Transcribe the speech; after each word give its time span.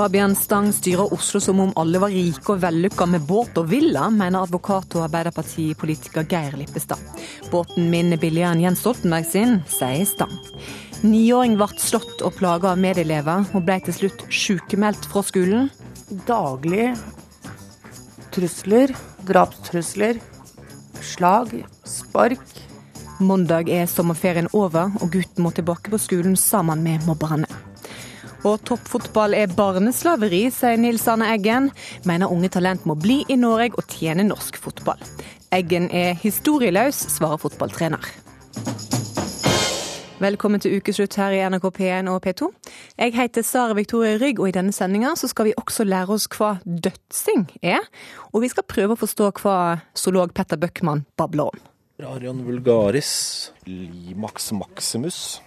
Fabian 0.00 0.34
Stang 0.34 0.72
styrer 0.72 1.12
Oslo 1.12 1.40
som 1.40 1.58
om 1.60 1.72
alle 1.76 2.00
var 2.00 2.08
rike 2.08 2.54
og 2.54 2.62
vellykka 2.62 3.04
med 3.12 3.26
båt 3.28 3.58
og 3.60 3.66
villa, 3.68 4.06
mener 4.08 4.46
advokat 4.46 4.96
og 4.96 5.02
Arbeiderpartipolitiker 5.04 6.24
Geir 6.24 6.56
Lippestad. 6.56 7.02
Båten 7.52 7.90
min 7.92 8.14
er 8.16 8.22
billigere 8.22 8.54
enn 8.56 8.62
Jens 8.64 8.80
Stoltenberg 8.80 9.28
sin, 9.28 9.58
sier 9.68 10.08
Stang. 10.08 10.32
Niåring 11.04 11.58
ble 11.60 11.68
slått 11.76 12.24
og 12.24 12.32
plaga 12.38 12.72
av 12.72 12.80
medelever, 12.80 13.44
og 13.52 13.68
ble 13.68 13.76
til 13.84 13.98
slutt 13.98 14.24
sykemeldt 14.32 15.04
fra 15.12 15.20
skolen. 15.28 15.68
Daglig 16.24 16.94
trusler, 18.32 18.96
drapstrusler, 19.28 20.16
slag, 21.12 21.58
spark. 21.84 22.60
Mandag 23.20 23.68
er 23.68 23.84
sommerferien 23.84 24.48
over, 24.56 24.96
og 24.96 25.12
gutten 25.12 25.44
må 25.44 25.52
tilbake 25.52 25.92
på 25.92 26.00
skolen 26.00 26.40
sammen 26.40 26.88
med 26.88 27.04
mobberne. 27.04 27.68
Og 28.40 28.62
toppfotball 28.64 29.34
er 29.36 29.50
barneslaveri, 29.52 30.46
sier 30.54 30.78
Nils 30.80 31.04
Arne 31.12 31.26
Eggen. 31.28 31.66
Mener 32.08 32.30
unge 32.32 32.48
talent 32.48 32.86
må 32.88 32.94
bli 32.96 33.18
i 33.28 33.36
Norge 33.36 33.76
og 33.76 33.84
tjene 33.92 34.24
norsk 34.24 34.56
fotball. 34.56 35.00
Eggen 35.52 35.90
er 35.92 36.14
historieløs, 36.16 36.96
svarer 37.12 37.40
fotballtrener. 37.42 38.06
Velkommen 40.20 40.60
til 40.60 40.78
ukeslutt 40.78 41.18
her 41.20 41.36
i 41.36 41.42
NRK 41.52 41.66
P1 41.76 42.08
og 42.12 42.24
P2. 42.24 42.48
Jeg 42.96 43.14
heter 43.18 43.44
Sara 43.44 43.76
Victoria 43.76 44.16
Rygg, 44.20 44.40
og 44.40 44.48
i 44.48 44.56
denne 44.56 44.72
sendinga 44.72 45.12
skal 45.20 45.50
vi 45.50 45.54
også 45.60 45.84
lære 45.84 46.16
oss 46.16 46.28
hva 46.32 46.54
dødsing 46.64 47.44
er. 47.60 47.84
Og 48.32 48.46
vi 48.46 48.52
skal 48.52 48.68
prøve 48.68 48.96
å 48.96 49.00
forstå 49.00 49.30
hva 49.42 49.58
zoolog 49.92 50.32
Petter 50.36 50.60
Bøckmann 50.60 51.04
babler 51.20 51.52
om. 51.52 51.68
Arion 52.08 52.40
vulgaris, 52.46 53.12
Limax 53.68 54.48
maximus, 54.56 55.40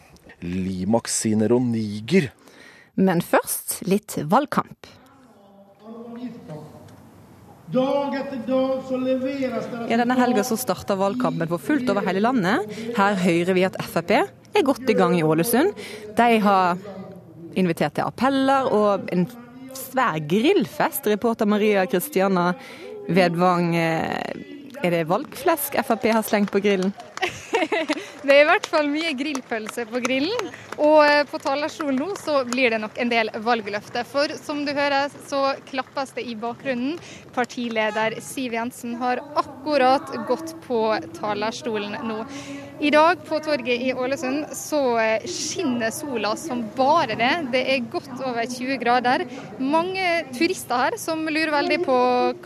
Limax 0.45 1.21
cineroniger, 1.23 2.29
men 2.95 3.21
først 3.25 3.79
litt 3.87 4.17
valgkamp. 4.29 4.89
Ja, 7.73 9.97
Denne 9.97 10.17
helga 10.19 10.43
så 10.45 10.57
starta 10.61 10.97
valgkampen 10.99 11.49
for 11.49 11.61
fullt 11.61 11.89
over 11.89 12.05
hele 12.05 12.21
landet. 12.21 12.69
Her 12.97 13.17
hører 13.17 13.57
vi 13.57 13.65
at 13.65 13.79
Frp 13.81 14.11
er 14.19 14.67
godt 14.67 14.89
i 14.91 14.97
gang 14.97 15.15
i 15.17 15.23
Ålesund. 15.25 15.73
De 16.17 16.27
har 16.43 16.77
invitert 17.57 17.95
til 17.97 18.05
appeller 18.05 18.69
og 18.69 19.09
en 19.13 19.25
svær 19.73 20.19
grillfest. 20.29 21.07
Reporter 21.09 21.49
Maria 21.49 21.87
Kristiana 21.89 22.51
Vedvang, 23.09 23.73
eh, 23.75 24.21
er 24.83 24.93
det 24.93 25.07
valgflesk 25.09 25.75
Frp 25.83 26.05
har 26.13 26.23
slengt 26.23 26.53
på 26.53 26.61
grillen? 26.63 26.93
Det 28.23 28.31
er 28.31 28.45
i 28.45 28.47
hvert 28.47 28.67
fall 28.71 28.87
mye 28.87 29.11
grillpølse 29.19 29.83
på 29.89 29.99
grillen. 30.03 30.51
Og 30.77 30.99
eh, 31.05 31.23
på 31.29 31.39
talerstolen 31.41 31.99
nå 31.99 32.13
så 32.19 32.39
blir 32.47 32.73
det 32.73 32.81
nok 32.81 32.97
en 33.01 33.11
del 33.11 33.31
valgløfter. 33.45 34.05
For 34.07 34.33
som 34.39 34.63
du 34.65 34.73
hører 34.73 35.11
så 35.27 35.53
klappes 35.69 36.15
det 36.17 36.25
i 36.29 36.35
bakgrunnen. 36.39 36.97
Partileder 37.33 38.19
Siv 38.21 38.53
Jensen 38.53 38.95
har 39.01 39.21
akkurat 39.39 40.11
gått 40.27 40.55
på 40.67 40.81
talerstolen 41.17 41.97
nå. 42.07 42.21
I 42.83 42.89
dag 42.93 43.21
på 43.25 43.37
torget 43.39 43.81
i 43.81 43.93
Ålesund 43.93 44.49
så 44.57 44.81
eh, 44.99 45.25
skinner 45.29 45.93
sola 45.93 46.33
som 46.39 46.65
bare 46.75 47.17
det. 47.19 47.31
Det 47.53 47.61
er 47.75 47.85
godt 47.93 48.11
over 48.17 48.43
20 48.49 48.79
grader. 48.81 49.25
Mange 49.61 50.07
turister 50.33 50.81
her 50.87 50.97
som 51.01 51.21
lurer 51.29 51.53
veldig 51.53 51.79
på 51.85 51.97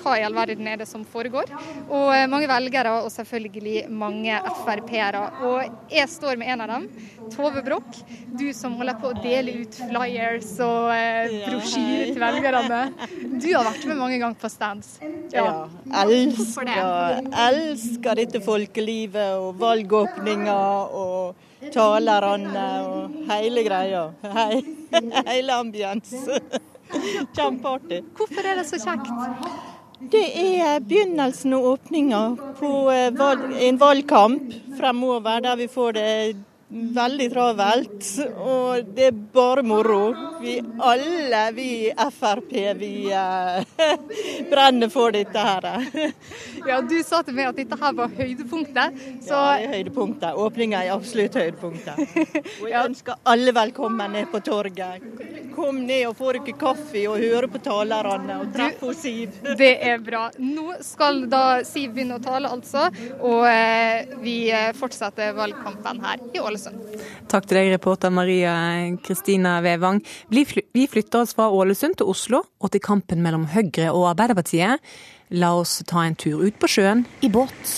hva 0.01 0.17
i 0.19 0.25
all 0.27 0.35
verden 0.35 0.67
er 0.67 0.81
det 0.81 0.89
som 0.89 1.05
foregår. 1.07 1.51
Og 1.87 2.11
eh, 2.13 2.27
mange 2.29 2.49
velgere 2.51 2.99
og 3.01 3.11
selvfølgelig 3.13 3.87
mange 3.89 4.37
Frp-ere. 4.61 5.23
Og 5.47 5.91
jeg 5.93 6.11
står 6.11 6.39
med 6.39 6.53
en 6.53 6.65
av 6.67 6.73
dem, 6.75 6.89
Tove 7.33 7.63
Broch. 7.65 8.03
Du 8.37 8.45
som 8.53 8.75
holder 8.77 8.97
på 9.01 9.11
å 9.11 9.17
dele 9.23 9.53
ut 9.63 9.77
flyers 9.79 10.49
og 10.63 10.91
eh, 10.93 11.35
brosjyrer 11.47 12.11
til 12.11 12.21
velgerne. 12.21 12.81
Du 13.39 13.47
har 13.53 13.65
vært 13.67 13.85
med 13.89 13.99
mange 13.99 14.19
ganger 14.21 14.39
på 14.41 14.51
stands. 14.51 14.97
Ja, 15.33 15.67
elsker, 16.03 16.71
elsker 17.47 18.19
dette 18.21 18.41
folkelivet 18.43 19.37
og 19.39 19.57
valgåpninger 19.61 20.97
og 21.01 21.71
talerne 21.73 22.67
og 22.87 23.17
hele 23.31 23.63
greia. 23.65 24.03
Hei, 24.37 24.61
hele 25.31 25.57
ambiens. 25.57 26.13
Kjempeartig. 27.35 28.03
Hvorfor 28.15 28.45
er 28.45 28.61
det 28.61 28.67
så 28.69 28.79
kjekt? 28.79 29.09
Det 29.97 30.27
er 30.37 30.77
begynnelsen 30.85 31.55
og 31.57 31.71
åpninga 31.71 32.21
på 32.59 32.69
eh, 32.93 33.65
en 33.67 33.79
valgkamp 33.81 34.53
fremover, 34.77 35.41
der 35.41 35.57
vi 35.57 35.67
får 35.73 35.97
det 35.97 36.11
veldig 36.69 37.27
travelt. 37.31 38.07
Og 38.43 38.89
det 38.95 39.09
er 39.09 39.19
bare 39.33 39.63
moro. 39.63 40.01
Vi 40.41 40.57
alle, 40.83 41.43
vi 41.55 41.69
Frp, 42.17 42.51
vi 42.77 42.91
eh, 43.11 43.87
brenner 44.51 44.91
for 44.91 45.15
dette 45.15 45.39
her. 45.39 45.67
ja, 46.67 46.81
Du 46.81 46.97
sa 47.03 47.23
til 47.23 47.37
meg 47.37 47.51
at 47.51 47.61
dette 47.61 47.79
her 47.79 47.95
var 47.97 48.11
høydepunktet. 48.11 48.99
Så... 49.23 49.33
Ja, 49.33 49.55
det 49.57 49.67
er 49.69 49.75
høydepunktet. 49.77 50.41
Åpninga 50.43 50.83
er 50.83 50.95
absolutt 50.95 51.37
høydepunktet. 51.39 52.03
Og 52.61 52.69
jeg 52.69 52.83
ønsker 52.83 53.21
alle 53.27 53.55
velkommen 53.55 54.17
ned 54.17 54.29
på 54.33 54.43
torget. 54.45 55.07
Kom 55.57 55.79
ned 55.87 56.03
og 56.05 56.13
få 56.19 56.35
dere 56.35 56.53
kaffe 56.53 57.01
og 57.09 57.17
høre 57.17 57.47
på 57.49 57.57
talerne 57.65 58.35
og 58.43 58.51
treffe 58.53 58.91
Siv. 58.97 59.39
Det 59.61 59.71
er 59.89 59.97
bra. 60.03 60.27
Nå 60.37 60.75
skal 60.85 61.23
da 61.31 61.63
Siv 61.65 61.95
begynne 61.95 62.19
å 62.19 62.23
tale, 62.23 62.51
altså. 62.53 62.85
Og 63.25 63.47
eh, 63.49 64.05
vi 64.21 64.35
eh, 64.53 64.69
fortsetter 64.77 65.33
valgkampen 65.37 66.03
her 66.05 66.21
i 66.29 66.43
Ålesund. 66.43 66.56
Takk 67.27 67.47
til 67.47 67.59
deg, 67.59 67.73
reporter 67.75 68.13
Maria 68.13 68.53
Kristina 69.03 69.57
Vevang. 69.65 69.99
Vi 70.31 70.87
flytter 70.87 71.23
oss 71.23 71.35
fra 71.37 71.49
Ålesund 71.51 71.99
til 71.99 72.09
Oslo 72.11 72.43
og 72.59 72.71
til 72.73 72.83
kampen 72.83 73.21
mellom 73.25 73.47
Høyre 73.51 73.91
og 73.91 74.09
Arbeiderpartiet. 74.13 74.81
La 75.35 75.51
oss 75.59 75.81
ta 75.87 76.05
en 76.07 76.15
tur 76.15 76.45
ut 76.45 76.57
på 76.59 76.69
sjøen 76.71 77.05
i 77.21 77.29
båt. 77.31 77.77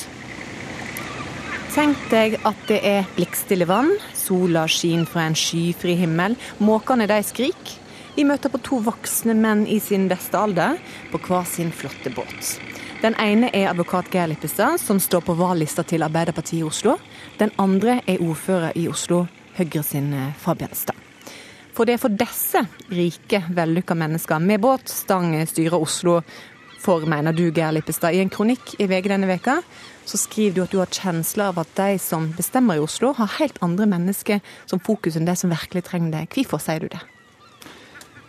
Tenk 1.73 1.99
deg 2.09 2.39
at 2.49 2.61
det 2.69 2.79
er 2.85 3.09
blikkstille 3.15 3.67
vann, 3.69 3.91
sola 4.17 4.65
skinner 4.69 5.09
fra 5.09 5.27
en 5.29 5.37
skyfri 5.37 5.93
himmel, 5.99 6.37
måkene 6.57 7.05
de 7.09 7.19
skriker. 7.25 7.77
Vi 8.15 8.25
møter 8.27 8.51
på 8.51 8.59
to 8.65 8.81
voksne 8.83 9.35
menn 9.37 9.61
i 9.69 9.77
sin 9.79 10.09
beste 10.11 10.35
alder, 10.35 10.81
på 11.13 11.21
hver 11.23 11.45
sin 11.47 11.69
flotte 11.71 12.11
båt. 12.11 12.57
Den 12.99 13.15
ene 13.15 13.47
er 13.55 13.69
advokat 13.69 14.09
Geir 14.11 14.27
Lippestad, 14.27 14.75
som 14.81 14.97
står 14.99 15.21
på 15.23 15.33
valglista 15.39 15.85
til 15.87 16.03
Arbeiderpartiet 16.03 16.59
i 16.59 16.65
Oslo. 16.67 16.97
Den 17.39 17.53
andre 17.55 18.01
er 18.03 18.19
ordfører 18.19 18.75
i 18.75 18.89
Oslo, 18.91 19.21
Høyre 19.55 19.83
sin 19.87 20.11
eh, 20.13 20.33
For 21.71 21.87
det 21.87 21.93
er 21.93 22.01
for 22.01 22.11
disse 22.11 22.59
rike, 22.91 23.45
vellykka 23.55 23.95
mennesker 23.95 24.43
med 24.43 24.59
båt 24.59 24.91
Stang 24.91 25.31
styrer 25.47 25.79
Oslo 25.79 26.19
for, 26.79 27.07
mener 27.07 27.31
du, 27.31 27.45
Geir 27.55 27.71
Lippestad. 27.71 28.11
I 28.11 28.19
en 28.19 28.29
kronikk 28.29 28.75
i 28.79 28.87
VG 28.91 29.07
denne 29.13 29.31
veka 29.31 29.61
så 30.03 30.19
skriver 30.19 30.55
du 30.57 30.63
at 30.65 30.75
du 30.75 30.79
har 30.83 30.91
kjensler 30.91 31.53
av 31.53 31.63
at 31.63 31.71
de 31.79 31.95
som 32.03 32.33
bestemmer 32.35 32.75
i 32.75 32.83
Oslo, 32.83 33.13
har 33.15 33.31
helt 33.39 33.63
andre 33.63 33.87
mennesker 33.87 34.43
som 34.65 34.83
fokus 34.83 35.15
enn 35.15 35.27
de 35.27 35.39
som 35.39 35.55
virkelig 35.55 35.87
trenger 35.87 36.17
det. 36.17 36.27
Hvorfor 36.35 36.59
sier 36.59 36.83
du 36.83 36.91
det? 36.91 36.99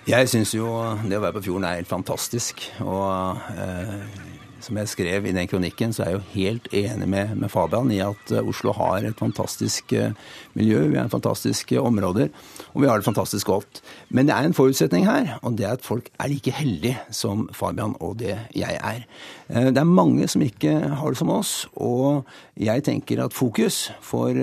Jeg 0.06 0.30
syns 0.30 0.54
jo 0.54 0.70
det 1.02 1.18
å 1.18 1.22
være 1.26 1.40
på 1.40 1.48
fjorden 1.50 1.66
er 1.66 1.82
helt 1.82 1.90
fantastisk. 1.90 2.62
Og 2.86 3.36
eh, 3.58 4.29
som 4.64 4.78
jeg 4.80 4.90
skrev 4.90 5.26
i 5.26 5.34
den 5.34 5.48
kronikken, 5.50 5.92
så 5.94 6.04
er 6.04 6.10
jeg 6.10 6.18
jo 6.18 6.34
helt 6.34 6.68
enig 6.76 7.08
med, 7.10 7.34
med 7.38 7.52
Fabian 7.52 7.90
i 7.94 8.00
at 8.04 8.32
eh, 8.34 8.46
Oslo 8.46 8.74
har 8.76 9.06
et 9.06 9.18
fantastisk 9.18 9.94
eh, 9.96 10.14
miljø, 10.58 10.86
vi 10.90 10.98
har 10.98 11.10
fantastiske 11.12 11.80
områder, 11.80 12.30
og 12.72 12.82
vi 12.82 12.90
har 12.90 13.00
det 13.00 13.08
fantastisk 13.08 13.50
godt. 13.50 13.82
Men 14.08 14.28
det 14.28 14.36
er 14.36 14.48
en 14.48 14.56
forutsetning 14.56 15.06
her, 15.08 15.36
og 15.42 15.58
det 15.58 15.68
er 15.68 15.76
at 15.78 15.86
folk 15.86 16.10
er 16.20 16.32
like 16.32 16.54
heldige 16.54 16.98
som 17.14 17.48
Fabian 17.56 17.96
og 18.00 18.18
det 18.22 18.36
jeg 18.56 18.78
er. 18.78 19.04
Eh, 19.48 19.70
det 19.70 19.82
er 19.82 19.88
mange 19.88 20.28
som 20.30 20.44
ikke 20.44 20.76
har 21.00 21.14
det 21.14 21.20
som 21.20 21.32
oss, 21.34 21.54
og 21.74 22.26
jeg 22.60 22.84
tenker 22.84 23.22
at 23.24 23.34
fokus 23.36 23.88
for 24.04 24.36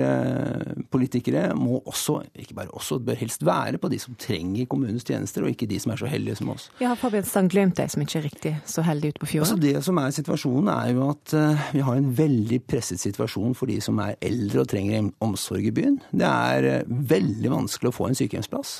politikere 0.92 1.52
må 1.56 1.78
også, 1.86 2.20
ikke 2.34 2.56
bare 2.56 2.72
også, 2.76 2.98
bør 3.02 3.18
helst 3.20 3.44
være 3.46 3.78
på 3.78 3.90
de 3.92 3.98
som 4.02 4.16
trenger 4.18 4.66
kommunens 4.70 5.06
tjenester, 5.06 5.44
og 5.44 5.52
ikke 5.52 5.68
de 5.70 5.78
som 5.80 5.92
er 5.92 6.00
så 6.00 6.10
heldige 6.10 6.38
som 6.40 6.50
oss. 6.52 6.68
Ja, 6.82 6.94
Fabian 6.98 7.26
Stang 7.26 7.50
glemt 7.52 7.78
de 7.78 7.86
som 7.90 8.02
ikke 8.02 8.18
er 8.18 8.26
riktig 8.26 8.54
så 8.66 8.82
heldige 8.86 9.14
ute 9.14 9.22
på 9.22 9.30
fjorden? 9.32 9.46
Altså 9.46 9.62
det 9.62 9.84
som 9.86 10.00
er 10.02 10.14
situasjonen, 10.16 10.70
er 10.72 10.92
jo 10.94 11.04
at 11.12 11.34
uh, 11.36 11.68
vi 11.74 11.84
har 11.86 11.98
en 11.98 12.10
veldig 12.18 12.60
presset 12.68 13.00
situasjon 13.02 13.54
for 13.58 13.70
de 13.70 13.78
som 13.84 14.00
er 14.02 14.16
eldre 14.24 14.64
og 14.64 14.70
trenger 14.72 15.10
omsorg 15.24 15.70
i 15.70 15.74
byen. 15.74 16.00
Det 16.10 16.28
er 16.28 16.68
uh, 16.82 16.98
veldig 17.14 17.54
vanskelig 17.54 17.92
å 17.92 17.96
få 17.98 18.10
en 18.10 18.18
sykehjemsplass. 18.18 18.74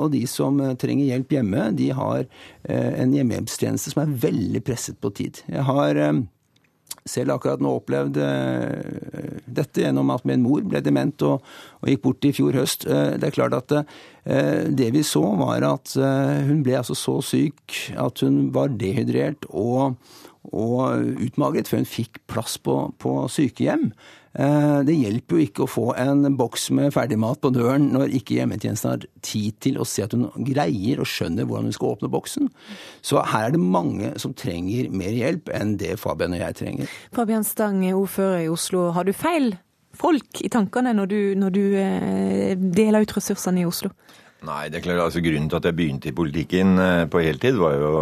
Og 0.00 0.06
de 0.14 0.22
som 0.30 0.56
trenger 0.80 1.10
hjelp 1.10 1.34
hjemme, 1.34 1.66
de 1.76 1.90
har 1.94 2.24
en 2.64 3.12
hjemmehjelpstjeneste 3.12 3.92
som 3.92 4.00
er 4.02 4.14
veldig 4.22 4.62
presset 4.64 4.96
på 5.02 5.10
tid. 5.18 5.42
Jeg 5.52 5.66
har 5.68 6.00
selv 7.08 7.36
akkurat 7.36 7.62
nå 7.62 7.74
opplevd 7.80 8.20
uh, 8.20 9.40
dette 9.46 9.84
gjennom 9.84 10.12
at 10.14 10.26
min 10.28 10.42
mor 10.44 10.64
ble 10.66 10.82
dement 10.84 11.26
og, 11.26 11.44
og 11.80 11.90
gikk 11.90 12.02
bort 12.04 12.28
i 12.28 12.32
fjor 12.36 12.60
høst. 12.60 12.86
Uh, 12.88 13.16
det 13.16 13.30
er 13.30 13.36
klart 13.36 13.56
at 13.56 13.74
uh, 13.80 14.64
det 14.68 14.90
vi 14.96 15.04
så, 15.06 15.24
var 15.40 15.64
at 15.66 15.96
hun 16.46 16.64
ble 16.66 16.78
altså 16.80 16.96
så 16.98 17.18
syk 17.24 17.76
at 17.98 18.20
hun 18.24 18.50
var 18.54 18.72
dehydrert 18.80 19.46
og, 19.48 19.96
og 20.52 21.20
utmagret 21.24 21.70
før 21.70 21.82
hun 21.82 21.88
fikk 21.88 22.20
plass 22.30 22.58
på, 22.60 22.82
på 23.00 23.14
sykehjem. 23.32 23.90
Eh, 24.38 24.80
det 24.86 24.94
hjelper 24.94 25.34
jo 25.34 25.42
ikke 25.42 25.64
å 25.64 25.70
få 25.70 25.84
en 25.98 26.22
boks 26.38 26.68
med 26.76 26.92
ferdigmat 26.94 27.40
på 27.42 27.50
døren 27.50 27.88
når 27.90 28.12
ikke 28.20 28.36
hjemmetjenesten 28.36 28.92
har 28.92 29.06
tid 29.26 29.56
til 29.64 29.80
å 29.80 29.86
se 29.88 30.04
at 30.06 30.14
hun 30.14 30.28
greier 30.46 31.02
og 31.02 31.08
skjønner 31.10 31.48
hvordan 31.48 31.66
hun 31.66 31.74
skal 31.74 31.96
åpne 31.96 32.12
boksen. 32.12 32.50
Så 33.02 33.18
her 33.32 33.48
er 33.48 33.56
det 33.56 33.62
mange 33.62 34.12
som 34.22 34.34
trenger 34.38 34.92
mer 34.94 35.16
hjelp 35.16 35.50
enn 35.56 35.74
det 35.80 35.96
Fabian 35.98 36.36
og 36.36 36.44
jeg 36.44 36.58
trenger. 36.60 36.94
Fabian 37.16 37.46
Stang, 37.46 37.82
ordfører 37.90 38.44
i 38.44 38.52
Oslo. 38.52 38.90
Har 38.94 39.08
du 39.08 39.12
feil 39.16 39.56
folk 40.00 40.42
i 40.44 40.50
tankene 40.52 40.94
når 40.96 41.12
du, 41.12 41.20
når 41.38 41.54
du 41.54 41.62
eh, 41.78 42.56
deler 42.56 43.04
ut 43.04 43.16
ressursene 43.16 43.62
i 43.62 43.68
Oslo? 43.68 43.92
Nei, 44.48 44.70
det 44.72 44.80
er 44.80 44.86
klart, 44.88 45.04
altså 45.04 45.20
Grunnen 45.20 45.50
til 45.52 45.60
at 45.60 45.68
jeg 45.68 45.76
begynte 45.76 46.08
i 46.08 46.16
politikken 46.16 46.76
eh, 46.80 47.06
på 47.12 47.24
heltid, 47.24 47.60
var 47.60 47.76
jo 47.76 47.94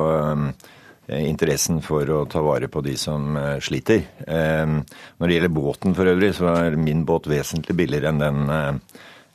Eh, 1.08 1.24
interessen 1.24 1.80
for 1.80 2.04
å 2.12 2.24
ta 2.28 2.42
vare 2.44 2.68
på 2.68 2.82
de 2.84 2.92
som 3.00 3.36
sliter. 3.64 4.02
Når 4.28 5.22
det 5.24 5.38
gjelder 5.38 5.54
båten 5.56 5.94
for 5.96 6.10
øvrig, 6.10 6.34
så 6.36 6.50
er 6.52 6.76
min 6.76 7.06
båt 7.08 7.30
vesentlig 7.32 7.78
billigere 7.78 8.12
enn 8.12 8.20
den 8.20 8.82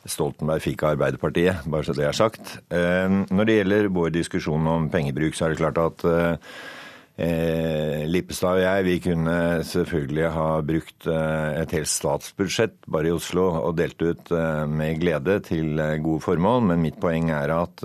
Stoltenberg 0.06 0.62
fikk 0.62 0.84
av 0.84 0.92
Arbeiderpartiet, 0.94 1.64
bare 1.66 1.88
så 1.88 1.96
det 1.96 2.06
er 2.06 2.14
sagt. 2.14 2.58
Når 2.70 3.48
det 3.48 3.56
gjelder 3.56 3.90
vår 3.90 4.12
diskusjon 4.14 4.68
om 4.70 4.86
pengebruk, 4.92 5.34
så 5.34 5.48
er 5.48 5.54
det 5.54 5.62
klart 5.64 5.80
at 5.82 6.06
Eh, 7.14 8.02
Lippestad 8.10 8.56
og 8.58 8.64
jeg 8.64 8.84
vi 8.88 8.94
kunne 9.04 9.34
selvfølgelig 9.62 10.30
ha 10.34 10.46
brukt 10.66 11.06
eh, 11.06 11.60
et 11.60 11.74
helt 11.76 11.86
statsbudsjett 11.86 12.88
bare 12.90 13.12
i 13.12 13.14
Oslo 13.14 13.44
og 13.60 13.76
delt 13.78 14.02
ut 14.02 14.32
eh, 14.34 14.64
med 14.66 14.98
glede 14.98 15.36
til 15.46 15.78
eh, 15.78 16.00
gode 16.02 16.24
formål, 16.24 16.64
men 16.72 16.82
mitt 16.82 16.98
poeng 16.98 17.30
er 17.30 17.52
at 17.54 17.84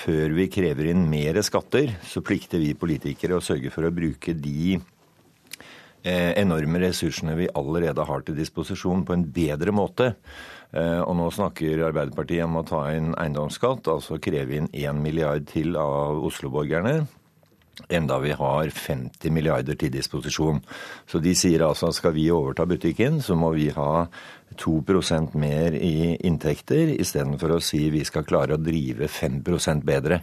før 0.00 0.34
vi 0.34 0.48
krever 0.50 0.90
inn 0.90 1.06
mer 1.10 1.38
skatter, 1.46 1.94
så 2.02 2.22
plikter 2.24 2.58
vi 2.58 2.74
politikere 2.74 3.38
å 3.38 3.44
sørge 3.44 3.70
for 3.70 3.86
å 3.86 3.94
bruke 3.94 4.34
de 4.34 4.80
enorme 6.08 6.78
ressursene 6.80 7.34
vi 7.36 7.48
allerede 7.58 8.04
har 8.06 8.22
til 8.24 8.36
disposisjon, 8.38 9.02
på 9.04 9.12
en 9.12 9.24
bedre 9.34 9.74
måte. 9.74 10.06
Og 10.70 11.12
nå 11.18 11.26
snakker 11.34 11.82
Arbeiderpartiet 11.88 12.46
om 12.46 12.60
å 12.60 12.64
ta 12.64 12.84
inn 12.94 13.10
eiendomsskatt, 13.18 13.90
altså 13.90 14.16
kreve 14.22 14.60
inn 14.60 14.70
1 14.70 15.02
milliard 15.02 15.44
til 15.50 15.76
av 15.76 16.22
Oslo-borgerne 16.30 17.02
enda 17.88 18.18
vi 18.18 18.32
har 18.36 18.70
50 18.74 19.30
milliarder 19.32 19.78
til 19.78 19.92
disposisjon. 19.94 20.60
Så 21.06 21.20
de 21.22 21.34
sier 21.38 21.64
altså 21.66 21.88
at 21.88 21.98
skal 21.98 22.16
vi 22.16 22.30
overta 22.34 22.66
butikken, 22.68 23.22
så 23.22 23.36
må 23.38 23.52
vi 23.54 23.68
ha 23.74 24.06
2% 24.58 25.36
mer 25.38 25.74
i 25.76 26.16
inntekter, 26.26 26.90
istedenfor 26.98 27.54
å 27.54 27.60
si 27.62 27.84
vi 27.92 28.02
skal 28.06 28.26
klare 28.26 28.56
å 28.56 28.62
drive 28.62 29.06
5% 29.12 29.84
bedre. 29.86 30.22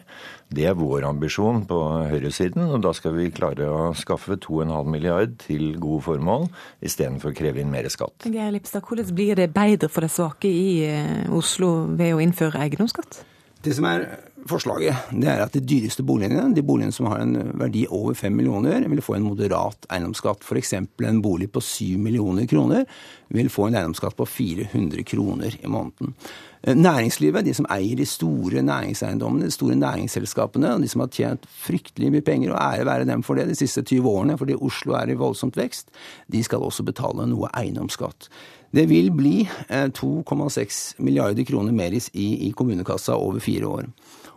Det 0.50 0.66
er 0.68 0.78
vår 0.78 1.08
ambisjon 1.08 1.64
på 1.70 1.80
høyresiden, 2.12 2.68
og 2.76 2.84
da 2.86 2.92
skal 2.98 3.16
vi 3.16 3.30
klare 3.34 3.70
å 3.70 3.94
skaffe 3.98 4.38
2,5 4.42 4.92
milliard 4.92 5.38
til 5.46 5.78
gode 5.82 6.04
formål, 6.10 6.50
istedenfor 6.86 7.32
å 7.32 7.38
kreve 7.38 7.64
inn 7.64 7.72
mer 7.74 7.88
skatt. 7.94 8.28
Geir 8.28 8.54
Lipstad, 8.56 8.84
hvordan 8.86 9.16
blir 9.16 9.40
det 9.40 9.52
bedre 9.56 9.90
for 9.92 10.06
de 10.06 10.12
svake 10.12 10.52
i 10.52 10.68
eh, 10.90 11.32
Oslo 11.34 11.88
ved 11.96 12.18
å 12.18 12.22
innføre 12.24 12.66
eiendomsskatt? 12.66 13.24
Det 13.66 13.74
som 13.74 13.88
er 13.90 14.10
forslaget, 14.50 15.10
det 15.12 15.30
er 15.30 15.42
at 15.42 15.56
de 15.56 15.62
dyreste 15.66 16.04
boligene, 16.06 16.48
de 16.54 16.64
boligene 16.66 16.94
som 16.94 17.08
har 17.10 17.24
en 17.24 17.36
verdi 17.58 17.86
over 17.90 18.14
5 18.14 18.34
millioner, 18.36 18.86
vil 18.90 19.02
få 19.02 19.18
en 19.18 19.26
moderat 19.26 19.88
eiendomsskatt. 19.90 20.46
F.eks. 20.46 20.74
en 20.78 21.22
bolig 21.22 21.50
på 21.52 21.62
7 21.62 21.98
millioner 21.98 22.46
kroner 22.50 22.86
vil 23.34 23.50
få 23.50 23.70
en 23.70 23.80
eiendomsskatt 23.80 24.18
på 24.18 24.28
400 24.30 25.04
kroner 25.10 25.58
i 25.58 25.72
måneden. 25.72 26.14
Eh, 26.62 26.76
næringslivet, 26.78 27.46
de 27.46 27.54
som 27.54 27.68
eier 27.74 27.98
de 27.98 28.06
store 28.06 28.62
næringseiendommene, 28.66 29.46
de 29.46 29.54
store 29.54 29.76
næringsselskapene, 29.76 30.74
og 30.76 30.82
de 30.82 30.90
som 30.90 31.04
har 31.04 31.14
tjent 31.14 31.46
fryktelig 31.46 32.12
mye 32.14 32.26
penger, 32.26 32.54
og 32.54 32.62
ære 32.62 32.86
være 32.86 33.08
dem 33.10 33.24
for 33.24 33.38
det 33.38 33.48
de 33.50 33.56
siste 33.56 33.82
20 33.82 34.10
årene, 34.10 34.38
fordi 34.38 34.58
Oslo 34.62 34.94
er 34.98 35.10
i 35.10 35.18
voldsomt 35.18 35.58
vekst, 35.58 35.90
de 36.32 36.44
skal 36.44 36.66
også 36.66 36.86
betale 36.86 37.26
noe 37.30 37.50
eiendomsskatt. 37.54 38.30
Det 38.76 38.90
vil 38.90 39.12
bli 39.16 39.48
2,6 39.70 40.60
eh, 40.60 41.04
milliarder 41.06 41.46
kroner 41.48 41.72
mer 41.72 41.94
i, 41.96 42.28
i 42.48 42.52
kommunekassa 42.52 43.14
over 43.16 43.40
fire 43.40 43.68
år. 43.68 43.90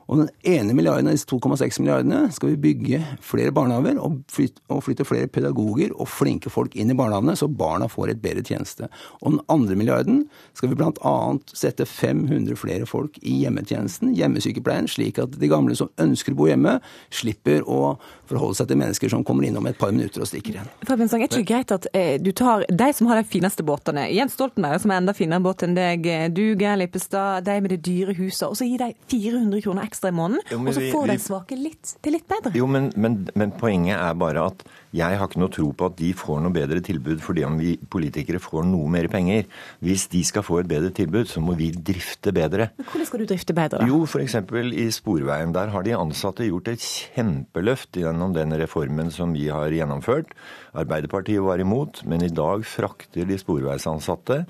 Og 0.08 0.22
den 0.22 0.28
ene 0.48 0.72
milliarden 0.72 1.10
av 1.10 1.16
disse 1.16 1.28
2,6 1.28 1.82
milliardene 1.82 2.30
skal 2.32 2.54
vi 2.54 2.60
bygge 2.62 3.00
flere 3.24 3.52
barnehager 3.52 3.98
og 4.00 4.22
flytte, 4.32 4.62
og 4.72 4.80
flytte, 4.86 5.04
flere 5.04 5.28
pedagoger 5.28 5.92
og 5.92 6.08
flinke 6.08 6.48
folk 6.52 6.76
inn 6.80 6.92
i 6.92 6.96
barnehagene, 6.96 7.34
så 7.36 7.48
barna 7.48 7.90
får 7.92 8.14
et 8.14 8.22
bedre 8.22 8.44
tjeneste. 8.44 8.88
Og 9.20 9.36
den 9.36 9.42
andre 9.52 9.76
milliarden 9.76 10.22
skal 10.56 10.72
vi 10.72 10.78
bl.a. 10.80 11.14
sette 11.52 11.84
500 11.84 12.56
flere 12.56 12.88
folk 12.88 13.18
i 13.20 13.42
hjemmetjenesten, 13.42 14.14
hjemmesykepleien, 14.16 14.88
slik 14.88 15.20
at 15.20 15.36
de 15.36 15.50
gamle 15.50 15.76
som 15.76 15.92
ønsker 16.00 16.32
å 16.32 16.40
bo 16.40 16.48
hjemme, 16.48 16.78
slipper 17.12 17.68
å 17.68 17.98
forholde 18.28 18.56
seg 18.62 18.72
til 18.72 18.80
mennesker 18.80 19.12
som 19.12 19.26
kommer 19.28 19.44
innom 19.44 19.68
et 19.68 19.76
par 19.80 19.92
minutter 19.92 20.24
og 20.24 20.30
stikker 20.30 20.56
igjen. 20.56 20.72
Fabian 20.88 21.12
Sang, 21.12 21.20
er 21.24 21.28
det 21.28 21.42
ikke 21.42 21.52
greit 21.52 21.76
at 21.76 21.90
eh, 21.92 22.16
du 22.16 22.32
tar 22.36 22.64
de 22.68 22.88
som 22.96 23.12
har 23.12 23.20
de 23.20 23.28
fineste 23.28 23.64
båtene, 23.66 24.08
Jens 24.16 24.38
Stoltenberg 24.38 24.80
som 24.80 24.92
er 24.92 25.02
enda 25.02 25.16
finere 25.16 25.44
båt 25.44 25.66
enn 25.68 25.76
deg, 25.76 26.08
du 26.32 26.42
Geir 26.56 26.80
Lippestad, 26.80 27.44
de 27.44 27.60
med 27.60 27.76
det 27.76 27.82
dyre 27.84 28.16
huset, 28.16 28.48
og 28.48 28.56
så 28.56 28.64
gir 28.68 28.80
de 28.80 28.92
400 29.12 29.64
kroner 29.64 29.84
ekstra 29.84 29.97
ekstra 29.98 30.12
i 30.12 30.14
måneden, 30.14 30.44
jo, 30.52 30.58
og 30.62 30.74
så 30.74 30.82
får 30.92 31.02
vi, 31.02 31.10
den 31.10 31.22
svake 31.22 31.58
litt. 31.58 31.94
Det 31.98 32.10
er 32.10 32.14
litt 32.14 32.28
bedre. 32.30 32.52
Jo, 32.56 32.66
men, 32.70 32.90
men, 32.96 33.16
men, 33.34 33.52
poenget 33.58 33.98
er 33.98 34.14
bare 34.18 34.44
at 34.52 34.62
jeg 34.94 35.18
har 35.18 35.26
ikke 35.26 35.42
noe 35.42 35.52
tro 35.52 35.66
på 35.74 35.88
at 35.90 35.96
de 35.98 36.12
får 36.16 36.40
noe 36.44 36.54
bedre 36.54 36.80
tilbud 36.84 37.20
fordi 37.24 37.44
om 37.44 37.58
vi 37.60 37.74
politikere 37.90 38.40
får 38.40 38.64
noe 38.68 38.88
mer 38.92 39.08
penger. 39.10 39.48
Hvis 39.84 40.06
de 40.12 40.22
skal 40.24 40.46
få 40.46 40.60
et 40.62 40.70
bedre 40.70 40.92
tilbud, 40.94 41.26
så 41.28 41.42
må 41.44 41.56
vi 41.58 41.70
drifte 41.72 42.32
bedre. 42.32 42.70
Men 42.78 42.88
Hvordan 42.92 43.10
skal 43.10 43.24
du 43.24 43.28
drifte 43.28 43.56
bedre, 43.56 43.82
da? 43.82 43.90
Jo, 43.90 44.04
f.eks. 44.06 44.38
i 44.38 44.88
Sporveien. 44.94 45.54
Der 45.56 45.74
har 45.74 45.84
de 45.84 45.96
ansatte 45.98 46.46
gjort 46.46 46.70
et 46.72 46.84
kjempeløft 46.84 47.98
gjennom 47.98 48.36
den 48.36 48.54
reformen 48.60 49.12
som 49.14 49.34
vi 49.36 49.48
har 49.52 49.74
gjennomført. 49.74 50.32
Arbeiderpartiet 50.78 51.42
var 51.42 51.60
imot, 51.60 52.04
men 52.08 52.22
i 52.22 52.32
dag 52.32 52.64
frakter 52.68 53.26
de 53.28 53.38
sporveisansatte 53.40 54.44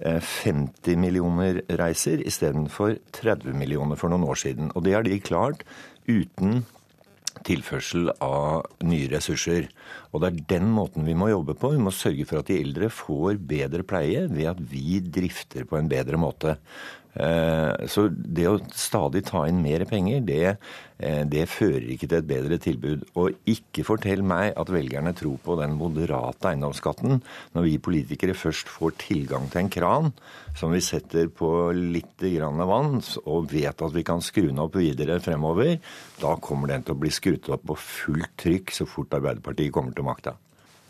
50 0.00 0.92
eh, 0.92 0.98
millioner 0.98 1.62
reiser 1.80 2.22
istedenfor 2.26 2.96
30 3.16 3.56
millioner 3.56 4.00
for 4.00 4.12
noen 4.12 4.26
år 4.28 4.40
siden. 4.40 4.72
Og 4.74 4.84
det 4.86 4.96
har 4.96 5.06
de 5.06 5.20
klart 5.20 5.64
uten 6.08 6.62
tilførsel 7.46 8.10
av 8.24 8.66
nye 8.84 9.08
ressurser. 9.12 9.68
Og 10.10 10.22
det 10.22 10.30
er 10.30 10.40
den 10.56 10.70
måten 10.74 11.06
vi 11.06 11.14
må 11.16 11.30
jobbe 11.30 11.54
på. 11.58 11.72
Vi 11.74 11.82
må 11.82 11.92
sørge 11.94 12.26
for 12.28 12.40
at 12.40 12.50
de 12.50 12.58
eldre 12.60 12.90
får 12.92 13.38
bedre 13.50 13.84
pleie 13.86 14.26
ved 14.30 14.50
at 14.52 14.60
vi 14.72 15.00
drifter 15.04 15.68
på 15.68 15.78
en 15.78 15.90
bedre 15.90 16.20
måte. 16.20 16.56
Eh, 17.14 17.86
så 17.90 18.06
det 18.10 18.46
å 18.46 18.60
stadig 18.76 19.24
ta 19.26 19.42
inn 19.50 19.58
mer 19.64 19.82
penger, 19.88 20.20
det, 20.22 20.56
eh, 21.02 21.24
det, 21.26 21.48
fører 21.50 21.88
ikke 21.90 22.06
til 22.06 22.18
et 22.20 22.28
bedre 22.28 22.58
tilbud. 22.62 23.02
Og 23.18 23.34
ikke 23.50 23.84
fortell 23.86 24.22
meg 24.22 24.54
at 24.54 24.70
velgerne 24.70 25.12
tror 25.16 25.38
på 25.42 25.56
den 25.58 25.74
moderate 25.78 26.52
eiendomsskatten 26.52 27.20
når 27.56 27.66
vi 27.66 27.78
politikere 27.82 28.36
først 28.38 28.70
får 28.70 28.94
tilgang 29.02 29.50
til 29.50 29.64
en 29.64 29.72
kran 29.72 30.12
som 30.54 30.70
vi 30.74 30.82
setter 30.84 31.28
på 31.28 31.70
litt 31.74 32.20
grann 32.20 32.62
vann, 32.68 33.00
og 33.24 33.50
vet 33.50 33.82
at 33.82 33.94
vi 33.94 34.04
kan 34.06 34.22
skru 34.22 34.48
den 34.48 34.62
opp 34.62 34.76
videre 34.78 35.20
fremover. 35.22 35.78
Da 36.20 36.36
kommer 36.36 36.70
den 36.70 36.86
til 36.86 36.94
å 36.94 37.00
bli 37.00 37.10
skrudd 37.10 37.50
opp 37.50 37.66
på 37.70 37.78
fullt 37.78 38.36
trykk 38.38 38.74
så 38.74 38.86
fort 38.86 39.18
Arbeiderpartiet 39.18 39.72
kommer 39.74 39.94
til 39.94 40.06
makta. 40.06 40.36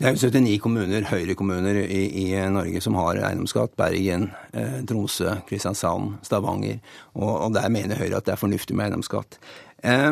Det 0.01 0.09
er 0.09 0.15
jo 0.17 0.29
79 0.33 0.57
kommuner, 0.63 1.03
Høyre-kommuner 1.05 1.77
i, 1.83 1.99
i, 2.23 2.25
Norge 2.49 2.79
som 2.81 2.95
har 2.97 3.19
eiendomsskatt. 3.21 3.75
Bergen, 3.77 4.31
eh, 4.49 4.79
Tromsø, 4.89 5.35
Kristiansand, 5.45 6.15
Stavanger. 6.25 6.79
Og, 7.13 7.29
og, 7.29 7.53
der 7.53 7.69
mener 7.69 7.99
Høyre 7.99 8.17
at 8.17 8.25
det 8.25 8.33
er 8.33 8.41
fornuftig 8.41 8.73
med 8.73 8.87
eiendomsskatt. 8.87 9.37
Eh, 9.85 10.09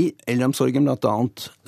I 0.00 0.06
eldreomsorgen 0.32 0.88
bl.a. 0.88 1.12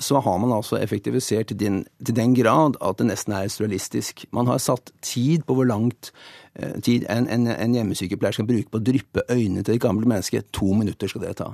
så 0.01 0.23
har 0.25 0.41
man 0.41 0.55
altså 0.55 0.81
effektivisert 0.81 1.51
til 1.53 1.59
den, 1.59 1.77
til 2.01 2.17
den, 2.17 2.33
grad 2.33 2.81
at 2.81 2.97
det 2.97 3.11
nesten 3.11 3.37
er 3.37 3.53
surrealistisk. 3.53 4.25
Man 4.33 4.49
har 4.49 4.57
satt 4.57 4.89
tid 5.05 5.45
på 5.45 5.53
hvor 5.53 5.69
langt 5.69 6.09
eh, 6.55 6.73
tid 6.81 7.05
en, 7.05 7.29
en, 7.29 7.51
en, 7.53 7.77
hjemmesykepleier 7.77 8.39
skal 8.39 8.49
bruke 8.49 8.73
på 8.73 8.81
å 8.81 8.87
dryppe 8.89 9.27
øynene 9.29 9.61
til 9.61 9.77
et 9.77 9.85
gammelt 9.85 10.09
menneske. 10.09 10.41
To 10.57 10.73
minutter 10.73 11.13
skal 11.13 11.27
det 11.27 11.37
ta. 11.43 11.53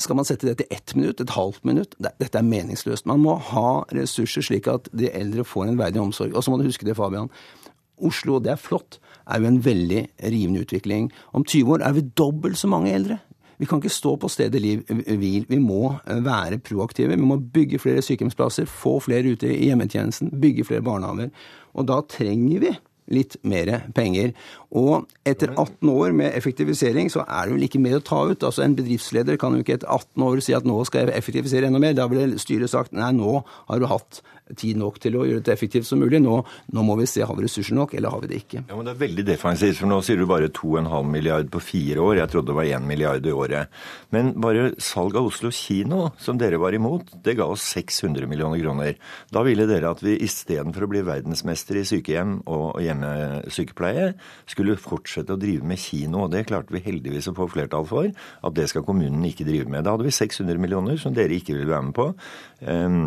Skal 0.00 0.16
man 0.16 0.24
sette 0.28 0.48
det 0.48 0.58
til 0.60 0.72
ett 0.72 0.94
minutt, 0.96 1.20
et 1.20 1.34
halvt 1.36 1.64
minutt? 1.68 1.94
Dette 2.00 2.38
er 2.38 2.46
meningsløst. 2.46 3.06
Man 3.08 3.20
må 3.24 3.36
ha 3.50 3.82
ressurser 3.92 4.44
slik 4.44 4.68
at 4.72 4.88
de 4.96 5.10
eldre 5.12 5.44
får 5.44 5.70
en 5.70 5.78
verdig 5.80 6.00
omsorg. 6.00 6.32
Og 6.36 6.44
så 6.44 6.52
må 6.52 6.60
du 6.60 6.68
huske 6.68 6.86
det, 6.88 6.96
Fabian. 6.96 7.30
Oslo, 8.04 8.38
det 8.44 8.52
er 8.52 8.60
flott, 8.60 8.98
er 9.24 9.40
jo 9.40 9.48
en 9.48 9.62
veldig 9.64 10.02
rivende 10.20 10.64
utvikling. 10.64 11.08
Om 11.32 11.44
20 11.44 11.76
år 11.76 11.84
er 11.84 11.96
vi 11.96 12.04
dobbelt 12.18 12.58
så 12.60 12.68
mange 12.68 12.92
eldre. 12.92 13.18
Vi 13.58 13.64
kan 13.68 13.80
ikke 13.80 13.92
stå 13.92 14.16
på 14.20 14.28
stedet 14.28 14.60
hvil. 14.60 15.46
Vi 15.48 15.58
må 15.58 15.94
eh, 16.04 16.24
være 16.24 16.58
proaktive. 16.58 17.16
Vi 17.16 17.24
må 17.24 17.38
bygge 17.40 17.80
flere 17.80 18.02
sykehjemsplasser, 18.04 18.68
få 18.68 18.98
flere 19.00 19.32
ute 19.32 19.48
i 19.48 19.70
hjemmetjenesten, 19.70 20.34
bygge 20.40 20.64
flere 20.68 20.84
barnehager. 20.84 21.32
Og 21.74 21.88
da 21.88 22.02
trenger 22.08 22.60
vi 22.60 22.74
litt 23.12 23.36
mer 23.46 23.70
penger. 23.96 24.32
Og 24.76 25.06
etter 25.26 25.52
18 25.54 25.90
år 25.92 26.14
med 26.16 26.34
effektivisering, 26.36 27.10
så 27.12 27.24
er 27.26 27.46
det 27.46 27.56
vel 27.56 27.66
ikke 27.68 27.82
mer 27.82 27.98
å 27.98 28.04
ta 28.04 28.22
ut. 28.26 28.42
Altså 28.42 28.64
En 28.66 28.76
bedriftsleder 28.78 29.38
kan 29.40 29.54
jo 29.54 29.64
ikke 29.64 29.78
etter 29.78 29.90
18 29.92 30.26
år 30.26 30.42
si 30.44 30.56
at 30.56 30.66
nå 30.68 30.78
skal 30.88 31.06
jeg 31.06 31.16
effektivisere 31.18 31.70
enda 31.70 31.82
mer. 31.82 31.96
Da 31.96 32.08
ville 32.10 32.40
styret 32.42 32.72
sagt 32.72 32.96
nei, 32.96 33.12
nå 33.16 33.40
har 33.70 33.82
du 33.82 33.88
hatt 33.90 34.22
tid 34.54 34.78
nok 34.78 35.00
til 35.02 35.16
å 35.18 35.24
gjøre 35.26 35.44
det 35.46 35.54
effektivt 35.54 35.88
som 35.88 36.00
mulig. 36.02 36.20
Nå, 36.22 36.36
nå, 36.72 36.84
må 36.86 36.96
vi 37.00 37.08
se 37.10 37.24
har 37.26 37.36
vi 37.36 37.46
ressurser 37.46 37.76
nok, 37.76 37.96
eller 37.98 38.12
har 38.12 38.22
vi 38.22 38.30
det 38.30 38.40
ikke. 38.44 38.62
Ja, 38.68 38.76
men 38.76 38.86
Det 38.86 38.94
er 38.94 39.02
veldig 39.02 39.24
defensivt, 39.26 39.80
for 39.80 39.90
nå 39.90 40.00
sier 40.06 40.20
du 40.20 40.26
bare 40.30 40.52
2,5 40.54 41.10
milliard 41.10 41.50
på 41.52 41.62
fire 41.64 42.04
år. 42.04 42.20
Jeg 42.20 42.32
trodde 42.32 42.52
det 42.52 42.58
var 42.60 42.70
1 42.78 42.86
milliard 42.86 43.26
i 43.26 43.34
året. 43.34 43.72
Men 44.14 44.32
bare 44.42 44.68
salg 44.82 45.16
av 45.18 45.30
Oslo 45.30 45.50
kino, 45.54 46.12
som 46.22 46.38
dere 46.38 46.60
var 46.62 46.76
imot, 46.76 47.10
det 47.24 47.36
ga 47.40 47.48
oss 47.50 47.66
600 47.74 48.28
millioner 48.30 48.62
kroner. 48.62 48.94
Da 49.34 49.42
ville 49.46 49.66
dere 49.68 49.90
at 49.90 50.04
vi 50.04 50.18
istedenfor 50.26 50.86
å 50.86 50.90
bli 50.92 51.02
verdensmester 51.06 51.80
i 51.80 51.86
sykehjem 51.88 52.38
og 52.46 52.78
hjemmesykepleie, 52.84 54.12
skulle 54.46 54.78
fortsette 54.80 55.34
å 55.34 55.40
drive 55.40 55.66
med 55.66 55.80
kino. 55.82 56.24
Og 56.26 56.32
det 56.34 56.46
klarte 56.50 56.74
vi 56.74 56.84
heldigvis 56.86 57.30
å 57.32 57.36
få 57.36 57.48
flertall 57.50 57.86
for, 57.88 58.08
at 58.10 58.56
det 58.56 58.68
skal 58.70 58.86
kommunen 58.86 59.24
ikke 59.26 59.48
drive 59.48 59.70
med. 59.72 59.86
Da 59.86 59.96
hadde 59.96 60.06
vi 60.06 60.14
600 60.14 60.60
millioner 60.62 61.00
som 61.00 61.14
dere 61.16 61.36
ikke 61.36 61.56
ville 61.56 61.70
være 61.72 61.88
med 61.90 61.96
på. 61.96 62.10
Um, 62.66 63.06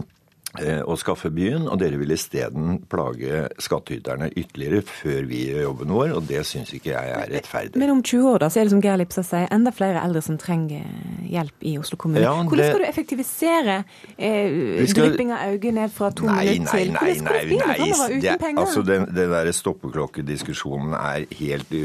å 0.58 0.96
skaffe 0.98 1.30
byen, 1.34 1.68
og 1.70 1.78
dere 1.82 2.00
vil 2.02 2.12
isteden 2.16 2.80
plage 2.90 3.46
skattyterne 3.62 4.32
ytterligere 4.34 4.82
før 4.86 5.28
vi 5.30 5.44
gjør 5.50 5.62
jobben 5.68 5.94
vår, 5.94 6.14
og 6.18 6.26
det 6.30 6.42
syns 6.48 6.72
ikke 6.76 6.94
jeg 6.96 7.14
er 7.14 7.30
rettferdig. 7.36 7.80
Men 7.80 7.94
om 7.94 8.02
20 8.02 8.30
år 8.32 8.44
da, 8.44 8.50
så 8.50 8.62
er 8.62 8.68
det 8.68 8.74
som 8.74 8.82
Geir 8.84 8.98
Lipsa 9.00 9.24
sier, 9.26 9.46
enda 9.54 9.74
flere 9.76 10.02
eldre 10.02 10.24
som 10.26 10.40
trenger 10.42 10.88
hjelp 11.30 11.68
i 11.70 11.76
Oslo 11.82 12.00
kommune. 12.02 12.24
Ja, 12.24 12.34
Hvordan 12.42 12.72
skal 12.72 12.82
du 12.82 12.88
effektivisere 12.88 13.76
eh, 14.18 14.82
skal... 14.90 15.12
drypping 15.12 15.34
av 15.36 15.54
øyne 15.54 15.76
ned 15.78 15.94
fra 15.94 16.10
to 16.18 16.26
nei, 16.28 16.40
minutter 16.50 16.80
til? 16.80 16.94
Nei, 16.96 17.04
nei, 17.06 17.14
nei, 17.14 17.60
nei, 17.60 17.92
nei. 17.94 18.20
Det, 18.26 18.36
altså, 18.50 18.84
den, 18.88 19.08
den 19.14 19.34
der 19.36 19.52
stoppeklokkediskusjonen 19.56 20.96
er 20.98 21.28
helt, 21.40 21.76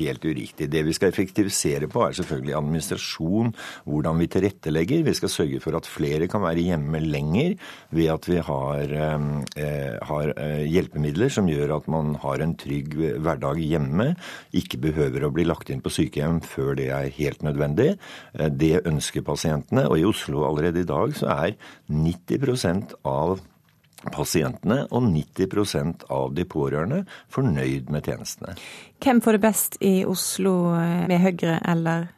helt 0.00 0.28
uriktig. 0.28 0.68
Det 0.70 0.84
vi 0.86 0.96
skal 0.96 1.14
effektivisere 1.14 1.88
på, 1.90 2.04
er 2.04 2.18
selvfølgelig 2.20 2.56
administrasjon, 2.60 3.54
hvordan 3.88 4.20
vi 4.20 4.30
tilrettelegger. 4.36 5.06
Vi 5.08 5.16
skal 5.18 5.32
sørge 5.32 5.62
for 5.64 5.78
at 5.78 5.88
flere 5.88 6.28
kan 6.30 6.44
være 6.44 6.68
hjemme 6.68 7.02
lenger 7.06 7.56
ved 7.96 8.09
at 8.12 8.26
vi 8.28 8.38
har, 8.38 8.92
eh, 8.92 9.98
har, 10.02 10.32
eh, 10.36 10.64
hjelpemidler 10.66 11.30
som 11.30 11.48
gjør 11.48 11.76
at 11.76 11.88
man 11.88 12.14
har 12.14 12.40
en 12.40 12.54
trygg 12.54 12.94
hverdag 13.20 13.58
hjemme. 13.58 14.16
Ikke 14.52 14.80
behøver 14.80 15.24
å 15.24 15.32
bli 15.32 15.44
lagt 15.44 15.70
inn 15.70 15.80
på 15.80 15.90
sykehjem 15.90 16.40
før 16.42 16.76
det 16.76 16.88
er 16.90 17.10
helt 17.10 17.42
nødvendig. 17.42 17.98
Eh, 18.34 18.48
det 18.48 18.84
ønsker 18.84 19.22
pasientene. 19.22 19.88
Og 19.88 19.98
i 19.98 20.04
Oslo 20.04 20.44
allerede 20.44 20.80
i 20.80 20.88
dag 20.88 21.14
så 21.14 21.28
er 21.28 21.56
90% 21.88 22.94
av 23.04 23.40
pasientene 24.10 24.86
og 24.90 25.02
90% 25.02 26.04
av 26.10 26.34
de 26.34 26.44
pårørende 26.44 27.06
fornøyd 27.30 27.90
med 27.90 28.02
tjenestene. 28.02 28.56
Hvem 29.00 29.20
får 29.20 29.32
det 29.32 29.40
best 29.40 29.76
i 29.80 30.04
Oslo 30.04 30.72
med 30.72 31.20
Høyre 31.20 31.60
eller 31.68 32.08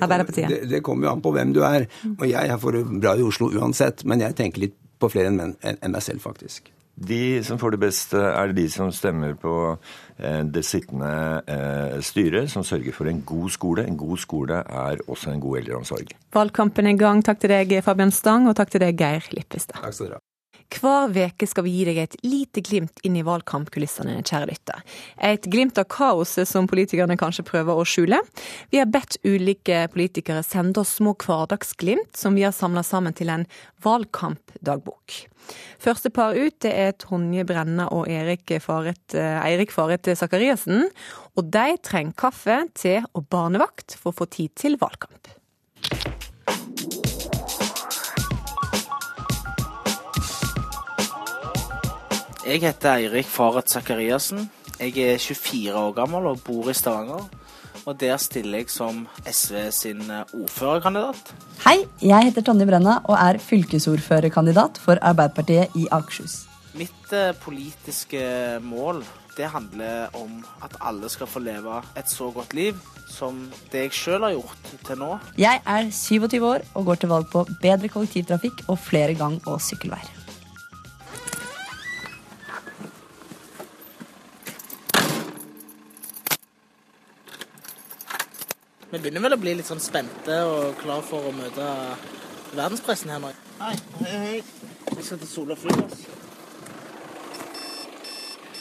Arbeiderpartiet? 0.00 0.48
Det, 0.48 0.70
det, 0.70 0.82
kommer 0.82 1.06
jo 1.06 1.12
an 1.12 1.22
på 1.22 1.32
hvem 1.36 1.52
du 1.52 1.62
er. 1.66 1.86
Og 2.16 2.26
jeg 2.26 2.58
får 2.62 2.78
det 2.78 3.00
bra 3.00 3.14
i 3.16 3.26
Oslo 3.26 3.50
uansett, 3.52 4.04
men 4.04 4.24
jeg 4.24 4.36
tenker 4.38 4.64
litt 4.64 4.78
på 4.98 5.10
flere 5.12 5.32
enn, 5.32 5.56
enn 5.60 5.94
meg 5.94 6.04
selv, 6.04 6.24
faktisk. 6.24 6.72
De 6.96 7.44
som 7.44 7.58
får 7.60 7.74
det 7.74 7.80
best, 7.82 8.14
er 8.16 8.54
de 8.56 8.64
som 8.72 8.88
stemmer 8.94 9.34
på 9.36 9.52
eh, 10.16 10.40
det 10.48 10.62
sittende 10.64 11.10
eh, 11.44 11.98
styret, 12.00 12.48
som 12.48 12.64
sørger 12.64 12.96
for 12.96 13.10
en 13.10 13.20
god 13.20 13.52
skole. 13.52 13.84
En 13.84 13.98
god 14.00 14.22
skole 14.22 14.62
er 14.64 15.02
også 15.04 15.34
en 15.34 15.42
god 15.42 15.60
eldreomsorg. 15.60 16.14
Valgkampen 16.32 16.88
er 16.88 16.96
i 16.96 17.02
gang. 17.02 17.20
Takk 17.24 17.42
til 17.44 17.52
deg, 17.52 17.76
Fabian 17.84 18.14
Stang, 18.16 18.48
og 18.48 18.56
takk 18.56 18.72
til 18.72 18.80
deg, 18.86 18.96
Geir 18.96 19.28
Lippestad. 19.36 19.76
Takk 19.82 19.92
skal 19.92 20.08
dere 20.08 20.22
ha. 20.22 20.25
Hver 20.72 21.12
veke 21.14 21.46
skal 21.48 21.64
vi 21.66 21.74
gi 21.76 21.84
deg 21.88 22.00
et 22.02 22.16
lite 22.26 22.62
glimt 22.64 23.00
inn 23.06 23.16
i 23.18 23.24
valgkampkulissene, 23.26 24.18
kjære 24.26 24.48
lytter. 24.50 24.82
Et 25.22 25.46
glimt 25.52 25.78
av 25.78 25.86
kaoset 25.92 26.48
som 26.48 26.68
politikerne 26.70 27.18
kanskje 27.20 27.46
prøver 27.46 27.78
å 27.78 27.86
skjule. 27.86 28.18
Vi 28.72 28.80
har 28.80 28.90
bedt 28.90 29.20
ulike 29.24 29.84
politikere 29.94 30.42
sende 30.46 30.82
oss 30.82 30.96
små 30.98 31.14
hverdagsglimt 31.22 32.18
som 32.18 32.34
vi 32.36 32.44
har 32.46 32.54
samla 32.56 32.82
sammen 32.86 33.16
til 33.16 33.30
en 33.32 33.46
valgkampdagbok. 33.86 35.20
Første 35.78 36.10
par 36.10 36.34
ut 36.34 36.58
det 36.64 36.74
er 36.74 36.94
Tonje 36.98 37.46
Brenna 37.46 37.86
og 37.94 38.10
Erik 38.10 38.50
Faret, 38.64 39.14
eh, 39.14 39.38
Eirik 39.46 39.70
Faret 39.70 40.10
Sakariassen. 40.18 40.88
Og 41.36 41.50
de 41.52 41.76
trenger 41.84 42.16
kaffe, 42.18 42.62
te 42.74 42.98
og 43.14 43.28
barnevakt 43.30 43.94
for 44.00 44.12
å 44.12 44.18
få 44.22 44.30
tid 44.30 44.54
til 44.58 44.78
valgkamp. 44.80 45.36
Jeg 52.46 52.60
heter 52.62 53.00
Eirik 53.00 53.26
Faret 53.26 53.66
Sakariassen. 53.66 54.44
Jeg 54.78 54.92
er 55.02 55.16
24 55.18 55.72
år 55.74 55.94
gammel 55.96 56.28
og 56.30 56.44
bor 56.46 56.68
i 56.70 56.74
Stavanger. 56.78 57.24
Og 57.82 57.96
der 57.98 58.20
stiller 58.22 58.60
jeg 58.60 58.68
som 58.70 59.00
SV 59.26 59.64
sin 59.74 60.04
eh, 60.06 60.20
ordførerkandidat. 60.30 61.32
Hei, 61.64 61.80
jeg 61.98 62.28
heter 62.28 62.44
Tonje 62.46 62.68
Brenna 62.68 63.00
og 63.02 63.16
er 63.18 63.40
fylkesordførerkandidat 63.42 64.78
for 64.78 65.02
Arbeiderpartiet 65.02 65.74
i 65.74 65.88
Akershus. 65.90 66.44
Mitt 66.78 67.10
eh, 67.10 67.32
politiske 67.42 68.22
mål 68.62 69.02
det 69.34 69.50
handler 69.50 70.14
om 70.14 70.38
at 70.62 70.76
alle 70.86 71.10
skal 71.10 71.26
få 71.26 71.42
leve 71.42 71.80
et 71.98 72.10
så 72.10 72.30
godt 72.30 72.54
liv 72.54 72.78
som 73.10 73.40
det 73.72 73.88
jeg 73.88 73.96
sjøl 74.04 74.22
har 74.22 74.36
gjort 74.36 74.70
til 74.86 75.02
nå. 75.02 75.10
Jeg 75.34 75.64
er 75.66 75.90
27 75.90 76.38
år 76.46 76.62
og 76.78 76.92
går 76.92 77.02
til 77.02 77.10
valg 77.10 77.26
på 77.34 77.42
bedre 77.58 77.90
kollektivtrafikk 77.90 78.68
og 78.68 78.78
flere 78.78 79.18
gang- 79.18 79.42
og 79.50 79.58
sykkelveier. 79.66 80.25
Vi 88.86 89.00
begynner 89.00 89.24
vel 89.24 89.34
å 89.34 89.40
bli 89.42 89.52
litt 89.58 89.66
sånn 89.66 89.82
spente 89.82 90.34
og 90.46 90.76
klar 90.78 91.00
for 91.02 91.26
å 91.26 91.32
møte 91.34 91.64
verdenspressen 92.54 93.10
her 93.10 93.18
nå. 93.18 93.32
Hei, 93.58 93.72
hei, 94.04 94.18
hei. 94.22 94.36
Vi 94.92 95.02
skal 95.02 95.18
til 95.18 95.30
Sola 95.30 95.56
flyplass. 95.58 96.04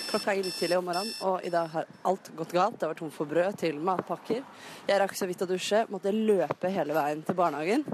Klokka 0.09 0.33
er 0.33 0.47
tidlig 0.47 0.79
om 0.79 0.87
morgenen, 0.87 1.13
og 1.29 1.45
i 1.45 1.51
dag 1.53 1.69
har 1.75 1.85
alt 2.09 2.31
gått 2.39 2.55
galt. 2.57 2.79
Det 2.81 2.89
var 2.89 2.97
tomt 2.97 3.13
for 3.13 3.29
brød 3.29 3.59
til 3.61 3.77
matpakker. 3.85 4.41
Jeg 4.89 5.01
rakk 5.01 5.13
så 5.19 5.29
vidt 5.29 5.45
å 5.45 5.49
dusje, 5.49 5.83
måtte 5.93 6.13
løpe 6.15 6.73
hele 6.73 6.97
veien 6.97 7.21
til 7.27 7.37
barnehagen 7.37 7.85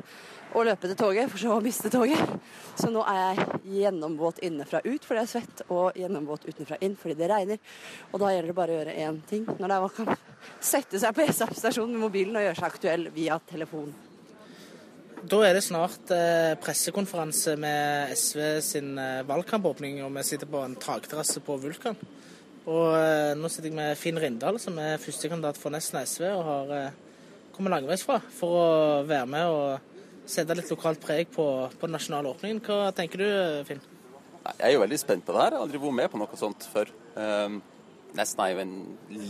og 0.51 0.65
løpe 0.67 0.89
til 0.89 0.97
toget, 0.99 1.29
for 1.31 1.39
så 1.39 1.55
å 1.55 1.63
miste 1.63 1.91
toget. 1.93 2.35
Så 2.79 2.91
nå 2.91 3.03
er 3.07 3.19
jeg 3.21 3.61
gjennomvåt 3.77 4.41
innenfra 4.45 4.81
ut 4.83 5.05
fordi 5.05 5.21
jeg 5.21 5.27
er 5.27 5.31
svett, 5.31 5.63
og 5.71 5.97
gjennomvåt 5.99 6.47
utenfra 6.49 6.79
inn 6.83 6.95
fordi 6.99 7.17
det 7.19 7.31
regner. 7.31 7.59
Og 8.11 8.23
da 8.23 8.31
gjelder 8.33 8.51
det 8.51 8.57
bare 8.57 8.75
å 8.75 8.79
gjøre 8.79 8.95
én 9.05 9.19
ting 9.29 9.45
når 9.49 9.65
det 9.65 9.75
er 9.75 9.83
valgkamp. 9.85 10.29
Sette 10.71 11.01
seg 11.01 11.15
på 11.15 11.25
ESAP-stasjonen 11.25 11.95
med 11.95 12.05
mobilen 12.07 12.39
og 12.39 12.47
gjøre 12.47 12.59
seg 12.59 12.71
aktuell 12.71 13.05
via 13.15 13.37
telefon. 13.49 13.91
Da 15.21 15.37
er 15.45 15.53
det 15.53 15.61
snart 15.61 16.09
eh, 16.15 16.55
pressekonferanse 16.57 17.53
med 17.61 18.15
SV 18.17 18.41
sin 18.65 18.95
eh, 18.97 19.21
valgkampåpning, 19.29 19.99
og 20.01 20.15
vi 20.15 20.25
sitter 20.25 20.49
på 20.49 20.63
en 20.65 20.73
takterrasse 20.81 21.43
på 21.45 21.59
Vulkan. 21.61 21.99
Og 22.65 22.95
eh, 22.97 23.35
nå 23.37 23.51
sitter 23.51 23.69
jeg 23.69 23.77
med 23.77 23.99
Finn 24.01 24.17
Rindal, 24.21 24.57
som 24.61 24.79
er 24.81 24.97
førstekandidat 25.01 25.61
for 25.61 25.73
Nesna 25.73 26.01
SV, 26.09 26.25
og 26.31 26.43
har 26.47 26.73
kommet 27.53 27.75
langveisfra 27.75 28.17
for 28.33 28.57
å 28.57 28.67
være 29.05 29.29
med 29.29 29.53
og 29.53 29.90
sette 30.29 30.55
litt 30.57 30.69
lokalt 30.71 31.01
preg 31.03 31.31
på, 31.33 31.45
på 31.71 31.87
den 31.89 31.97
nasjonale 31.97 32.31
åpningen. 32.31 32.61
Hva 32.65 32.91
tenker 32.95 33.23
du, 33.23 33.29
Finn? 33.67 33.81
Jeg 34.41 34.71
er 34.71 34.73
jo 34.75 34.81
veldig 34.83 34.99
spent 35.01 35.25
på 35.25 35.35
det 35.35 35.43
her. 35.43 35.53
Jeg 35.53 35.59
har 35.59 35.67
aldri 35.67 35.81
vært 35.81 35.99
med 35.99 36.11
på 36.13 36.21
noe 36.21 36.39
sånt 36.39 36.65
før. 36.71 36.89
Nesten 38.17 38.43
er 38.43 38.53
jo 38.53 38.63
en 38.63 38.73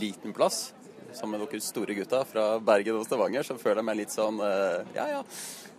liten 0.02 0.34
plass. 0.34 0.72
Sammen 1.14 1.36
med 1.36 1.50
dere 1.52 1.64
store 1.64 1.96
gutta 1.96 2.22
fra 2.26 2.46
Bergen 2.64 2.98
og 2.98 3.06
Stavanger, 3.06 3.44
så 3.44 3.58
føler 3.60 3.82
jeg 3.82 3.88
meg 3.90 3.98
litt 4.00 4.14
sånn 4.14 4.38
uh, 4.40 4.80
ja 4.96 5.10
ja. 5.12 5.22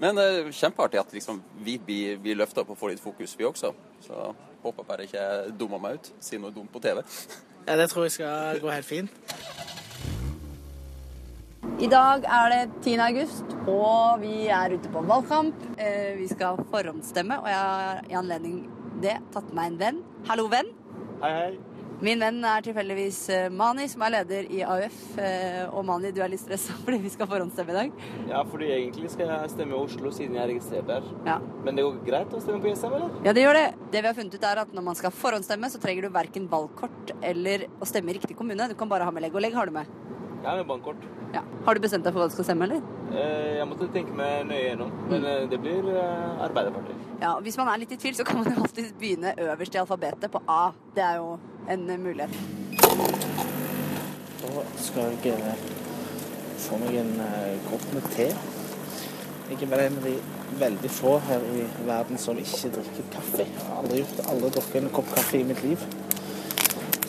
Men 0.02 0.20
uh, 0.20 0.50
kjempeartig 0.52 1.00
at 1.00 1.14
liksom, 1.16 1.40
vi 1.64 1.78
blir, 1.80 2.18
blir 2.20 2.36
løfta 2.36 2.62
opp 2.62 2.74
og 2.74 2.80
får 2.80 2.92
litt 2.92 3.02
fokus, 3.02 3.32
vi 3.38 3.48
også. 3.48 3.72
Så 4.04 4.26
håper 4.62 4.88
bare 4.88 5.08
ikke 5.08 5.22
jeg 5.22 5.54
dummer 5.58 5.80
meg 5.82 5.96
ut, 5.98 6.12
sier 6.22 6.42
noe 6.42 6.52
dumt 6.54 6.72
på 6.72 6.82
TV. 6.84 7.00
ja, 7.68 7.78
det 7.80 7.88
tror 7.90 8.06
jeg 8.06 8.18
skal 8.18 8.60
gå 8.60 8.74
helt 8.74 8.88
fint. 8.88 9.81
I 11.82 11.88
dag 11.90 12.22
er 12.30 12.52
det 12.52 12.58
10. 12.84 12.92
august, 13.02 13.54
og 13.66 14.20
vi 14.22 14.44
er 14.54 14.70
ute 14.70 14.90
på 14.92 15.00
valgkamp. 15.02 15.64
Eh, 15.82 16.12
vi 16.14 16.28
skal 16.30 16.60
forhåndsstemme, 16.70 17.40
og 17.42 17.48
jeg 17.50 17.58
har 17.58 18.04
i 18.06 18.14
anledning 18.20 18.60
det 19.02 19.16
tatt 19.34 19.48
med 19.48 19.56
meg 19.56 19.72
en 19.72 19.78
venn. 19.80 19.98
Hallo, 20.28 20.44
venn. 20.52 20.70
Hei, 21.24 21.32
hei. 21.34 21.48
Min 22.06 22.22
venn 22.22 22.38
er 22.46 22.62
tilfeldigvis 22.62 23.18
eh, 23.34 23.48
Mani, 23.50 23.88
som 23.90 24.04
er 24.06 24.14
leder 24.14 24.46
i 24.54 24.60
AUF. 24.62 25.00
Eh, 25.26 25.64
og 25.72 25.82
Mani, 25.88 26.12
du 26.14 26.20
er 26.22 26.30
litt 26.30 26.44
stressa 26.44 26.76
fordi 26.84 27.00
vi 27.02 27.10
skal 27.16 27.30
forhåndsstemme 27.32 27.74
i 27.74 27.78
dag? 27.80 28.06
Ja, 28.30 28.44
fordi 28.46 28.70
egentlig 28.76 29.10
skal 29.16 29.34
jeg 29.34 29.50
stemme 29.56 29.74
i 29.74 29.82
Oslo 29.82 30.14
siden 30.14 30.38
jeg 30.38 30.44
er 30.44 30.50
registrert 30.52 30.86
der. 30.86 31.10
Ja. 31.26 31.40
Men 31.66 31.78
det 31.78 31.88
går 31.88 31.98
greit 32.06 32.38
å 32.38 32.44
stemme 32.46 32.62
på 32.62 32.70
ISM, 32.70 32.94
eller? 32.94 33.18
Ja, 33.26 33.34
det 33.34 33.42
gjør 33.42 33.58
det. 33.58 33.66
Det 33.90 34.04
vi 34.04 34.12
har 34.12 34.18
funnet 34.20 34.38
ut 34.38 34.48
er 34.52 34.62
at 34.68 34.78
når 34.78 34.86
man 34.92 35.02
skal 35.02 35.18
forhåndsstemme, 35.18 35.74
så 35.74 35.82
trenger 35.82 36.06
du 36.06 36.14
verken 36.14 36.46
valgkort 36.54 37.10
eller 37.18 37.66
å 37.82 37.90
stemme 37.90 38.14
i 38.14 38.20
riktig 38.20 38.38
kommune. 38.38 38.70
Du 38.70 38.78
kan 38.78 38.94
bare 38.94 39.10
ha 39.10 39.18
med 39.18 39.26
legg. 39.26 39.34
Og 39.34 39.42
legg 39.42 39.58
har 39.58 39.66
du 39.66 39.80
med? 39.80 39.98
Ja, 40.42 40.56
med 40.56 40.66
bankkort. 40.66 40.96
Ja. 41.32 41.40
Har 41.64 41.74
du 41.74 41.80
bestemt 41.80 42.04
deg 42.04 42.12
for 42.14 42.22
hva 42.22 42.28
du 42.28 42.34
skal 42.34 42.44
stemme, 42.48 42.66
eller? 42.66 42.80
Eh, 43.14 43.58
Jeg 43.60 43.66
måtte 43.70 43.86
tenke 43.94 44.14
meg 44.16 44.46
nøye 44.48 44.62
gjennom, 44.64 44.90
men 45.10 45.24
eh, 45.28 45.44
det 45.50 45.58
blir 45.62 45.86
eh, 45.94 46.42
Arbeiderpartiet. 46.48 47.04
Ja, 47.22 47.36
Hvis 47.44 47.56
man 47.60 47.68
er 47.70 47.78
litt 47.78 47.92
i 47.94 47.98
tvil, 48.02 48.16
så 48.18 48.24
kan 48.26 48.40
man 48.40 48.50
jo 48.50 48.64
alltid 48.64 48.90
begynne 48.98 49.34
øverst 49.38 49.76
i 49.76 49.80
alfabetet, 49.82 50.30
på 50.34 50.42
A. 50.50 50.72
Det 50.96 51.04
er 51.06 51.20
jo 51.20 51.36
en 51.70 51.86
mulighet. 52.02 52.34
Da 54.42 54.64
skal 54.82 55.14
jeg 55.22 55.44
få 56.62 56.78
meg 56.82 56.98
en 56.98 57.14
kopp 57.68 57.86
med 57.94 58.10
te. 58.16 58.28
Jeg 59.52 59.62
er 59.62 59.70
vel 59.70 59.84
en 59.84 59.96
av 60.00 60.04
de 60.08 60.16
veldig 60.58 60.90
få 60.90 61.18
her 61.28 61.42
i 61.54 61.64
verden 61.86 62.18
som 62.18 62.38
ikke 62.38 62.70
drikker 62.76 63.08
kaffe. 63.14 63.44
Jeg 63.46 63.66
har 63.68 63.78
aldri 63.82 64.02
gjort 64.02 64.16
det, 64.18 64.26
aldri 64.32 64.50
drukket 64.56 64.82
en 64.82 64.90
kopp 64.98 65.14
kaffe 65.14 65.38
i 65.38 65.46
mitt 65.46 65.62
liv. 65.64 65.86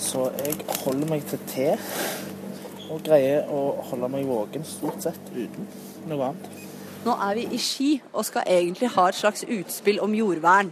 Så 0.03 0.27
jeg 0.43 0.57
holder 0.83 1.09
meg 1.09 1.25
til 1.29 1.41
te, 1.49 1.69
og 2.93 3.01
greier 3.05 3.49
å 3.49 3.63
holde 3.89 4.09
meg 4.13 4.27
våken 4.29 4.65
stort 4.67 5.01
sett 5.03 5.33
uten 5.33 5.67
noe 6.09 6.29
annet. 6.29 6.61
Nå 7.03 7.15
er 7.25 7.35
vi 7.35 7.47
i 7.51 7.59
Ski 7.59 7.89
og 8.13 8.23
skal 8.27 8.47
egentlig 8.47 8.91
ha 8.93 9.09
et 9.09 9.17
slags 9.17 9.43
utspill 9.43 9.99
om 10.03 10.13
jordvern. 10.15 10.69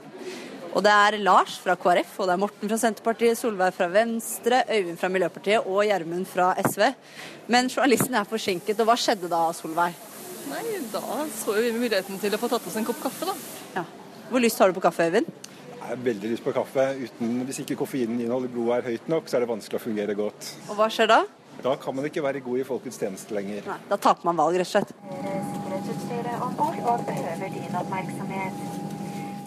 Og 0.72 0.80
det 0.86 0.92
er 0.94 1.18
Lars 1.20 1.58
fra 1.60 1.76
KrF, 1.76 2.14
og 2.22 2.30
det 2.30 2.36
er 2.38 2.40
Morten 2.40 2.70
fra 2.72 2.78
Senterpartiet, 2.80 3.36
Solveig 3.36 3.74
fra 3.76 3.90
Venstre, 3.92 4.62
Øyvind 4.72 5.00
fra 5.02 5.10
Miljøpartiet 5.12 5.68
og 5.68 5.82
Gjermund 5.84 6.30
fra 6.32 6.54
SV. 6.64 6.86
Men 7.52 7.68
journalisten 7.68 8.16
er 8.16 8.30
forsinket, 8.30 8.80
og 8.80 8.88
hva 8.88 8.96
skjedde 8.96 9.28
da, 9.32 9.42
Solveig? 9.58 9.98
Nei, 10.48 10.64
da 10.94 11.26
så 11.36 11.58
vi 11.58 11.74
muligheten 11.76 12.22
til 12.22 12.38
å 12.38 12.40
få 12.40 12.48
tatt 12.54 12.72
oss 12.72 12.80
en 12.80 12.88
kopp 12.88 13.04
kaffe, 13.04 13.28
da. 13.28 13.36
Ja. 13.76 13.84
Hvor 14.32 14.44
lyst 14.44 14.64
har 14.64 14.72
du 14.72 14.80
på 14.80 14.86
kaffe, 14.88 15.10
Øyvind? 15.12 15.28
Jeg 15.82 15.84
har 15.90 16.02
veldig 16.08 16.32
lyst 16.32 16.48
på 16.48 16.56
kaffe. 16.56 16.88
Uten, 17.02 17.36
hvis 17.50 17.60
ikke 17.66 17.82
koffeinen 17.84 18.24
i 18.24 18.32
blodet 18.48 18.78
er 18.78 18.90
høyt 18.94 19.12
nok, 19.12 19.28
så 19.28 19.38
er 19.38 19.44
det 19.44 19.52
vanskelig 19.52 19.82
å 19.82 19.84
fungere 19.90 20.16
godt. 20.16 20.54
Og 20.70 20.80
hva 20.80 20.88
skjer 20.94 21.12
da? 21.12 21.24
Da 21.62 21.76
kan 21.78 21.96
man 21.96 22.06
ikke 22.06 22.24
være 22.24 22.42
god 22.42 22.58
i 22.58 22.64
folkets 22.66 22.98
tjeneste 22.98 23.36
lenger. 23.38 23.62
Nei, 23.68 23.78
da 23.90 23.98
taper 24.02 24.26
man 24.26 24.40
valg, 24.40 24.58
rett 24.58 24.66
og 24.66 24.72
slett. 24.72 24.94
Sikkerhetsutstyret 24.98 26.42
om 26.42 26.56
bord 26.58 26.80
og 26.90 27.04
behøver 27.06 27.54
din 27.54 27.76
oppmerksomhet. 27.78 28.64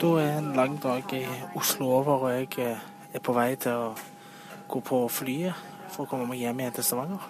Da 0.00 0.10
er 0.22 0.38
en 0.38 0.52
lang 0.54 0.76
dag 0.82 1.14
i 1.16 1.24
Oslo 1.58 1.90
over, 1.98 2.28
og 2.28 2.34
jeg 2.34 2.48
eh, 2.62 2.84
er 3.14 3.22
på 3.24 3.34
vei 3.34 3.54
til 3.58 3.74
å 3.74 3.90
gå 4.70 4.82
på 4.86 5.00
flyet 5.10 5.90
for 5.90 6.04
å 6.04 6.10
komme 6.10 6.28
meg 6.30 6.42
hjem 6.42 6.62
igjen 6.62 6.78
til 6.78 6.86
Stavanger. 6.86 7.26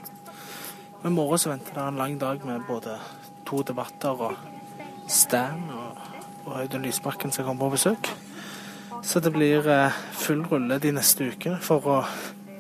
Men 1.02 1.12
i 1.12 1.16
morgen 1.16 1.40
så 1.40 1.52
venter 1.52 1.76
det 1.76 1.84
en 1.88 2.00
lang 2.00 2.20
dag 2.20 2.44
med 2.44 2.68
både 2.68 2.98
to 3.48 3.62
debatter 3.64 4.20
og 4.28 4.36
Stan 5.08 5.64
og, 5.68 5.98
og 6.44 6.54
Audun 6.62 6.84
Lysbakken 6.84 7.32
skal 7.32 7.48
komme 7.48 7.64
på 7.64 7.74
besøk. 7.76 8.08
Så 9.04 9.20
det 9.20 9.32
blir 9.32 9.68
eh, 9.68 10.02
full 10.16 10.44
rulle 10.48 10.80
de 10.80 10.92
neste 10.96 11.28
ukene 11.32 11.60
for 11.60 11.88
å 11.88 11.98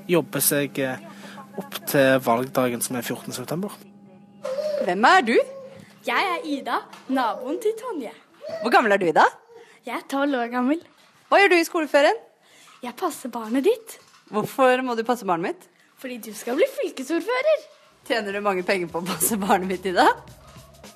jobbe 0.08 0.40
seg 0.44 0.80
eh, 0.84 1.04
opp 1.60 1.76
til 1.90 2.18
valgdagen 2.24 2.82
som 2.84 2.98
er 2.98 3.06
14. 3.06 3.32
september. 3.36 3.74
Hvem 4.84 5.06
er 5.08 5.24
du? 5.26 5.34
Jeg 6.04 6.30
er 6.34 6.44
Ida, 6.44 6.80
naboen 7.08 7.60
til 7.62 7.72
Tonje. 7.80 8.12
Hvor 8.62 8.72
gammel 8.74 8.92
er 8.92 9.00
du, 9.00 9.06
Ida? 9.08 9.24
Jeg 9.86 9.96
er 9.96 10.06
tolv 10.10 10.36
år 10.36 10.50
gammel. 10.52 10.82
Hva 11.28 11.40
gjør 11.40 11.54
du 11.54 11.56
i 11.58 11.66
skoleferien? 11.68 12.18
Jeg 12.84 12.96
passer 13.00 13.32
barnet 13.32 13.64
ditt. 13.64 13.98
Hvorfor 14.32 14.82
må 14.84 14.96
du 14.98 15.04
passe 15.06 15.24
barnet 15.28 15.54
mitt? 15.54 15.68
Fordi 16.00 16.18
du 16.20 16.32
skal 16.36 16.58
bli 16.58 16.68
fylkesordfører. 16.76 17.64
Tjener 18.04 18.36
du 18.36 18.44
mange 18.44 18.64
penger 18.66 18.90
på 18.92 19.00
å 19.00 19.06
passe 19.08 19.38
barnet 19.40 19.70
mitt, 19.70 19.86
Ida? 19.88 20.10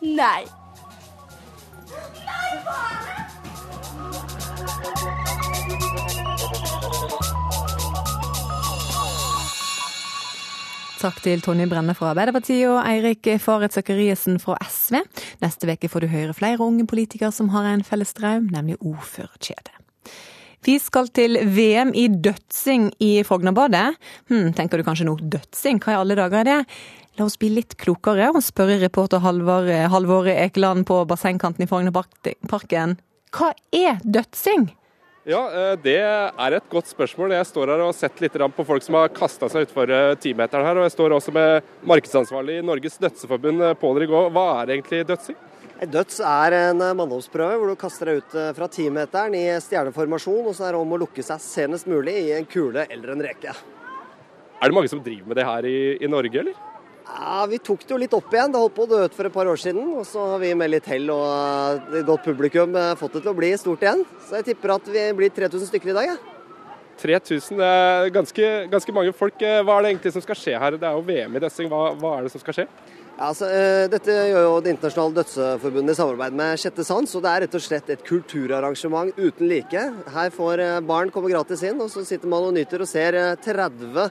Nei. 0.04 0.44
Takk 10.98 11.20
til 11.22 11.38
Tonje 11.38 11.68
Brenne 11.70 11.94
fra 11.94 12.08
Arbeiderpartiet 12.10 12.64
og 12.66 12.80
Eirik 12.82 13.28
Faret 13.38 13.70
Sakariassen 13.76 14.40
fra 14.42 14.56
SV. 14.66 14.96
Neste 15.38 15.68
uke 15.70 15.86
får 15.92 16.02
du 16.02 16.08
høre 16.10 16.34
flere 16.34 16.64
unge 16.64 16.88
politikere 16.90 17.30
som 17.30 17.52
har 17.52 17.68
en 17.70 17.84
felles 17.86 18.10
drøm, 18.18 18.48
nemlig 18.50 18.80
ordførerkjedet. 18.82 19.76
Vi 20.66 20.74
skal 20.82 21.06
til 21.14 21.38
VM 21.54 21.92
i 21.94 22.08
dødsing 22.10 22.88
i 22.98 23.12
Frognerbadet. 23.22 23.94
Hm, 24.32 24.50
tenker 24.58 24.82
du 24.82 24.86
kanskje 24.88 25.06
nå 25.06 25.14
dødsing, 25.22 25.78
hva 25.84 25.94
i 25.94 26.00
alle 26.00 26.18
dager 26.18 26.40
er 26.40 26.50
det? 26.50 26.58
La 27.14 27.28
oss 27.28 27.38
bli 27.38 27.52
litt 27.54 27.78
klokere 27.78 28.32
og 28.32 28.42
spørre 28.42 28.80
reporter 28.82 29.22
Halvor, 29.22 30.26
Ekeland 30.34 30.82
på 30.90 31.04
bassengkanten 31.06 31.62
i 31.62 31.70
Frognerparken. 31.70 32.98
Hva 33.38 33.54
er 33.70 34.02
dødsing? 34.02 34.66
Ja, 35.28 35.42
eh, 35.52 35.74
det 35.84 35.98
er 36.00 36.54
et 36.56 36.70
godt 36.72 36.88
spørsmål. 36.88 37.34
Jeg 37.36 37.46
står 37.50 37.68
her 37.68 37.82
og 37.82 37.90
har 37.90 37.96
sett 37.98 38.20
litt 38.24 38.32
på 38.32 38.64
folk 38.64 38.84
som 38.84 38.96
har 38.96 39.10
kasta 39.12 39.50
seg 39.52 39.66
utfor 39.66 39.90
eh, 39.92 40.14
timeteren 40.16 40.64
her. 40.64 40.78
Og 40.80 40.86
jeg 40.86 40.94
står 40.94 41.14
også 41.18 41.34
med 41.36 41.66
markedsansvarlig 41.84 42.56
i 42.62 42.64
Norges 42.64 42.96
Dødseforbund, 42.96 43.60
eh, 43.60 43.74
Pål 43.76 44.00
Rigå. 44.00 44.22
Hva 44.32 44.46
er 44.62 44.72
egentlig 44.78 45.02
dødsing? 45.10 45.36
Døds 45.84 46.22
er 46.24 46.56
en 46.56 46.80
manndomsprøve 46.80 47.58
hvor 47.60 47.68
du 47.68 47.76
kaster 47.78 48.08
deg 48.08 48.22
ut 48.22 48.38
fra 48.56 48.70
timeteren 48.72 49.36
i 49.36 49.44
stjerneformasjon, 49.62 50.48
og 50.48 50.56
så 50.56 50.64
er 50.66 50.74
det 50.74 50.80
om 50.80 50.96
å 50.96 51.02
lukke 51.04 51.22
seg 51.22 51.44
senest 51.44 51.86
mulig 51.92 52.16
i 52.22 52.32
en 52.38 52.48
kule 52.48 52.88
eller 52.88 53.12
en 53.12 53.22
reke. 53.28 53.52
Er 53.52 54.64
det 54.64 54.74
mange 54.74 54.90
som 54.90 55.04
driver 55.04 55.28
med 55.28 55.38
det 55.38 55.46
her 55.46 55.68
i, 55.68 55.78
i 56.00 56.10
Norge, 56.10 56.40
eller? 56.40 56.56
Ja, 57.08 57.46
Vi 57.48 57.58
tok 57.58 57.84
det 57.86 57.94
jo 57.94 58.00
litt 58.00 58.14
opp 58.14 58.32
igjen. 58.34 58.52
Det 58.52 58.60
holdt 58.60 58.76
på 58.76 58.86
å 58.86 58.90
dø 58.90 59.04
ut 59.04 59.14
for 59.16 59.28
et 59.28 59.34
par 59.34 59.48
år 59.48 59.60
siden. 59.60 59.94
Og 59.98 60.06
så 60.06 60.24
har 60.34 60.42
vi 60.42 60.54
med 60.54 60.70
litt 60.70 60.88
hell 60.90 61.08
og 61.14 61.94
et 61.94 62.06
godt 62.06 62.26
publikum 62.28 62.76
fått 63.00 63.18
det 63.18 63.24
til 63.24 63.32
å 63.32 63.38
bli 63.38 63.52
stort 63.58 63.84
igjen. 63.84 64.04
Så 64.28 64.40
jeg 64.40 64.52
tipper 64.52 64.76
at 64.76 64.90
vi 64.92 65.06
blir 65.16 65.32
3000 65.32 65.70
stykker 65.70 65.94
i 65.94 65.96
dag. 65.96 66.12
Ja. 66.12 66.18
3000, 66.98 67.58
det 67.60 67.66
er 67.66 68.08
ganske, 68.10 68.46
ganske 68.72 68.94
mange 68.94 69.12
folk. 69.14 69.38
Hva 69.38 69.76
er 69.76 69.84
det 69.84 69.90
egentlig 69.94 70.14
som 70.16 70.24
skal 70.24 70.38
skje 70.38 70.54
her? 70.58 70.78
Det 70.78 70.88
er 70.88 70.96
jo 70.96 71.04
VM 71.06 71.36
i 71.36 71.42
Dessing, 71.44 71.68
Hva, 71.70 71.92
hva 71.98 72.16
er 72.16 72.26
det 72.26 72.32
som 72.34 72.42
skal 72.42 72.56
skje? 72.56 72.66
Ja, 73.18 73.32
altså, 73.32 73.48
dette 73.90 74.14
gjør 74.14 74.44
jo 74.44 74.50
Det 74.62 74.72
internasjonale 74.76 75.16
dødsforbundet 75.16 75.94
i 75.94 75.98
samarbeid 75.98 76.36
med 76.38 76.60
Sjette 76.62 76.84
sans. 76.86 77.14
og 77.18 77.24
Det 77.24 77.30
er 77.30 77.44
rett 77.44 77.56
og 77.58 77.64
slett 77.64 77.90
et 77.90 78.04
kulturarrangement 78.06 79.14
uten 79.18 79.50
like. 79.50 79.84
Her 80.14 80.34
får 80.34 80.62
barn 80.86 81.10
komme 81.14 81.30
gratis 81.32 81.64
inn, 81.66 81.80
og 81.82 81.90
så 81.90 82.04
sitter 82.06 82.30
man 82.30 82.46
og 82.46 82.54
nyter 82.54 82.82
og 82.84 82.90
ser 82.90 83.18
30 83.42 84.10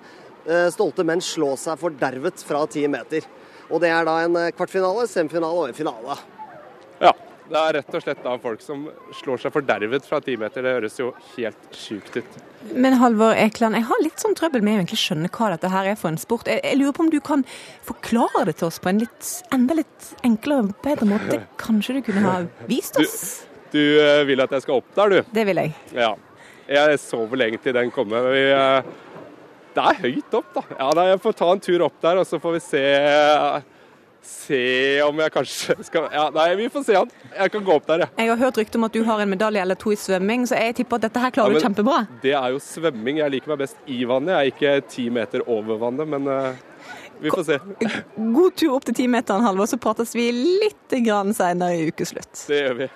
stolte 0.71 1.03
menn 1.07 1.23
slå 1.23 1.53
seg 1.59 1.79
fordervet 1.81 2.43
fra 2.47 2.63
ti 2.71 2.85
meter. 2.91 3.25
Og 3.67 3.81
det 3.83 3.91
er 3.91 4.07
da 4.07 4.19
en 4.23 4.37
kvartfinale, 4.55 5.07
semifinale 5.11 5.63
og 5.65 5.71
en 5.71 5.75
finale. 5.75 6.15
Ja, 7.03 7.11
det 7.47 7.59
er 7.59 7.75
rett 7.77 7.95
og 7.95 8.03
slett 8.03 8.23
da 8.25 8.33
folk 8.43 8.61
som 8.63 8.87
slår 9.15 9.39
seg 9.39 9.53
fordervet 9.55 10.07
fra 10.07 10.19
ti 10.23 10.35
meter. 10.39 10.65
Det 10.65 10.73
høres 10.77 10.97
jo 10.99 11.11
helt 11.37 11.75
sjukt 11.75 12.17
ut. 12.19 12.37
Men 12.75 12.97
Halvor 12.99 13.37
Ekeland, 13.37 13.77
jeg 13.77 13.87
har 13.87 14.03
litt 14.03 14.23
sånn 14.23 14.35
trøbbel 14.35 14.65
med 14.65 14.75
å 14.75 14.81
egentlig 14.81 14.99
skjønne 14.99 15.31
hva 15.31 15.51
dette 15.53 15.71
her 15.71 15.91
er 15.93 15.99
for 15.99 16.11
en 16.11 16.19
sport. 16.19 16.49
Jeg, 16.51 16.59
jeg 16.65 16.79
lurer 16.81 16.95
på 16.97 17.05
om 17.05 17.11
du 17.13 17.19
kan 17.23 17.45
forklare 17.87 18.47
det 18.49 18.57
til 18.59 18.67
oss 18.67 18.81
på 18.83 18.91
en 18.91 18.99
litt, 19.03 19.31
enda 19.55 19.77
litt 19.79 20.11
enklere 20.27 20.65
og 20.65 20.73
bedre 20.83 21.07
måte. 21.07 21.41
Kanskje 21.65 21.99
du 21.99 22.03
kunne 22.09 22.25
ha 22.25 22.37
vist 22.67 22.99
oss? 22.99 23.19
Du, 23.71 23.79
du 23.79 23.83
vil 24.27 24.43
at 24.43 24.55
jeg 24.57 24.67
skal 24.67 24.81
opp 24.81 24.91
der, 24.97 25.15
du? 25.15 25.35
Det 25.39 25.47
vil 25.47 25.63
jeg. 25.63 25.75
Ja. 25.95 26.15
Jeg 26.67 26.99
så 26.99 27.21
vel 27.31 27.45
egentlig 27.45 27.71
den 27.77 27.93
komme. 27.95 28.19
Vi, 28.27 28.43
det 29.77 29.87
er 29.87 30.03
høyt 30.03 30.37
opp, 30.39 30.53
da. 30.55 30.63
Ja, 30.73 30.91
da 30.97 31.07
Jeg 31.11 31.23
får 31.23 31.35
ta 31.39 31.49
en 31.53 31.63
tur 31.63 31.87
opp 31.87 31.97
der, 32.03 32.21
og 32.21 32.29
så 32.29 32.39
får 32.41 32.57
vi 32.57 32.63
se 32.65 32.85
Se 34.27 34.57
om 35.05 35.19
jeg 35.21 35.31
kanskje 35.31 35.75
skal 35.87 36.09
Ja, 36.11 36.25
nei, 36.35 36.49
vi 36.59 36.67
får 36.71 36.83
se 36.83 36.97
han. 36.97 37.11
Jeg 37.31 37.51
kan 37.53 37.63
gå 37.63 37.75
opp 37.77 37.85
der, 37.87 38.03
jeg. 38.03 38.13
Jeg 38.17 38.31
har 38.33 38.41
hørt 38.41 38.59
rykte 38.59 38.79
om 38.79 38.87
at 38.87 38.95
du 38.95 38.99
har 39.07 39.21
en 39.23 39.31
medalje 39.31 39.61
eller 39.63 39.79
to 39.79 39.93
i 39.93 39.99
svømming, 39.99 40.43
så 40.49 40.59
jeg 40.59 40.75
tipper 40.81 40.99
at 40.99 41.07
dette 41.07 41.23
her 41.23 41.35
klarer 41.35 41.55
ja, 41.55 41.61
du 41.61 41.67
kjempebra. 41.67 42.01
Det 42.23 42.33
er 42.35 42.55
jo 42.55 42.59
svømming. 42.63 43.21
Jeg 43.21 43.35
liker 43.37 43.53
meg 43.53 43.61
best 43.63 43.79
i 43.87 44.01
vannet. 44.09 44.33
Jeg 44.33 44.39
er 44.39 44.53
ikke 44.55 44.89
ti 44.91 45.07
meter 45.13 45.45
over 45.47 45.79
vannet, 45.85 46.11
men 46.11 46.27
uh, 46.27 46.89
vi 47.23 47.31
får 47.31 47.47
se. 47.47 47.59
God 48.17 48.57
tur 48.59 48.75
opp 48.75 48.89
til 48.89 48.99
timeteren, 49.03 49.45
Halvor, 49.47 49.69
så 49.69 49.79
prates 49.81 50.15
vi 50.17 50.27
litt 50.35 50.99
grann 51.05 51.31
senere 51.37 51.77
i 51.77 51.87
ukeslutt. 51.91 52.47
Det 52.49 52.65
gjør 52.65 52.81
vi. 52.83 52.91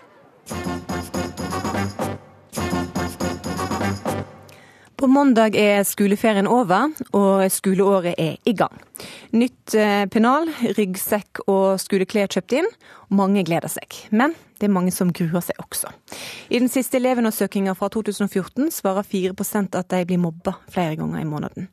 På 5.01 5.07
mandag 5.07 5.55
er 5.57 5.79
skoleferien 5.81 6.45
over, 6.45 6.91
og 7.17 7.39
skoleåret 7.49 8.19
er 8.21 8.35
i 8.45 8.51
gang. 8.53 8.75
Nytt 9.33 9.73
pennal, 10.13 10.45
ryggsekk 10.77 11.39
og 11.49 11.79
skoleklær 11.81 12.29
kjøpt 12.29 12.53
inn. 12.59 12.67
Mange 13.09 13.41
gleder 13.47 13.71
seg. 13.73 13.95
Men 14.13 14.35
det 14.61 14.67
er 14.67 14.75
mange 14.75 14.93
som 14.93 15.09
gruer 15.09 15.41
seg 15.41 15.57
også. 15.63 15.89
I 16.53 16.59
den 16.61 16.69
siste 16.69 16.99
elevundersøkinga 16.99 17.73
fra 17.79 17.89
2014 17.89 18.69
svarer 18.75 19.07
4% 19.09 19.79
at 19.79 19.89
de 19.89 20.03
blir 20.05 20.21
mobba 20.21 20.53
flere 20.69 20.99
ganger 20.99 21.23
i 21.23 21.29
måneden. 21.31 21.71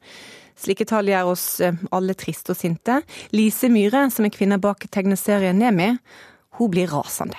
Slike 0.56 0.86
tall 0.88 1.10
gjør 1.12 1.34
oss 1.34 1.44
alle 1.92 2.16
triste 2.16 2.54
og 2.54 2.60
sinte. 2.62 3.02
Lise 3.36 3.68
Myhre, 3.68 4.06
som 4.08 4.24
er 4.24 4.32
kvinne 4.32 4.56
bak 4.56 4.88
tegneserien 4.88 5.60
Nemi, 5.60 5.90
hun 6.56 6.72
blir 6.72 6.88
rasende. 6.96 7.36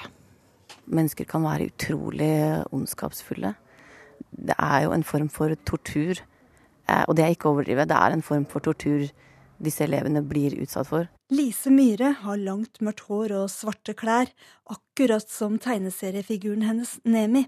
Mennesker 0.85 1.25
kan 1.25 1.49
være 1.49 1.71
utrolig 1.73 2.29
ondskapsfulle 2.77 3.55
det 4.31 4.55
er 4.57 4.85
jo 4.85 4.93
en 4.95 5.05
form 5.07 5.29
for 5.33 5.55
tortur. 5.67 6.21
Og 7.07 7.15
det 7.17 7.25
er 7.25 7.35
ikke 7.35 7.49
å 7.49 7.53
overdrive. 7.53 7.85
Det 7.89 7.97
er 7.97 8.15
en 8.15 8.25
form 8.25 8.47
for 8.49 8.65
tortur 8.65 9.09
disse 9.59 9.83
elevene 9.83 10.23
blir 10.25 10.55
utsatt 10.63 10.87
for. 10.89 11.07
Lise 11.35 11.71
Myhre 11.73 12.13
har 12.23 12.41
langt 12.41 12.79
mørkt 12.81 13.05
hår 13.09 13.35
og 13.41 13.51
svarte 13.53 13.93
klær, 13.97 14.31
akkurat 14.71 15.27
som 15.29 15.59
tegneseriefiguren 15.61 16.65
hennes 16.65 16.95
Nemi. 17.03 17.45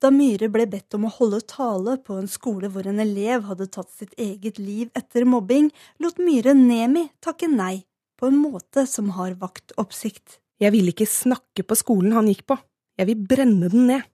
Da 0.00 0.10
Myhre 0.10 0.48
ble 0.50 0.64
bedt 0.70 0.96
om 0.96 1.04
å 1.06 1.12
holde 1.18 1.42
tale 1.46 1.98
på 2.00 2.16
en 2.18 2.30
skole 2.30 2.70
hvor 2.72 2.88
en 2.88 3.02
elev 3.04 3.44
hadde 3.50 3.68
tatt 3.70 3.92
sitt 3.92 4.14
eget 4.16 4.58
liv 4.58 4.88
etter 4.96 5.28
mobbing, 5.28 5.68
lot 6.02 6.18
Myhre 6.22 6.56
Nemi 6.56 7.06
takke 7.24 7.50
nei, 7.52 7.84
på 8.18 8.32
en 8.32 8.40
måte 8.40 8.86
som 8.88 9.12
har 9.18 9.36
vakt 9.38 9.76
oppsikt. 9.78 10.40
Jeg 10.58 10.74
vil 10.74 10.90
ikke 10.90 11.06
snakke 11.06 11.62
på 11.62 11.76
skolen 11.78 12.16
han 12.16 12.30
gikk 12.32 12.48
på, 12.48 12.56
jeg 12.98 13.12
vil 13.12 13.26
brenne 13.30 13.68
den 13.70 13.86
ned. 13.92 14.08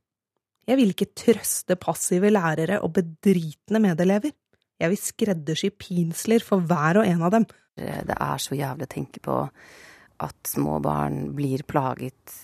Jeg 0.65 0.81
vil 0.81 0.95
ikke 0.95 1.13
trøste 1.17 1.77
passive 1.81 2.31
lærere 2.33 2.81
og 2.85 2.95
bedritne 2.97 3.83
medelever. 3.85 4.33
Jeg 4.81 4.91
vil 4.91 5.01
skreddersy 5.01 5.71
pinsler 5.79 6.45
for 6.45 6.65
hver 6.65 7.03
og 7.03 7.09
en 7.09 7.23
av 7.23 7.35
dem. 7.35 7.47
Det 7.77 8.17
er 8.17 8.41
så 8.43 8.57
jævlig 8.57 8.87
å 8.89 8.95
tenke 8.95 9.23
på 9.23 9.37
at 10.25 10.49
små 10.49 10.79
barn 10.83 11.35
blir 11.37 11.65
plaget 11.67 12.37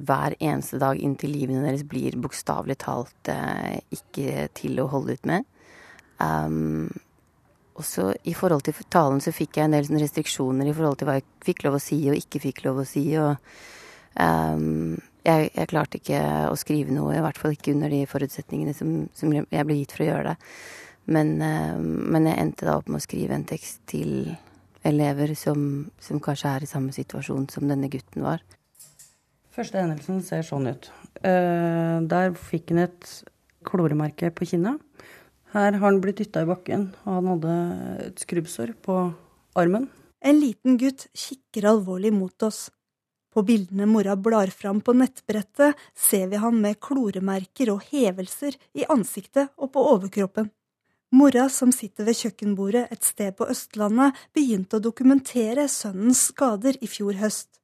hver 0.00 0.36
eneste 0.40 0.78
dag 0.80 0.98
inntil 1.02 1.34
livene 1.34 1.64
deres 1.66 1.84
blir 1.88 2.16
bokstavelig 2.20 2.78
talt 2.80 3.30
eh, 3.32 3.80
ikke 3.92 4.46
til 4.56 4.80
å 4.80 4.88
holde 4.92 5.18
ut 5.18 5.28
med. 5.28 5.46
Um, 6.20 6.88
og 7.76 7.86
så 7.86 8.10
i 8.28 8.34
forhold 8.36 8.64
til 8.66 8.76
talen 8.92 9.22
så 9.24 9.32
fikk 9.32 9.58
jeg 9.58 9.68
en 9.68 9.76
del 9.76 9.88
restriksjoner 10.02 10.68
i 10.68 10.74
forhold 10.76 11.00
til 11.00 11.08
hva 11.08 11.18
jeg 11.18 11.26
fikk 11.44 11.64
lov 11.66 11.78
å 11.78 11.82
si 11.82 12.00
og 12.10 12.18
ikke 12.18 12.42
fikk 12.42 12.64
lov 12.66 12.82
å 12.82 12.88
si. 12.88 13.04
og 13.20 13.36
um, 14.16 14.96
jeg, 15.26 15.50
jeg, 15.54 15.68
klarte 15.70 16.00
ikke 16.00 16.20
å 16.50 16.56
skrive 16.58 16.94
noe, 16.94 17.16
i 17.16 17.24
hvert 17.24 17.40
fall 17.40 17.56
ikke 17.56 17.74
under 17.74 17.92
de 17.92 18.04
forutsetningene 18.08 18.74
som, 18.76 18.94
som 19.16 19.32
jeg 19.34 19.66
ble 19.66 19.80
gitt 19.80 19.94
for 19.96 20.04
å 20.04 20.10
gjøre 20.10 20.32
det. 20.32 20.52
Men, 21.10 21.34
um, 21.42 21.90
men, 22.12 22.28
jeg 22.28 22.38
endte 22.44 22.68
da 22.68 22.76
opp 22.78 22.88
med 22.90 23.00
å 23.00 23.04
skrive 23.04 23.36
en 23.36 23.46
tekst 23.48 23.82
til 23.90 24.30
elever 24.86 25.34
som, 25.36 25.90
som 26.00 26.20
kanskje 26.22 26.54
er 26.54 26.64
i 26.64 26.70
samme 26.70 26.94
situasjon 26.96 27.48
som 27.52 27.68
denne 27.68 27.90
gutten 27.92 28.24
var. 28.24 28.44
Første 29.52 29.80
hendelsen 29.80 30.22
ser 30.24 30.44
sånn 30.46 30.70
ut. 30.70 30.90
Uh, 31.24 32.00
der 32.08 32.32
fikk 32.38 32.70
han 32.72 32.84
et 32.86 33.08
kloremerke 33.66 34.30
på 34.32 34.48
kinnet. 34.52 34.80
Her 35.50 35.74
har 35.74 35.82
han 35.82 35.98
blitt 36.02 36.20
dytta 36.22 36.44
i 36.44 36.48
bakken, 36.48 36.92
og 37.02 37.16
han 37.16 37.30
hadde 37.32 37.54
et 38.06 38.22
skrubbsår 38.22 38.76
på 38.86 39.00
armen. 39.58 39.88
En 40.22 40.38
liten 40.38 40.76
gutt 40.78 41.08
kikker 41.16 41.66
alvorlig 41.72 42.12
mot 42.14 42.46
oss. 42.46 42.68
På 43.30 43.44
bildene 43.46 43.86
mora 43.86 44.16
blar 44.18 44.50
fram 44.50 44.80
på 44.82 44.94
nettbrettet, 44.98 45.78
ser 45.94 46.26
vi 46.32 46.40
han 46.42 46.56
med 46.62 46.80
kloremerker 46.82 47.70
og 47.70 47.84
hevelser 47.92 48.56
i 48.74 48.86
ansiktet 48.90 49.52
og 49.56 49.70
på 49.74 49.84
overkroppen. 49.92 50.50
Mora, 51.14 51.48
som 51.50 51.72
sitter 51.74 52.06
ved 52.06 52.18
kjøkkenbordet 52.18 52.84
et 52.94 53.06
sted 53.06 53.34
på 53.38 53.48
Østlandet, 53.50 54.14
begynte 54.34 54.78
å 54.78 54.82
dokumentere 54.82 55.66
sønnens 55.70 56.28
skader 56.30 56.78
i 56.78 56.90
fjor 56.90 57.18
høst. 57.18 57.58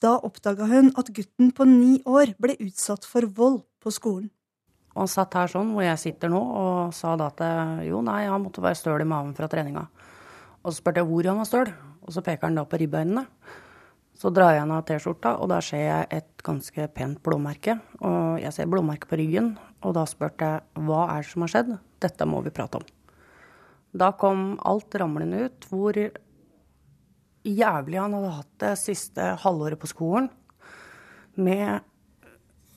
Da 0.00 0.18
oppdaga 0.24 0.68
hun 0.68 0.92
at 1.00 1.08
gutten 1.16 1.52
på 1.56 1.64
ni 1.68 2.00
år 2.08 2.34
ble 2.40 2.56
utsatt 2.60 3.08
for 3.08 3.24
vold 3.24 3.62
på 3.80 3.92
skolen. 3.92 4.28
Han 4.96 5.08
satt 5.08 5.36
her 5.36 5.48
sånn 5.48 5.70
hvor 5.72 5.84
jeg 5.84 6.00
sitter 6.02 6.32
nå, 6.32 6.40
og 6.40 6.94
sa 6.96 7.14
da 7.16 7.30
at 7.30 7.40
jo, 7.86 8.00
nei, 8.04 8.24
han 8.28 8.42
måtte 8.42 8.64
være 8.64 8.76
støl 8.76 9.04
i 9.04 9.08
maven 9.08 9.36
fra 9.36 9.48
treninga. 9.48 9.86
Og 10.60 10.72
så 10.72 10.80
spurte 10.80 11.00
jeg 11.00 11.08
hvor 11.08 11.28
han 11.30 11.40
var 11.40 11.48
støl, 11.48 11.72
og 12.04 12.12
så 12.12 12.24
peker 12.26 12.48
han 12.48 12.58
da 12.58 12.66
på 12.68 12.80
ribbeinene. 12.80 13.24
Så 14.20 14.28
drar 14.36 14.52
jeg 14.52 14.68
av 14.68 14.82
T-skjorta, 14.84 15.38
og 15.40 15.48
da 15.48 15.62
ser 15.64 15.80
jeg 15.86 16.08
et 16.12 16.42
ganske 16.44 16.86
pent 16.92 17.20
blåmerke. 17.24 17.78
Og 18.04 18.40
jeg 18.42 18.52
ser 18.52 18.68
blåmerke 18.68 19.08
på 19.08 19.16
ryggen, 19.16 19.54
og 19.80 19.94
da 19.96 20.04
spurte 20.08 20.44
jeg 20.44 20.84
hva 20.84 21.06
er 21.14 21.22
det 21.22 21.30
som 21.30 21.46
har 21.46 21.52
skjedd, 21.54 21.70
dette 22.04 22.26
må 22.28 22.42
vi 22.44 22.52
prate 22.52 22.82
om. 22.82 22.84
Da 23.96 24.10
kom 24.20 24.58
alt 24.68 24.94
ramlende 25.00 25.46
ut, 25.48 25.64
hvor 25.72 25.96
jævlig 27.48 27.98
han 27.98 28.18
hadde 28.18 28.34
hatt 28.36 28.52
det 28.60 28.74
siste 28.82 29.32
halvåret 29.40 29.80
på 29.80 29.88
skolen. 29.88 30.28
Med 31.40 31.80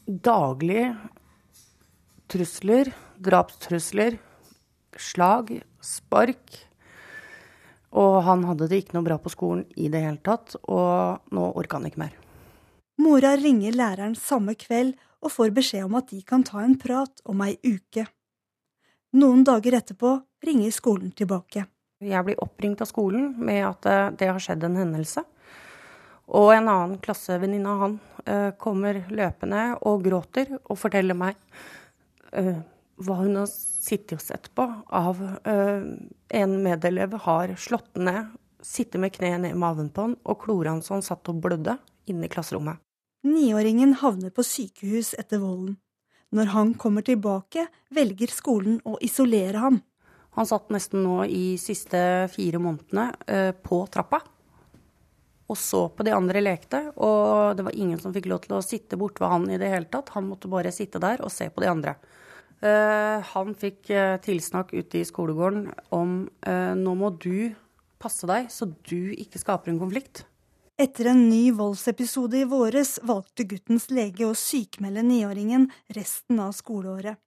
daglige 0.07 0.93
trusler, 2.31 2.93
drapstrusler, 3.19 4.17
slag, 4.95 5.57
spark. 5.83 6.55
Og 7.93 8.23
han 8.25 8.43
hadde 8.47 8.67
det 8.71 8.81
ikke 8.81 8.97
noe 8.97 9.05
bra 9.05 9.19
på 9.21 9.31
skolen 9.33 9.65
i 9.77 9.89
det 9.93 10.01
hele 10.01 10.21
tatt, 10.25 10.55
og 10.65 11.33
nå 11.33 11.49
orka 11.53 11.77
han 11.77 11.89
ikke 11.89 12.01
mer. 12.01 12.15
Mora 13.01 13.35
ringer 13.37 13.75
læreren 13.75 14.15
samme 14.17 14.55
kveld 14.57 14.95
og 15.23 15.31
får 15.33 15.53
beskjed 15.55 15.85
om 15.87 15.97
at 15.97 16.09
de 16.11 16.21
kan 16.25 16.43
ta 16.45 16.61
en 16.63 16.75
prat 16.79 17.21
om 17.29 17.41
ei 17.45 17.55
uke. 17.63 18.05
Noen 19.17 19.43
dager 19.45 19.77
etterpå 19.77 20.15
ringer 20.45 20.73
skolen 20.73 21.13
tilbake. 21.13 21.67
Jeg 22.03 22.25
blir 22.25 22.41
oppringt 22.43 22.81
av 22.83 22.89
skolen 22.89 23.31
med 23.37 23.61
at 23.67 23.87
eh, 23.87 24.09
det 24.19 24.29
har 24.31 24.41
skjedd 24.41 24.65
en 24.67 24.79
hendelse. 24.81 25.23
Og 26.33 26.49
en 26.55 26.67
annen 26.67 26.97
klassevenninne 27.03 27.69
av 27.69 27.83
han 27.83 27.95
eh, 28.25 28.49
kommer 28.59 29.03
løpende 29.13 29.63
og 29.87 30.03
gråter 30.05 30.55
og 30.63 30.79
forteller 30.79 31.17
meg 31.17 31.37
uh, 32.33 32.57
hva 33.01 33.17
hun 33.21 33.37
har 33.41 33.49
sittet 33.49 34.17
og 34.19 34.23
sett 34.23 34.49
på 34.55 34.65
av 34.93 35.21
uh, 35.21 35.85
en 36.29 36.55
medelev 36.63 37.15
har 37.25 37.55
slått 37.59 37.95
ned, 37.97 38.33
sittet 38.63 39.01
med 39.01 39.13
kneet 39.15 39.41
ned 39.43 39.55
i 39.55 39.59
maven 39.59 39.89
på 39.91 40.07
han 40.07 40.17
og 40.23 40.43
klora 40.45 40.75
han 40.75 40.83
så 40.85 40.97
han 40.97 41.05
satt 41.05 41.29
og 41.31 41.41
blødde 41.43 41.77
inne 42.09 42.27
i 42.27 42.31
klasserommet. 42.31 42.79
Niåringen 43.23 43.95
havner 44.01 44.33
på 44.35 44.43
sykehus 44.43 45.13
etter 45.19 45.41
volden. 45.41 45.77
Når 46.33 46.49
han 46.51 46.73
kommer 46.79 47.05
tilbake, 47.05 47.67
velger 47.93 48.31
skolen 48.33 48.79
å 48.89 48.97
isolere 49.05 49.61
ham. 49.63 49.79
Han 50.35 50.49
satt 50.49 50.71
nesten 50.73 51.03
nå 51.05 51.21
i 51.29 51.59
siste 51.61 51.99
fire 52.33 52.59
månedene 52.59 53.11
eh, 53.29 53.51
på 53.53 53.83
trappa 53.93 54.23
og 55.53 55.57
så 55.59 55.85
på 55.93 56.05
de 56.07 56.13
andre 56.15 56.41
lekte. 56.41 56.79
Og 56.95 57.57
det 57.57 57.65
var 57.67 57.75
ingen 57.77 57.99
som 58.01 58.13
fikk 58.15 58.29
lov 58.31 58.43
til 58.45 58.57
å 58.57 58.65
sitte 58.65 58.97
bort 58.99 59.19
ved 59.21 59.29
han 59.33 59.49
i 59.51 59.59
det 59.61 59.69
hele 59.71 59.89
tatt. 59.91 60.13
Han 60.15 60.29
måtte 60.29 60.51
bare 60.51 60.73
sitte 60.73 61.01
der 61.03 61.21
og 61.23 61.31
se 61.33 61.49
på 61.53 61.63
de 61.63 61.69
andre. 61.69 61.95
Eh, 62.61 63.31
han 63.33 63.55
fikk 63.59 63.89
eh, 63.89 64.17
tilsnakk 64.23 64.73
ute 64.73 65.01
i 65.01 65.07
skolegården 65.07 65.71
om 65.95 66.21
nå 66.77 66.93
må 66.99 67.09
du 67.17 67.55
passe 68.03 68.27
deg 68.27 68.49
så 68.51 68.67
du 68.67 69.13
ikke 69.15 69.41
skaper 69.41 69.71
en 69.71 69.81
konflikt. 69.81 70.25
Etter 70.79 71.11
en 71.11 71.27
ny 71.29 71.51
voldsepisode 71.53 72.39
i 72.41 72.47
våres 72.49 72.97
valgte 73.05 73.45
guttens 73.47 73.89
lege 73.93 74.25
å 74.25 74.33
sykmelde 74.37 75.03
niåringen 75.05 75.67
resten 75.95 76.41
av 76.41 76.55
skoleåret. 76.57 77.19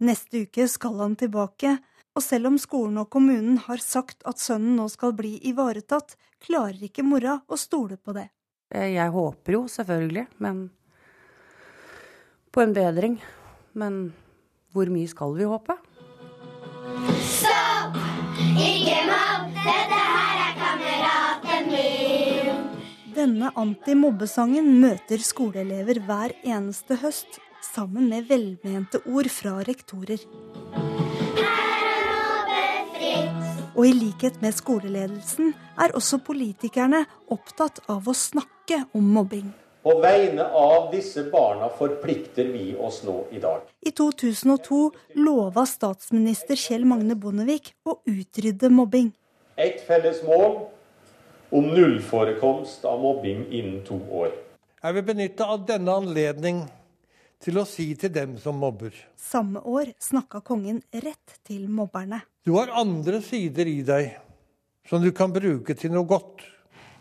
Neste 0.00 0.46
uke 0.46 0.68
skal 0.70 1.00
han 1.02 1.16
tilbake, 1.18 1.74
og 2.16 2.24
selv 2.24 2.48
om 2.52 2.58
skolen 2.62 3.02
og 3.02 3.10
kommunen 3.12 3.58
har 3.66 3.82
sagt 3.84 4.22
at 4.28 4.40
sønnen 4.40 4.78
nå 4.78 4.86
skal 4.88 5.12
bli 5.18 5.34
ivaretatt, 5.50 6.14
klarer 6.40 6.86
ikke 6.86 7.04
mora 7.04 7.40
å 7.50 7.58
stole 7.60 7.98
på 7.98 8.14
det. 8.16 8.30
Jeg 8.70 9.10
håper 9.12 9.56
jo 9.58 9.64
selvfølgelig, 9.68 10.26
men 10.38 10.68
på 12.54 12.62
en 12.62 12.74
bedring. 12.74 13.18
Men 13.72 14.12
hvor 14.72 14.90
mye 14.92 15.08
skal 15.10 15.34
vi 15.36 15.46
håpe? 15.48 15.76
Stopp! 17.26 17.98
Ikke 18.60 18.98
mobb! 19.08 19.50
Dette 19.60 20.00
her 20.00 20.42
er 20.46 20.52
kameraten 20.60 21.70
min. 21.72 22.60
Denne 23.16 23.50
antimobbesangen 23.58 24.68
møter 24.80 25.22
skoleelever 25.24 26.00
hver 26.06 26.34
eneste 26.46 26.96
høst, 27.02 27.40
sammen 27.60 28.08
med 28.08 28.28
velmente 28.30 29.02
ord 29.06 29.28
fra 29.32 29.58
rektorer. 29.66 30.22
Og 33.76 33.86
i 33.86 33.92
likhet 33.96 34.40
med 34.42 34.52
skoleledelsen 34.56 35.54
er 35.80 35.94
også 35.96 36.20
politikerne 36.24 37.04
opptatt 37.32 37.82
av 37.88 38.08
å 38.08 38.16
snakke 38.16 38.84
om 38.96 39.12
mobbing. 39.16 39.50
På 39.82 40.00
vegne 40.00 40.44
av 40.44 40.90
disse 40.92 41.24
barna 41.32 41.68
forplikter 41.78 42.44
vi 42.44 42.76
oss 42.76 43.02
nå 43.04 43.24
i 43.30 43.38
dag. 43.40 43.62
I 43.80 43.90
2002 43.90 44.90
lova 45.24 45.64
statsminister 45.66 46.58
Kjell 46.60 46.84
Magne 46.84 47.16
Bondevik 47.16 47.72
å 47.88 47.96
utrydde 48.04 48.68
mobbing. 48.68 49.08
Et 49.56 49.80
felles 49.86 50.20
mål 50.26 50.58
om 51.56 51.72
nullforekomst 51.72 52.84
av 52.84 53.00
mobbing 53.00 53.46
innen 53.48 53.80
to 53.88 53.96
år. 54.12 54.36
Jeg 54.82 54.98
vil 54.98 55.08
benytte 55.08 55.48
av 55.48 55.64
denne 55.72 55.96
anledning 56.02 56.62
til 57.40 57.56
å 57.56 57.64
si 57.64 57.94
til 57.96 58.12
dem 58.12 58.36
som 58.40 58.60
mobber. 58.60 58.92
Samme 59.16 59.64
år 59.64 59.94
snakka 59.96 60.44
kongen 60.44 60.84
rett 60.92 61.40
til 61.48 61.64
mobberne. 61.72 62.20
Du 62.44 62.52
har 62.60 62.72
andre 62.76 63.24
sider 63.24 63.68
i 63.68 63.80
deg 63.80 64.12
som 64.88 65.00
du 65.00 65.08
kan 65.16 65.32
bruke 65.32 65.72
til 65.72 65.96
noe 65.96 66.04
godt. 66.04 66.44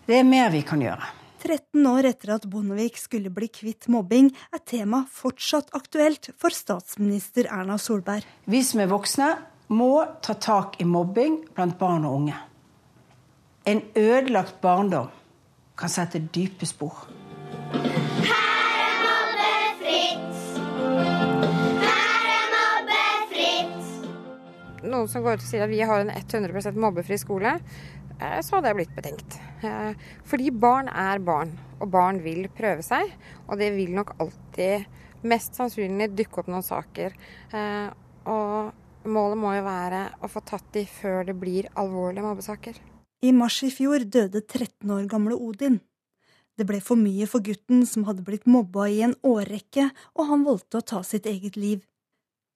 Det 0.07 0.23
er 0.23 0.27
mer 0.27 0.47
vi 0.55 0.63
kan 0.63 0.79
gjøre. 0.79 1.18
13 1.39 1.85
år 1.87 2.09
etter 2.11 2.33
at 2.35 2.47
Bondevik 2.51 2.99
skulle 2.99 3.31
bli 3.33 3.47
kvitt 3.51 3.87
mobbing, 3.91 4.31
er 4.51 4.63
tema 4.67 5.05
fortsatt 5.11 5.71
aktuelt 5.77 6.31
for 6.39 6.53
statsminister 6.55 7.47
Erna 7.47 7.79
Solberg. 7.79 8.27
Vi 8.45 8.61
som 8.65 8.83
er 8.83 8.91
voksne, 8.91 9.31
må 9.69 10.03
ta 10.25 10.33
tak 10.33 10.79
i 10.81 10.87
mobbing 10.87 11.43
blant 11.55 11.77
barn 11.79 12.07
og 12.09 12.21
unge. 12.21 12.37
En 13.69 13.83
ødelagt 13.95 14.59
barndom 14.63 15.11
kan 15.77 15.91
sette 15.93 16.23
dype 16.33 16.67
spor. 16.67 17.05
noen 24.89 25.09
som 25.11 25.23
går 25.23 25.37
ut 25.37 25.43
og 25.43 25.47
sier 25.47 25.65
at 25.65 25.71
vi 25.71 25.81
har 25.85 26.03
en 26.03 26.11
100 26.11 26.73
mobbefri 26.79 27.17
skole, 27.19 27.57
så 28.19 28.57
hadde 28.57 28.71
jeg 28.71 28.79
blitt 28.81 28.95
betenkt. 28.97 29.37
Eh, 29.63 29.93
fordi 30.27 30.51
barn 30.51 30.89
er 30.91 31.21
barn, 31.23 31.53
og 31.79 31.91
barn 31.93 32.19
vil 32.23 32.47
prøve 32.55 32.83
seg. 32.85 33.13
Og 33.47 33.59
det 33.61 33.71
vil 33.77 33.93
nok 33.95 34.15
alltid 34.19 34.85
mest 35.27 35.57
sannsynlig 35.57 36.11
dukke 36.17 36.41
opp 36.41 36.51
noen 36.51 36.65
saker. 36.65 37.15
Eh, 37.55 37.89
og 38.29 39.09
målet 39.09 39.39
må 39.39 39.55
jo 39.55 39.65
være 39.67 40.05
å 40.19 40.31
få 40.31 40.43
tatt 40.47 40.67
de 40.75 40.85
før 40.89 41.25
det 41.29 41.35
blir 41.39 41.69
alvorlige 41.79 42.25
mobbesaker. 42.25 42.79
I 43.23 43.31
mars 43.35 43.61
i 43.67 43.71
fjor 43.73 44.05
døde 44.07 44.41
13 44.45 44.91
år 44.95 45.07
gamle 45.11 45.35
Odin. 45.35 45.81
Det 46.59 46.67
ble 46.67 46.79
for 46.83 46.99
mye 46.99 47.27
for 47.27 47.43
gutten 47.43 47.85
som 47.87 48.05
hadde 48.07 48.23
blitt 48.27 48.47
mobba 48.47 48.89
i 48.91 48.99
en 49.05 49.15
årrekke, 49.23 49.89
og 50.19 50.27
han 50.27 50.43
valgte 50.47 50.79
å 50.79 50.87
ta 50.91 50.99
sitt 51.07 51.27
eget 51.27 51.55
liv. 51.59 51.85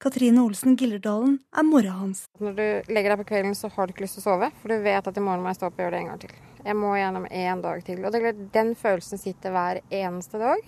Katrine 0.04 0.42
Olsen 0.44 0.76
Gillerdalen 0.76 1.38
er 1.56 1.64
mora 1.64 1.94
hans. 1.96 2.26
Når 2.44 2.56
du 2.58 2.92
legger 2.92 3.14
deg 3.14 3.22
på 3.22 3.28
kvelden, 3.30 3.54
så 3.56 3.70
har 3.72 3.88
du 3.88 3.94
ikke 3.94 4.04
lyst 4.04 4.18
til 4.18 4.26
å 4.26 4.26
sove, 4.26 4.50
for 4.60 4.74
du 4.74 4.84
vet 4.84 5.06
at 5.08 5.16
i 5.16 5.22
morgen 5.24 5.46
må 5.46 5.54
jeg 5.54 5.62
stå 5.62 5.70
opp 5.70 5.78
og 5.78 5.84
gjøre 5.86 5.94
det 5.96 6.02
en 6.02 6.10
gang 6.10 6.18
til. 6.20 6.34
Jeg 6.66 6.76
må 6.76 6.90
gjennom 6.98 7.28
én 7.32 7.62
dag 7.64 7.84
til. 7.88 8.02
Og 8.04 8.12
det 8.12 8.34
den 8.52 8.74
følelsen 8.76 9.22
sitter 9.22 9.54
hver 9.56 9.80
eneste 9.88 10.42
dag. 10.42 10.66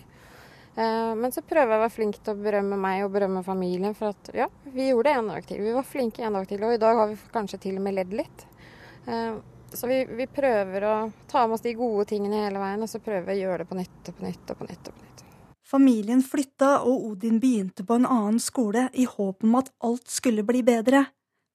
Eh, 0.79 1.11
men 1.19 1.35
så 1.35 1.43
prøver 1.43 1.73
jeg 1.73 1.81
å 1.81 1.83
være 1.83 1.95
flink 1.97 2.21
til 2.21 2.31
å 2.31 2.45
berømme 2.45 2.79
meg 2.79 3.03
og 3.03 3.11
berømme 3.11 3.43
familien 3.43 3.97
for 3.97 4.13
at 4.15 4.31
ja, 4.39 4.47
vi 4.71 4.87
gjorde 4.87 5.09
det 5.09 5.19
en 5.19 5.31
dag 5.33 5.49
til. 5.49 5.59
Vi 5.67 5.73
var 5.75 5.89
flinke 5.89 6.23
en 6.23 6.37
dag 6.39 6.47
til, 6.47 6.63
og 6.63 6.77
i 6.77 6.79
dag 6.85 7.01
har 7.01 7.11
vi 7.11 7.17
kanskje 7.33 7.59
til 7.65 7.81
og 7.81 7.83
med 7.89 7.97
ledd 7.97 8.15
litt. 8.15 8.45
Eh, 9.03 9.33
så 9.75 9.91
vi, 9.91 9.97
vi 10.15 10.29
prøver 10.31 10.87
å 10.87 10.95
ta 11.27 11.43
med 11.43 11.57
oss 11.57 11.65
de 11.65 11.75
gode 11.75 12.07
tingene 12.13 12.45
hele 12.45 12.63
veien, 12.63 12.87
og 12.87 12.91
så 12.91 13.03
prøver 13.03 13.27
vi 13.27 13.41
å 13.41 13.49
gjøre 13.49 13.65
det 13.65 13.69
på 13.73 13.79
nytt 13.81 14.13
og 14.13 14.15
på 14.15 14.29
nytt 14.29 14.55
og 14.55 14.63
på 14.63 14.69
nytt. 14.69 14.79
og 14.79 14.93
på 14.93 15.01
nytt. 15.01 15.04
Familien 15.75 16.21
flytta, 16.23 16.85
og 16.87 17.09
Odin 17.09 17.41
begynte 17.43 17.83
på 17.83 17.97
en 17.97 18.05
annen 18.07 18.37
skole 18.39 18.85
i 18.95 19.03
håp 19.11 19.43
om 19.43 19.57
at 19.59 19.73
alt 19.83 20.07
skulle 20.07 20.45
bli 20.47 20.61
bedre. 20.63 21.01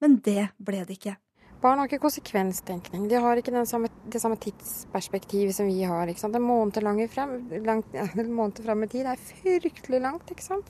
Men 0.04 0.18
det 0.26 0.50
ble 0.60 0.82
det 0.84 0.98
ikke. 0.98 1.14
Barn 1.62 1.80
har 1.80 1.88
ikke 1.88 2.02
konsekvenstenkning. 2.02 3.06
De 3.08 3.16
har 3.16 3.40
ikke 3.40 3.62
samme, 3.68 3.88
det 4.12 4.20
samme 4.20 4.36
tidsperspektivet 4.40 5.56
som 5.56 5.70
vi 5.72 5.86
har. 5.88 6.08
ikke 6.08 6.20
sant? 6.20 6.36
Måneder 6.36 6.84
langt 6.84 7.14
frem, 7.14 7.32
langt, 7.64 7.88
ja, 7.96 8.04
måneder 8.20 8.68
frem 8.68 8.84
i 8.84 8.90
tid. 8.92 9.08
Er 9.08 9.24
fryktelig 9.30 10.02
langt, 10.04 10.28
ikke 10.36 10.44
sant. 10.44 10.68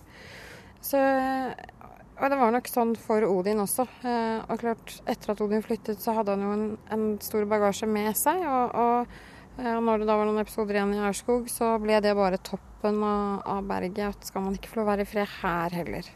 Så, 0.78 1.02
og 2.20 2.30
det 2.30 2.38
var 2.44 2.54
nok 2.54 2.70
sånn 2.70 2.94
for 3.02 3.26
Odin 3.26 3.64
også. 3.66 3.88
Eh, 4.06 4.46
og 4.46 4.62
klart, 4.62 4.94
etter 5.10 5.34
at 5.34 5.42
Odin 5.42 5.66
flyttet, 5.66 5.98
så 5.98 6.14
hadde 6.20 6.38
han 6.38 6.46
jo 6.46 6.54
en, 6.54 6.64
en 6.94 7.10
stor 7.26 7.50
bagasje 7.50 7.90
med 7.90 8.14
seg. 8.14 8.46
og 8.46 8.78
og 8.78 9.18
når 9.60 10.02
det 10.02 10.08
da 10.08 10.16
var 10.18 10.28
noen 10.28 10.42
episoder 10.42 10.78
igjen 10.78 10.96
i 10.96 11.02
Aurskog, 11.04 11.48
så 11.52 11.74
ble 11.82 12.00
det 12.04 12.16
bare 12.16 12.40
toppen 12.40 13.02
av 13.04 13.62
berget. 13.68 14.16
At 14.16 14.28
skal 14.28 14.46
man 14.46 14.56
ikke 14.56 14.72
få 14.72 14.86
være 14.88 15.04
i 15.04 15.10
fred 15.10 15.28
her 15.40 15.76
heller. 15.76 16.08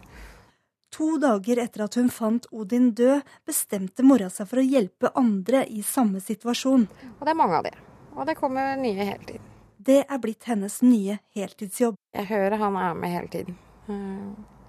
To 0.94 1.16
dager 1.18 1.58
etter 1.58 1.82
at 1.88 1.96
hun 1.98 2.10
fant 2.12 2.46
Odin 2.54 2.92
død, 2.94 3.24
bestemte 3.46 4.04
mora 4.06 4.28
seg 4.30 4.46
for 4.46 4.62
å 4.62 4.64
hjelpe 4.66 5.10
andre 5.18 5.64
i 5.66 5.82
samme 5.82 6.22
situasjon. 6.22 6.86
Og 7.16 7.24
det 7.26 7.32
er 7.32 7.40
mange 7.40 7.58
av 7.58 7.66
de. 7.66 7.72
Og 8.14 8.28
det 8.28 8.36
kommer 8.38 8.76
nye 8.78 9.08
hele 9.08 9.26
tiden. 9.26 9.50
Det 9.84 10.00
er 10.06 10.20
blitt 10.22 10.46
hennes 10.48 10.78
nye 10.86 11.18
heltidsjobb. 11.34 11.98
Jeg 12.14 12.28
hører 12.30 12.56
han 12.62 12.78
er 12.78 12.94
med 12.96 13.10
hele 13.12 13.32
tiden. 13.32 13.58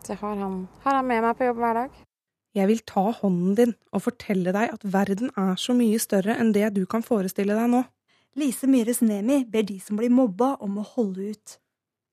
Så 0.02 0.16
jeg 0.16 0.20
har 0.24 0.42
han, 0.42 0.58
har 0.84 0.98
han 0.98 1.08
med 1.08 1.24
meg 1.24 1.38
på 1.38 1.48
jobb 1.48 1.62
hver 1.62 1.78
dag. 1.84 2.02
Jeg 2.56 2.72
vil 2.72 2.82
ta 2.88 3.04
hånden 3.22 3.56
din 3.56 3.74
og 3.92 4.04
fortelle 4.08 4.52
deg 4.56 4.74
at 4.74 4.84
verden 4.88 5.32
er 5.38 5.56
så 5.60 5.76
mye 5.78 6.00
større 6.02 6.38
enn 6.40 6.54
det 6.56 6.72
du 6.76 6.86
kan 6.90 7.06
forestille 7.06 7.56
deg 7.56 7.70
nå. 7.72 7.84
Lise 8.36 8.68
Myhres 8.68 9.00
Nemi 9.02 9.46
ber 9.48 9.64
de 9.64 9.78
som 9.80 9.96
blir 9.96 10.12
mobba 10.12 10.58
om 10.60 10.82
å 10.82 10.90
holde 10.90 11.30
ut. 11.32 11.54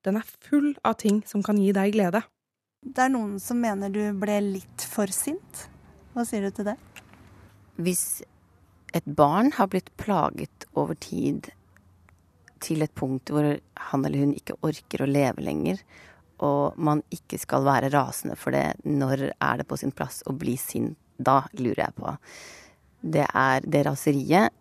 Den 0.07 0.15
er 0.15 0.29
full 0.45 0.69
av 0.87 0.95
ting 1.01 1.19
som 1.27 1.43
kan 1.43 1.57
gi 1.59 1.73
deg 1.75 1.91
glede. 1.97 2.21
Det 2.79 3.03
er 3.03 3.11
noen 3.11 3.41
som 3.43 3.59
mener 3.59 3.91
du 3.91 3.99
ble 4.21 4.37
litt 4.45 4.85
for 4.87 5.11
sint. 5.11 5.65
Hva 6.15 6.23
sier 6.27 6.47
du 6.47 6.55
til 6.55 6.69
det? 6.69 6.77
Hvis 7.75 8.23
et 8.95 9.03
barn 9.19 9.51
har 9.57 9.67
blitt 9.73 9.91
plaget 9.99 10.63
over 10.79 10.95
tid 10.95 11.51
til 12.63 12.87
et 12.87 12.95
punkt 12.95 13.27
hvor 13.27 13.49
han 13.89 14.07
eller 14.07 14.23
hun 14.23 14.33
ikke 14.39 14.55
orker 14.63 15.03
å 15.03 15.11
leve 15.11 15.43
lenger, 15.43 15.83
og 16.39 16.79
man 16.79 17.03
ikke 17.11 17.35
skal 17.39 17.67
være 17.67 17.91
rasende 17.91 18.39
for 18.39 18.55
det, 18.55 18.79
når 18.87 19.29
er 19.33 19.59
det 19.59 19.67
på 19.67 19.75
sin 19.79 19.91
plass 19.91 20.23
å 20.23 20.39
bli 20.39 20.55
sint? 20.55 20.95
Da 21.19 21.43
lurer 21.59 21.83
jeg 21.83 21.93
på. 21.99 22.15
Det 23.03 23.27
er 23.27 23.67
det 23.67 23.83
raseriet 23.85 24.55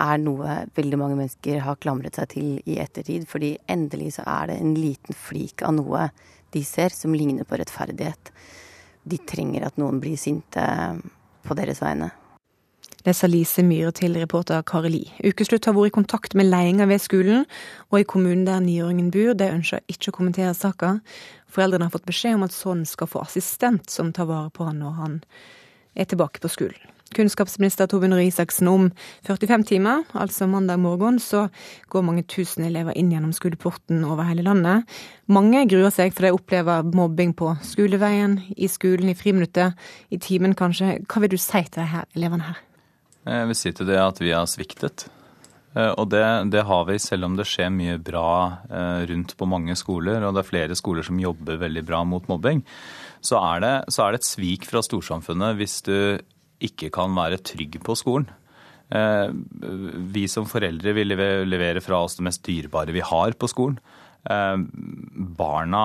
er 0.00 0.20
noe 0.22 0.62
veldig 0.76 0.98
mange 1.00 1.16
mennesker 1.18 1.62
har 1.64 1.80
klamret 1.82 2.16
seg 2.18 2.30
til 2.32 2.48
i 2.64 2.78
ettertid. 2.82 3.26
Fordi 3.28 3.54
endelig 3.70 4.16
så 4.16 4.26
er 4.28 4.52
det 4.52 4.60
en 4.60 4.74
liten 4.78 5.16
flik 5.16 5.64
av 5.66 5.76
noe 5.76 6.08
de 6.52 6.64
ser 6.64 6.94
som 6.94 7.14
ligner 7.16 7.48
på 7.48 7.58
rettferdighet. 7.60 8.32
De 9.08 9.18
trenger 9.28 9.66
at 9.66 9.78
noen 9.80 10.00
blir 10.02 10.18
sinte 10.20 10.64
på 11.42 11.56
deres 11.58 11.82
vegne. 11.82 12.12
Det 13.02 13.16
sa 13.18 13.26
Lise 13.26 13.64
Myhre 13.66 13.90
til 13.98 14.14
reporter 14.14 14.62
Kari 14.62 14.92
Li. 14.92 15.02
Ukeslutt 15.26 15.66
har 15.66 15.74
vært 15.74 15.90
i 15.90 15.94
kontakt 15.96 16.36
med 16.38 16.46
ledelsen 16.46 16.86
ved 16.86 17.02
skolen, 17.02 17.48
og 17.90 17.98
i 17.98 18.06
kommunen 18.06 18.44
der 18.46 18.62
niåringen 18.62 19.10
bor. 19.10 19.32
De 19.34 19.50
ønsker 19.50 19.82
ikke 19.90 20.12
å 20.12 20.18
kommentere 20.20 20.54
saka. 20.54 21.00
Foreldrene 21.50 21.88
har 21.88 21.94
fått 21.96 22.06
beskjed 22.06 22.38
om 22.38 22.46
at 22.46 22.54
sønnen 22.54 22.86
skal 22.86 23.10
få 23.10 23.24
assistent 23.26 23.90
som 23.90 24.14
tar 24.14 24.30
vare 24.30 24.54
på 24.54 24.68
han 24.68 24.78
når 24.84 24.98
han 25.00 25.20
er 25.98 26.06
tilbake 26.08 26.40
på 26.40 26.52
skolen 26.52 26.91
kunnskapsminister 27.16 27.88
Torbjørn 27.90 28.16
Røe 28.16 28.26
Isaksen 28.28 28.70
om 28.70 28.88
45 29.28 29.66
timer, 29.68 30.02
altså 30.18 30.48
mandag 30.50 30.80
morgen, 30.82 31.20
så 31.22 31.46
går 31.92 32.04
mange 32.06 32.26
tusen 32.28 32.66
elever 32.66 32.96
inn 32.98 33.12
gjennom 33.12 33.32
skoleporten 33.36 34.04
over 34.08 34.26
hele 34.28 34.44
landet. 34.46 34.88
Mange 35.32 35.64
gruer 35.70 35.94
seg 35.94 36.14
for 36.16 36.26
de 36.26 36.34
opplever 36.34 36.84
mobbing 36.92 37.34
på 37.38 37.54
skoleveien, 37.66 38.40
i 38.56 38.68
skolen, 38.70 39.12
i 39.12 39.16
friminuttet, 39.18 39.78
i 40.10 40.20
timen 40.22 40.56
kanskje. 40.58 41.00
Hva 41.06 41.24
vil 41.24 41.34
du 41.34 41.40
si 41.40 41.64
til 41.72 41.90
her 41.94 42.06
elevene 42.16 42.50
her? 42.50 42.62
Jeg 43.22 43.50
vil 43.50 43.58
si 43.58 43.72
til 43.76 43.86
det 43.86 44.00
at 44.02 44.18
vi 44.22 44.32
har 44.34 44.48
sviktet. 44.50 45.06
Eh, 45.74 45.92
og 45.96 46.10
det, 46.12 46.24
det, 46.52 46.64
har 46.68 46.84
vi, 46.88 46.98
selv 47.00 47.28
om 47.28 47.38
det 47.38 47.46
skjer 47.48 47.70
mye 47.72 48.00
bra 48.02 48.32
eh, 48.68 49.04
rundt 49.08 49.36
på 49.38 49.48
mange 49.48 49.76
skoler, 49.78 50.24
og 50.24 50.34
det 50.36 50.44
er 50.44 50.50
flere 50.50 50.78
skoler 50.78 51.06
som 51.06 51.20
jobber 51.20 51.60
veldig 51.62 51.84
bra 51.88 52.02
mot 52.08 52.28
mobbing, 52.30 52.64
så 53.24 53.38
er 53.40 53.62
det, 53.62 53.74
så 53.94 54.04
er 54.04 54.12
det 54.12 54.22
et 54.22 54.28
svik 54.28 54.66
fra 54.68 54.82
storsamfunnet 54.84 55.56
hvis 55.60 55.78
du 55.86 55.96
ikke 56.68 56.92
kan 56.94 57.14
være 57.16 57.42
trygg 57.44 57.80
på 57.84 57.96
skolen. 57.98 58.30
Eh, 58.92 59.28
vi 60.12 60.26
som 60.28 60.48
foreldre 60.48 60.92
vil 60.96 61.14
levere 61.48 61.80
fra 61.84 62.02
oss 62.04 62.18
det 62.18 62.26
mest 62.28 62.44
dyrebare 62.44 62.92
vi 62.94 63.04
har 63.04 63.36
på 63.38 63.48
skolen. 63.50 63.78
Eh, 64.30 64.56
barna 65.34 65.80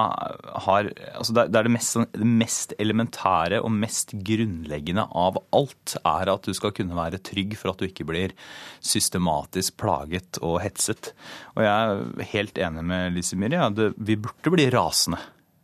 har 0.67 0.91
altså 1.17 1.33
Det 1.33 1.57
er 1.57 1.65
det 1.65 1.71
mest, 1.73 1.95
sånn, 1.95 2.05
det 2.13 2.27
mest, 2.27 2.75
elementære 2.77 3.63
og 3.63 3.71
mest 3.73 4.13
grunnleggende 4.27 5.07
av 5.09 5.39
alt 5.55 5.95
er 6.03 6.33
at 6.33 6.45
du 6.45 6.53
skal 6.53 6.75
kunne 6.77 6.97
være 6.97 7.21
trygg 7.23 7.55
for 7.57 7.71
at 7.71 7.81
du 7.81 7.87
ikke 7.87 8.05
blir 8.09 8.35
systematisk 8.83 9.79
plaget 9.81 10.41
og 10.43 10.59
hetset. 10.65 11.13
Og 11.55 11.63
jeg 11.65 11.73
er 11.73 12.29
helt 12.35 12.61
enig 12.67 12.85
med 12.91 13.17
Lise 13.17 13.39
Myhre. 13.39 13.63
Ja, 13.63 13.93
vi 13.97 14.19
burde 14.19 14.53
bli 14.53 14.69
rasende. 14.73 15.23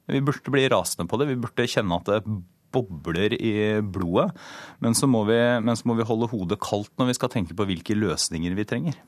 Vi 0.10 0.20
burde 0.20 0.52
bli 0.52 0.66
rasende 0.72 1.08
på 1.08 1.20
det. 1.20 1.30
Vi 1.30 1.40
burde 1.40 1.70
kjenne 1.70 2.00
at 2.00 2.10
det 2.10 2.24
bobler 2.74 3.36
i 3.38 3.56
blodet. 3.82 4.32
Men 4.84 4.98
så, 4.98 5.08
vi, 5.08 5.40
men 5.64 5.80
så 5.80 5.90
må 5.90 5.98
vi 6.00 6.08
holde 6.08 6.32
hodet 6.34 6.62
kaldt 6.64 6.94
når 7.00 7.12
vi 7.12 7.18
skal 7.20 7.34
tenke 7.34 7.58
på 7.58 7.68
hvilke 7.70 7.98
løsninger 7.98 8.58
vi 8.58 8.68
trenger. 8.70 9.02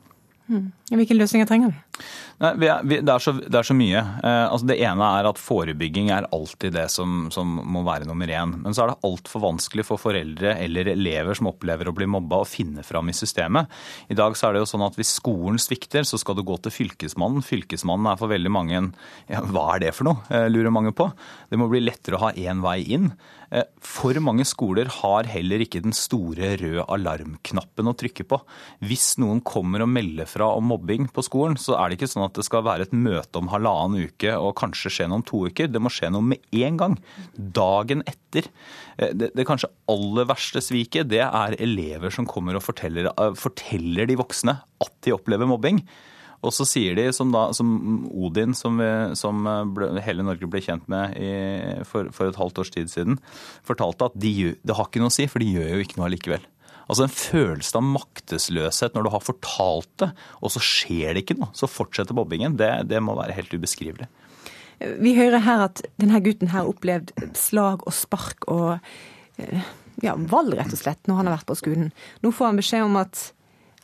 Mm. 0.46 0.68
Hvilke 0.94 1.16
løsninger 1.16 1.46
trenger 1.48 1.72
vi? 1.72 2.02
Nei, 2.38 2.50
vi 2.60 2.68
er, 2.70 2.82
vi, 2.86 2.98
det, 3.02 3.10
er 3.10 3.22
så, 3.22 3.32
det, 3.34 3.56
er 3.58 3.66
så, 3.66 3.74
mye. 3.74 3.98
Eh, 3.98 4.44
altså 4.44 4.68
det 4.68 4.76
ene 4.84 5.08
er 5.18 5.26
at 5.26 5.40
forebygging 5.42 6.12
er 6.14 6.28
alltid 6.34 6.76
det 6.76 6.84
som, 6.92 7.26
som 7.34 7.56
må 7.66 7.82
være 7.86 8.06
nummer 8.06 8.30
én. 8.30 8.52
Men 8.62 8.76
så 8.76 8.84
er 8.84 8.92
det 8.92 9.08
altfor 9.08 9.42
vanskelig 9.42 9.86
for 9.88 10.00
foreldre 10.00 10.54
eller 10.62 10.92
elever 10.92 11.38
som 11.38 11.50
opplever 11.50 11.90
å 11.90 11.94
bli 11.96 12.06
mobba, 12.10 12.44
å 12.44 12.48
finne 12.48 12.86
fram 12.86 13.10
i 13.10 13.16
systemet. 13.16 13.72
I 14.12 14.18
dag 14.18 14.38
så 14.38 14.48
er 14.48 14.54
det 14.54 14.62
jo 14.62 14.70
sånn 14.70 14.86
at 14.86 14.98
hvis 15.00 15.16
skolen 15.18 15.58
svikter, 15.62 16.06
så 16.06 16.20
skal 16.22 16.38
du 16.38 16.44
gå 16.46 16.60
til 16.62 16.74
Fylkesmannen. 16.74 17.42
Fylkesmannen 17.46 18.12
er 18.12 18.20
for 18.20 18.30
veldig 18.30 18.54
mange 18.54 18.78
en 18.78 18.92
ja, 19.32 19.42
Hva 19.42 19.72
er 19.74 19.88
det 19.88 19.96
for 19.96 20.12
noe, 20.12 20.22
eh, 20.30 20.46
lurer 20.52 20.74
mange 20.74 20.94
på. 20.94 21.10
Det 21.50 21.58
må 21.58 21.66
bli 21.72 21.82
lettere 21.82 22.20
å 22.20 22.28
ha 22.28 22.34
én 22.38 22.62
vei 22.62 22.84
inn. 22.94 23.10
Eh, 23.54 23.66
for 23.82 24.16
mange 24.22 24.46
skoler 24.48 24.88
har 24.90 25.28
heller 25.30 25.62
ikke 25.62 25.82
den 25.84 25.94
store 25.96 26.54
røde 26.60 26.86
alarmknappen 26.92 27.90
å 27.90 27.94
trykke 27.98 28.26
på. 28.28 28.40
Hvis 28.86 29.14
noen 29.22 29.42
kommer 29.46 29.84
og 29.84 29.92
melder 29.92 30.28
fra 30.30 30.48
om 30.56 30.68
mobbing 30.72 31.08
på 31.14 31.24
skolen, 31.26 31.58
så 31.60 31.76
er 31.78 31.88
det 31.88 32.00
ikke 32.00 32.10
sånn 32.10 32.26
at 32.26 32.38
det 32.38 32.46
skal 32.48 32.64
være 32.66 32.88
et 32.88 32.96
møte 32.96 33.40
om 33.40 33.50
halvannen 33.52 34.08
uke 34.10 34.34
og 34.38 34.56
kanskje 34.58 34.92
skje 34.92 35.10
noe 35.10 35.20
om 35.22 35.26
to 35.26 35.44
uker. 35.46 35.70
Det 35.70 35.82
må 35.82 35.92
skje 35.92 36.10
noe 36.14 36.24
med 36.34 36.42
en 36.56 36.80
gang. 36.80 36.98
Dagen 37.36 38.02
etter. 38.08 38.50
Eh, 38.98 39.14
det, 39.14 39.32
det 39.36 39.46
kanskje 39.48 39.72
aller 39.92 40.28
verste 40.28 40.62
sviket, 40.64 41.10
det 41.12 41.22
er 41.26 41.58
elever 41.62 42.14
som 42.14 42.28
kommer 42.28 42.58
og 42.58 42.66
forteller, 42.66 43.12
eh, 43.12 43.38
forteller 43.38 44.10
de 44.10 44.18
voksne 44.18 44.58
at 44.82 44.94
de 45.06 45.14
opplever 45.14 45.48
mobbing. 45.48 45.82
Og 46.46 46.54
så 46.54 46.66
sier 46.68 46.96
de, 46.98 47.08
som, 47.14 47.32
da, 47.34 47.48
som 47.56 47.68
Odin, 48.14 48.54
som, 48.54 48.78
vi, 48.80 48.90
som 49.18 49.46
ble, 49.74 49.90
hele 50.04 50.26
Norge 50.26 50.48
ble 50.50 50.62
kjent 50.62 50.86
med 50.92 51.16
i, 51.18 51.30
for, 51.88 52.12
for, 52.14 52.30
et 52.30 52.38
halvt 52.38 52.60
års 52.62 52.74
tid 52.74 52.92
siden, 52.92 53.18
fortalte 53.66 54.10
at 54.10 54.20
de, 54.22 54.52
det 54.62 54.76
har 54.78 54.88
ikke 54.88 55.02
noe 55.02 55.12
å 55.12 55.16
si, 55.16 55.26
for 55.30 55.42
de 55.42 55.50
gjør 55.56 55.74
jo 55.74 55.86
ikke 55.86 55.98
noe 56.00 56.10
allikevel. 56.10 56.46
Altså 56.86 57.06
En 57.06 57.10
følelse 57.12 57.78
av 57.78 57.86
maktesløshet 57.96 58.94
når 58.94 59.06
du 59.06 59.10
har 59.16 59.24
fortalt 59.26 59.90
det, 60.02 60.12
og 60.38 60.52
så 60.54 60.62
skjer 60.62 61.16
det 61.16 61.24
ikke 61.24 61.38
noe. 61.40 61.50
Så 61.56 61.70
fortsetter 61.70 62.14
bobbingen. 62.16 62.54
Det, 62.60 62.70
det 62.90 63.02
må 63.02 63.16
være 63.18 63.34
helt 63.34 63.54
ubeskrivelig. 63.54 64.06
Vi 65.02 65.16
hører 65.16 65.42
her 65.42 65.64
at 65.66 65.82
denne 65.98 66.20
gutten 66.22 66.52
her 66.52 66.62
har 66.62 66.70
opplevd 66.70 67.14
slag 67.38 67.82
og 67.88 67.94
spark 67.96 68.44
og 68.52 68.76
eh, 69.40 69.64
ja, 70.04 70.12
vold, 70.14 70.52
rett 70.54 70.74
og 70.74 70.78
slett, 70.78 71.00
når 71.08 71.20
han 71.20 71.30
har 71.30 71.38
vært 71.38 71.48
på 71.48 71.56
skolen. 71.58 71.88
Nå 72.22 72.32
får 72.34 72.50
han 72.50 72.60
beskjed 72.60 72.84
om 72.84 72.98
at 73.00 73.22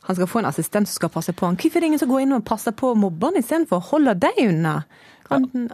han 0.03 0.15
skal 0.15 0.27
få 0.27 0.41
en 0.41 0.49
assistent 0.49 0.89
som 0.89 0.99
skal 0.99 1.11
passe 1.13 1.33
på 1.33 1.47
han. 1.47 1.55
Hvorfor 1.55 1.79
er 1.79 1.83
det 1.83 1.89
ingen 1.91 2.01
som 2.01 2.11
går 2.11 2.25
inn 2.25 2.35
og 2.35 2.45
passer 2.47 2.75
på 2.75 2.91
mobberne 2.99 3.39
istedenfor? 3.39 3.79
Holder 3.91 4.19
de 4.19 4.33
unna? 4.49 4.75
Kan 5.33 5.47
den 5.53 5.67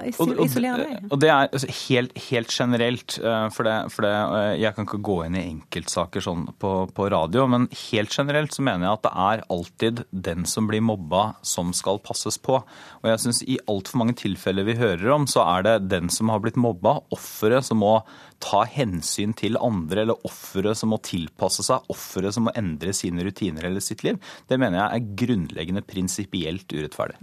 isolere 0.43 0.85
deg? 0.85 1.07
og 1.09 1.21
det 1.21 1.29
er 1.29 1.47
altså, 1.47 1.69
helt, 1.85 2.15
helt 2.29 2.53
generelt, 2.53 3.17
eh, 3.21 3.47
for, 3.55 3.67
det, 3.67 3.75
for 3.93 4.07
det, 4.07 4.13
eh, 4.39 4.53
jeg 4.63 4.75
kan 4.75 4.87
ikke 4.87 5.01
gå 5.09 5.17
inn 5.25 5.37
i 5.37 5.45
enkeltsaker 5.45 6.23
sånn 6.25 6.47
på, 6.61 6.73
på 6.95 7.09
radio, 7.13 7.45
men 7.51 7.67
helt 7.89 8.15
generelt 8.15 8.55
så 8.55 8.65
mener 8.65 8.87
jeg 8.87 8.99
at 8.99 9.05
det 9.07 9.13
er 9.25 9.45
alltid 9.55 10.03
den 10.29 10.47
som 10.49 10.69
blir 10.69 10.83
mobba 10.85 11.25
som 11.45 11.73
skal 11.75 12.01
passes 12.03 12.39
på. 12.41 12.61
Og 13.01 13.11
jeg 13.11 13.23
syns 13.25 13.43
i 13.45 13.59
altfor 13.69 14.01
mange 14.01 14.17
tilfeller 14.19 14.67
vi 14.67 14.79
hører 14.79 15.13
om, 15.15 15.27
så 15.29 15.45
er 15.57 15.67
det 15.67 15.77
den 15.91 16.09
som 16.13 16.31
har 16.33 16.41
blitt 16.43 16.59
mobba, 16.59 16.99
offeret 17.15 17.67
som 17.67 17.81
må 17.83 17.99
ta 18.43 18.63
hensyn 18.71 19.33
til 19.37 19.59
andre, 19.59 20.03
eller 20.05 20.27
offeret 20.27 20.79
som 20.79 20.93
må 20.93 20.99
tilpasse 21.03 21.65
seg, 21.65 21.85
offeret 21.91 22.35
som 22.35 22.47
må 22.47 22.55
endre 22.59 22.93
sine 22.95 23.25
rutiner 23.27 23.67
eller 23.67 23.83
sitt 23.83 24.05
liv. 24.07 24.19
Det 24.47 24.59
mener 24.59 24.79
jeg 24.79 24.89
er 24.99 25.13
grunnleggende 25.23 25.85
prinsipielt 25.85 26.71
urettferdig. 26.71 27.19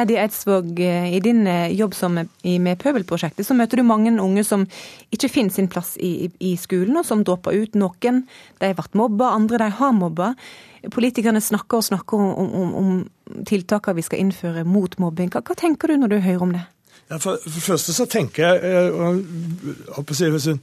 Eddie 0.00 0.18
Eidsvåg, 0.22 0.78
i 0.80 1.20
din 1.20 1.46
eh, 1.46 1.72
jobb 1.76 1.94
i 2.42 2.58
med 2.58 2.78
Pøbelprosjektet, 2.80 3.46
så 3.46 3.54
møter 3.54 3.76
du 3.76 3.84
mange 3.84 4.12
unge 4.20 4.44
som 4.44 4.66
ikke 5.12 5.28
finner 5.28 5.52
sin 5.52 5.68
plass 5.68 5.96
i, 6.00 6.30
i 6.40 6.56
skolen, 6.56 6.96
og 6.96 7.06
som 7.06 7.24
dropper 7.24 7.52
ut. 7.52 7.74
Noen 7.74 8.24
de 8.60 8.70
har 8.70 8.78
vært 8.78 8.94
mobba, 8.94 9.34
andre 9.36 9.58
de 9.58 9.70
har 9.78 9.92
mobba. 9.92 10.34
Politikerne 10.90 11.40
snakker 11.40 11.78
og 11.78 11.88
snakker 11.90 12.18
om, 12.18 12.54
om, 12.62 12.74
om 12.74 13.44
tiltakene 13.48 14.00
vi 14.00 14.06
skal 14.06 14.24
innføre 14.24 14.64
mot 14.64 14.96
mobbing. 14.98 15.30
Hva, 15.32 15.44
hva 15.46 15.58
tenker 15.58 15.92
du 15.92 16.00
når 16.00 16.14
du 16.14 16.20
hører 16.24 16.46
om 16.48 16.56
det? 16.56 16.64
For, 17.20 17.36
for 17.36 17.58
det 17.58 17.64
første 17.66 17.92
så 17.92 18.06
tenker 18.08 18.46
jeg 18.46 18.90
å 18.92 19.08
og, 19.12 19.24
og, 19.98 20.12
og, 20.12 20.60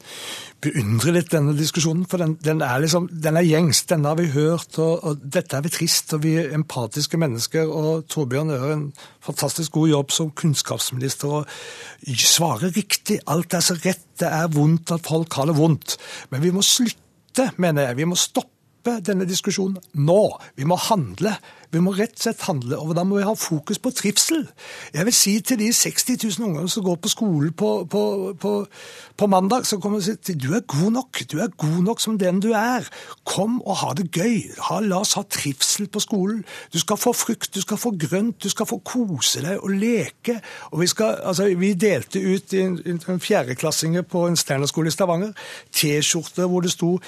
beundrer 0.59 1.15
litt 1.15 1.31
denne 1.31 1.53
diskusjonen, 1.55 2.05
for 2.09 2.21
den, 2.21 2.35
den, 2.43 2.61
er 2.65 2.81
liksom, 2.83 3.07
den 3.23 3.39
er 3.39 3.47
gjengs. 3.47 3.83
Denne 3.89 4.11
har 4.11 4.19
vi 4.19 4.27
hørt, 4.33 4.75
og, 4.81 5.05
og, 5.07 5.21
dette 5.23 5.55
er 5.55 5.63
vi 5.65 5.71
trist, 5.73 6.13
og 6.15 6.23
vi 6.25 6.35
er 6.41 6.53
empatiske 6.55 7.19
mennesker. 7.21 7.69
Og 7.69 8.05
Torbjørn 8.11 8.53
gjør 8.55 8.73
en 8.73 8.85
fantastisk 9.25 9.77
god 9.77 9.93
jobb 9.93 10.15
som 10.15 10.33
kunnskapsminister 10.35 11.39
og 11.41 11.53
svarer 12.19 12.75
riktig. 12.75 13.21
Alt 13.31 13.55
er 13.55 13.65
så 13.65 13.77
rett. 13.79 14.05
Det 14.19 14.27
er 14.27 14.51
vondt 14.51 14.91
at 14.91 15.05
folk 15.07 15.39
har 15.39 15.47
det 15.47 15.55
vondt. 15.59 15.95
Men 16.33 16.43
vi 16.43 16.51
må 16.55 16.63
slutte, 16.65 17.51
mener 17.57 17.89
jeg. 17.89 18.01
Vi 18.01 18.09
må 18.09 18.19
stoppe 18.19 18.99
denne 19.05 19.27
diskusjonen 19.29 19.79
nå. 20.03 20.21
Vi 20.59 20.67
må 20.67 20.75
handle. 20.89 21.37
Vi 21.71 21.81
må 21.83 21.93
rett 21.93 22.15
og 22.17 22.23
slett 22.23 22.45
handle, 22.47 22.79
og 22.81 22.95
da 22.97 23.03
må 23.05 23.19
vi 23.19 23.25
ha 23.27 23.35
fokus 23.37 23.77
på 23.81 23.91
trivsel. 23.93 24.47
Jeg 24.93 25.05
vil 25.05 25.13
si 25.13 25.35
til 25.45 25.59
de 25.61 25.69
60 25.73 26.23
000 26.39 26.47
ungene 26.47 26.69
som 26.71 26.85
går 26.85 26.97
på 27.03 27.11
skolen 27.11 27.53
på, 27.53 27.69
på, 27.89 28.03
på, 28.41 28.53
på 29.17 29.27
mandag, 29.29 29.67
så 29.69 29.77
kommer 29.77 30.01
de 30.01 30.09
sier 30.09 30.39
du 30.39 30.53
er 30.57 30.65
god 30.65 30.95
nok. 30.95 31.21
Du 31.29 31.37
er 31.43 31.51
god 31.61 31.83
nok 31.85 32.01
som 32.01 32.17
den 32.17 32.41
du 32.41 32.49
er. 32.57 32.87
Kom 33.27 33.59
og 33.61 33.77
ha 33.83 33.91
det 33.97 34.07
gøy. 34.15 34.49
Ha, 34.69 34.79
la 34.81 35.01
oss 35.03 35.13
ha 35.19 35.23
trivsel 35.29 35.89
på 35.93 36.01
skolen. 36.01 36.41
Du 36.73 36.79
skal 36.81 36.97
få 36.97 37.13
frukt, 37.13 37.51
du 37.53 37.61
skal 37.61 37.77
få 37.77 37.93
grønt, 38.01 38.39
du 38.41 38.49
skal 38.49 38.69
få 38.69 38.79
kose 38.85 39.43
deg 39.45 39.61
og 39.61 39.75
leke. 39.75 40.39
Og 40.71 40.81
Vi, 40.81 40.87
skal, 40.89 41.19
altså, 41.23 41.49
vi 41.59 41.73
delte 41.77 42.21
ut 42.23 42.53
en, 42.57 42.79
en 42.97 43.21
fjerdeklassinger 43.21 44.07
på 44.09 44.25
en 44.27 44.39
steinerskole 44.39 44.89
i 44.89 44.95
Stavanger 44.95 45.35
T-skjorter 45.75 46.47
hvor 46.49 46.61
det 46.65 46.71
sto 46.71 46.99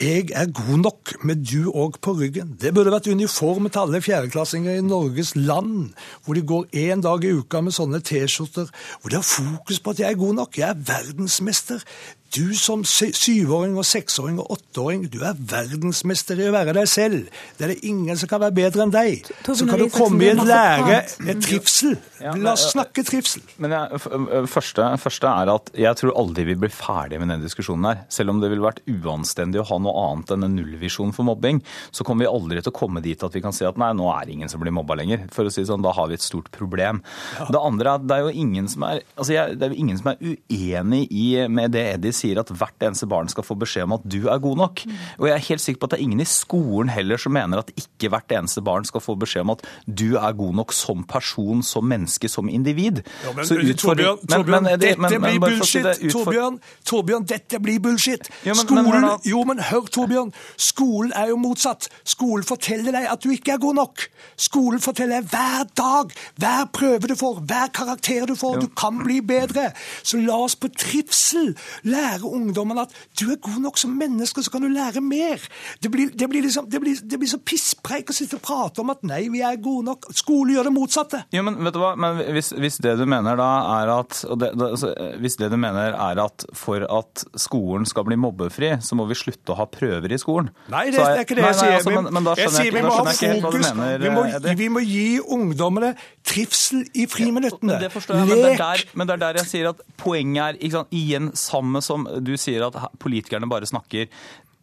'Jeg 0.00 0.30
er 0.34 0.46
god 0.50 0.78
nok, 0.78 1.24
med 1.24 1.44
du 1.46 1.70
òg 1.70 2.00
på 2.00 2.14
ryggen'. 2.18 2.56
Det 2.60 2.74
burde 2.74 2.90
vært 2.90 3.06
uniform 3.06 3.70
til 3.70 3.78
alle 3.78 3.91
alle 3.92 4.00
fjerdeklassinger 4.00 4.78
i 4.78 4.84
Norges 4.84 5.34
land, 5.36 5.90
hvor 6.24 6.34
de 6.34 6.42
går 6.48 6.70
én 6.72 7.02
dag 7.04 7.24
i 7.24 7.32
uka 7.36 7.60
med 7.60 7.74
sånne 7.76 8.00
T-skjorter, 8.00 8.70
hvor 9.02 9.12
de 9.12 9.18
har 9.18 9.26
fokus 9.26 9.80
på 9.84 9.92
at 9.92 10.00
jeg 10.00 10.08
er 10.08 10.20
god 10.22 10.38
nok, 10.38 10.56
jeg 10.56 10.70
er 10.70 10.80
verdensmester. 10.88 11.84
Du 12.32 12.54
som 12.56 12.80
syvåring 12.86 13.74
og 13.76 13.84
seksåring 13.84 14.38
og 14.40 14.54
åtteåring, 14.54 15.02
du 15.12 15.18
er 15.20 15.36
verdensmester 15.36 16.38
i 16.40 16.46
å 16.48 16.54
være 16.54 16.72
deg 16.78 16.88
selv. 16.88 17.26
Det 17.58 17.66
er 17.66 17.72
det 17.74 17.82
ingen 17.84 18.16
som 18.16 18.30
kan 18.30 18.40
være 18.40 18.56
bedre 18.56 18.86
enn 18.86 18.94
deg. 18.94 19.26
Så 19.44 19.66
kan 19.68 19.76
du 19.76 19.90
komme 19.92 20.24
i 20.24 20.30
en 20.32 20.40
lære, 20.48 21.02
med 21.26 21.42
trivsel. 21.44 21.98
La 22.40 22.54
oss 22.54 22.70
snakke 22.72 23.04
trivsel. 23.04 23.42
Men 23.60 23.74
jeg, 23.76 24.00
første, 24.48 24.86
første, 25.02 25.28
er 25.42 25.52
at 25.52 25.68
jeg 25.76 26.00
tror 26.00 26.14
aldri 26.22 26.46
vi 26.48 26.56
blir 26.62 26.72
ferdige 26.72 27.20
med 27.20 27.34
den 27.34 27.44
diskusjonen 27.44 27.90
her. 27.90 28.00
Selv 28.12 28.32
om 28.32 28.40
det 28.40 28.48
ville 28.48 28.64
vært 28.64 28.80
uanstendig 28.88 29.60
å 29.60 29.66
ha 29.68 29.80
noe 29.84 30.06
annet 30.06 30.32
enn 30.32 30.48
en 30.48 30.56
nullvisjon 30.56 31.12
for 31.12 31.28
mobbing, 31.28 31.60
så 31.92 32.06
kommer 32.08 32.24
vi 32.24 32.32
aldri 32.32 32.64
til 32.64 32.72
å 32.72 32.78
komme 32.80 33.04
dit 33.04 33.28
at 33.28 33.36
vi 33.36 33.44
kan 33.44 33.52
si 33.52 33.68
at 33.68 33.76
nei, 33.80 33.92
nå 33.98 34.08
er 34.14 34.24
det 34.24 34.38
ingen 34.38 34.52
som 34.52 34.64
blir 34.64 34.72
mobba 34.72 34.96
lenger. 35.02 35.28
For 35.36 35.44
å 35.44 35.52
si 35.52 35.66
sånn, 35.68 35.84
Da 35.84 35.92
har 35.92 36.08
vi 36.08 36.16
et 36.16 36.24
stort 36.24 36.48
problem. 36.54 37.02
Ja. 37.36 37.50
Det 37.52 37.60
andre 37.60 37.90
er 37.90 38.00
at 38.00 38.08
det 38.08 38.16
er 38.16 38.24
jo 38.30 38.34
ingen 38.46 38.72
som 38.72 38.88
er, 38.88 39.04
altså 39.18 39.36
jeg, 39.36 39.60
det 39.60 39.68
er 39.68 39.76
jo 39.76 39.84
ingen 39.84 40.00
som 40.00 40.14
er 40.14 40.22
uenig 40.22 41.04
i, 41.10 41.28
med 41.52 41.76
det 41.76 41.84
Eddie 41.92 42.14
sier 42.14 42.21
sier 42.22 42.40
at 42.42 42.50
hvert 42.50 42.86
eneste 42.86 43.08
barn 43.10 43.30
skal 43.32 43.46
få 43.46 43.56
beskjed 43.60 43.86
om 43.88 43.96
at 43.98 44.06
du 44.06 44.20
er 44.30 44.40
god 44.42 44.60
nok. 44.62 44.84
Og 45.18 45.28
jeg 45.28 45.34
er 45.36 45.46
helt 45.48 45.64
sikker 45.64 45.82
på 45.82 45.88
at 45.88 45.94
det 45.94 46.00
er 46.00 46.06
ingen 46.06 46.22
i 46.22 46.28
skolen 46.28 46.92
heller 46.92 47.20
som 47.20 47.34
mener 47.34 47.62
at 47.62 47.72
ikke 47.78 48.10
hvert 48.12 48.34
eneste 48.38 48.62
barn 48.64 48.86
skal 48.88 49.02
få 49.04 49.16
beskjed 49.20 49.46
om 49.46 49.54
at 49.56 49.64
du 49.86 50.16
er 50.20 50.38
god 50.38 50.56
nok 50.62 50.74
som 50.76 51.04
person, 51.08 51.62
som 51.66 51.86
menneske, 51.88 52.30
som 52.30 52.48
individ. 52.48 53.02
Ja, 53.24 53.34
men, 53.36 53.46
Torbjørn, 53.46 54.22
Torbjørn 54.28 54.68
men, 54.68 54.80
dette 54.80 55.00
men, 55.02 55.18
blir 55.26 55.40
bullshit! 55.42 55.88
Si 55.98 56.10
Torbjørn, 56.12 56.58
Torbjørn, 56.88 57.26
dette 57.28 57.60
blir 57.62 57.80
bullshit! 57.82 58.30
Ja, 58.46 58.56
Skolen, 58.58 59.08
jo, 59.26 59.42
men 59.48 59.62
hør, 59.70 59.88
Torbjørn. 59.92 60.32
Skolen 60.60 61.12
er 61.18 61.32
jo 61.32 61.38
motsatt. 61.40 61.88
Skolen 62.08 62.46
forteller 62.46 62.94
deg 62.94 63.08
at 63.10 63.24
du 63.24 63.32
ikke 63.34 63.56
er 63.56 63.62
god 63.62 63.78
nok. 63.80 64.06
Skolen 64.40 64.82
forteller 64.82 65.22
deg 65.22 65.32
hver 65.32 65.68
dag, 65.78 66.14
hver 66.42 66.68
prøve 66.74 67.10
du 67.10 67.16
får, 67.18 67.42
hver 67.48 67.72
karakter 67.74 68.26
du 68.28 68.34
får, 68.38 68.60
du 68.62 68.68
kan 68.78 69.02
bli 69.02 69.20
bedre. 69.24 69.70
Så 70.02 70.20
la 70.22 70.38
oss 70.44 70.56
på 70.58 70.70
trivsel 70.72 71.52
lære 71.88 72.11
lære 72.12 72.28
ungdommene 72.28 72.84
at 72.86 72.94
du 73.18 73.30
er 73.32 73.40
god 73.42 73.60
nok 73.62 73.78
som 73.80 73.94
menneske, 73.96 74.42
så 74.42 74.52
kan 74.52 74.64
du 74.64 74.68
lære 74.72 75.00
mer. 75.04 75.40
Det 75.82 75.90
blir, 75.90 76.10
det 76.10 76.28
blir, 76.30 76.42
liksom, 76.42 76.68
det 76.70 76.80
blir, 76.80 76.98
det 77.02 77.18
blir 77.20 77.30
så 77.30 77.38
pisspreik 77.38 78.10
å 78.10 78.16
sitte 78.16 78.38
og 78.38 78.44
prate 78.44 78.82
om 78.82 78.92
at 78.92 79.02
nei, 79.06 79.24
vi 79.32 79.42
er 79.44 79.58
gode 79.62 79.86
nok. 79.90 80.10
Skole 80.16 80.56
gjør 80.56 80.68
det 80.68 80.74
motsatte. 80.74 81.22
Jo, 81.34 81.44
men 81.46 81.58
vet 81.64 81.76
du 81.76 81.80
hva? 81.82 81.94
Men 82.00 82.20
hvis, 82.36 82.52
hvis 82.58 82.78
det 82.84 82.96
du 83.00 83.06
mener 83.08 83.38
da 83.38 83.50
er 83.80 83.92
at 83.92 84.22
altså, 84.28 84.92
Hvis 85.22 85.36
det 85.40 85.48
du 85.52 85.56
mener 85.60 85.96
er 85.96 86.20
at 86.22 86.44
for 86.56 86.84
at 86.84 87.24
skolen 87.40 87.86
skal 87.88 88.06
bli 88.08 88.18
mobbefri, 88.20 88.74
så 88.84 88.98
må 88.98 89.06
vi 89.10 89.18
slutte 89.18 89.54
å 89.54 89.58
ha 89.60 89.68
prøver 89.70 90.12
i 90.12 90.20
skolen? 90.20 90.50
Nei, 90.72 90.88
det, 90.92 91.00
er 91.02 91.22
ikke 91.24 91.38
det 91.38 91.46
jeg 91.46 91.58
sier. 91.60 91.76
Altså, 91.78 91.94
men, 91.94 92.10
men 92.14 92.28
da 92.28 92.36
skjønner 92.38 92.58
jeg, 92.58 92.72
jeg, 92.72 92.84
ikke, 92.84 93.06
jeg 93.08 93.16
ikke 93.16 93.32
helt 93.32 93.46
hva 93.46 93.52
du 93.52 93.60
mener. 93.62 94.02
Vi 94.02 94.12
må, 94.12 94.24
vi 94.62 94.68
må 94.72 94.84
gi 94.86 95.06
ungdommene 95.22 95.92
trivsel 96.26 96.84
i 96.98 97.06
friminuttene. 97.10 97.76
Ja, 97.76 97.86
det 97.86 97.92
forstår 97.94 98.20
jeg, 98.20 98.28
men 98.28 98.42
det, 98.44 98.52
der, 98.60 98.84
men 98.94 99.08
det, 99.08 99.16
er 99.16 99.22
der, 99.24 99.40
jeg 99.42 99.50
sier 99.50 99.70
at 99.72 99.82
poenget 100.00 100.62
er 100.62 100.74
sant, 100.74 100.92
igjen 100.94 101.30
samme 101.38 101.82
som 101.84 102.01
du 102.20 102.34
sier 102.40 102.64
at 102.66 102.78
politikerne 103.02 103.48
bare 103.50 103.68
snakker 103.68 104.10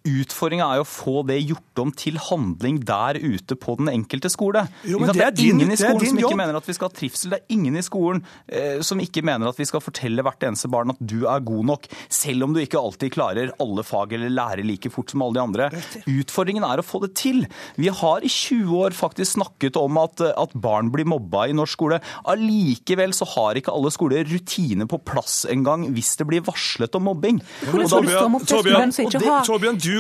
Utfordringa 0.08 0.64
er 0.64 0.80
jo 0.80 0.86
å 0.86 0.88
få 0.88 1.14
det 1.28 1.38
gjort 1.44 1.82
om 1.84 1.90
til 1.92 2.20
handling 2.30 2.80
der 2.88 3.18
ute 3.20 3.56
på 3.60 3.76
den 3.80 3.90
enkelte 3.92 4.30
skole. 4.32 4.64
Jo, 4.88 5.02
det, 5.04 5.16
er 5.20 5.34
din, 5.36 5.58
ingen 5.58 5.74
i 5.76 5.78
skolen 5.80 6.14
som 6.14 6.22
ikke 6.22 6.38
mener 6.40 6.60
at 6.60 6.70
vi 6.70 6.76
skal 6.78 6.88
ha 6.88 6.96
trivsel. 6.96 7.34
Det 7.34 7.40
er 7.42 7.56
ingen 7.56 7.76
i 7.76 7.84
skolen 7.84 8.22
eh, 8.48 8.80
som 8.86 9.02
ikke 9.04 9.24
mener 9.28 9.52
at 9.52 9.60
vi 9.60 9.68
skal 9.68 9.84
fortelle 9.84 10.24
hvert 10.24 10.46
eneste 10.48 10.72
barn 10.72 10.94
at 10.94 11.02
du 11.04 11.26
er 11.28 11.44
god 11.44 11.68
nok, 11.72 11.90
selv 12.08 12.48
om 12.48 12.56
du 12.56 12.62
ikke 12.64 12.80
alltid 12.80 13.14
klarer 13.16 13.52
alle 13.60 13.84
fag 13.88 14.16
eller 14.16 14.32
lærer 14.32 14.64
like 14.68 14.92
fort 14.94 15.12
som 15.12 15.26
alle 15.26 15.36
de 15.36 15.44
andre. 15.44 15.70
Utfordringen 16.08 16.66
er 16.68 16.80
å 16.80 16.86
få 16.86 17.04
det 17.04 17.12
til. 17.20 17.44
Vi 17.80 17.92
har 17.92 18.24
i 18.24 18.32
20 18.32 18.72
år 18.80 18.96
faktisk 18.96 19.36
snakket 19.36 19.80
om 19.80 20.00
at, 20.02 20.24
at 20.32 20.56
barn 20.56 20.94
blir 20.94 21.08
mobba 21.10 21.50
i 21.50 21.58
norsk 21.58 21.76
skole. 21.76 22.00
Allikevel 22.32 23.14
så 23.16 23.28
har 23.36 23.60
ikke 23.60 23.76
alle 23.76 23.92
skoler 23.94 24.26
rutiner 24.28 24.88
på 24.90 25.02
plass 25.06 25.44
engang 25.50 25.86
hvis 25.94 26.16
det 26.20 26.28
blir 26.30 26.44
varslet 26.48 26.96
om 26.98 27.08
mobbing. 27.12 27.44
Torbjørn, 27.68 28.96
skal 28.96 29.14
du 29.14 29.28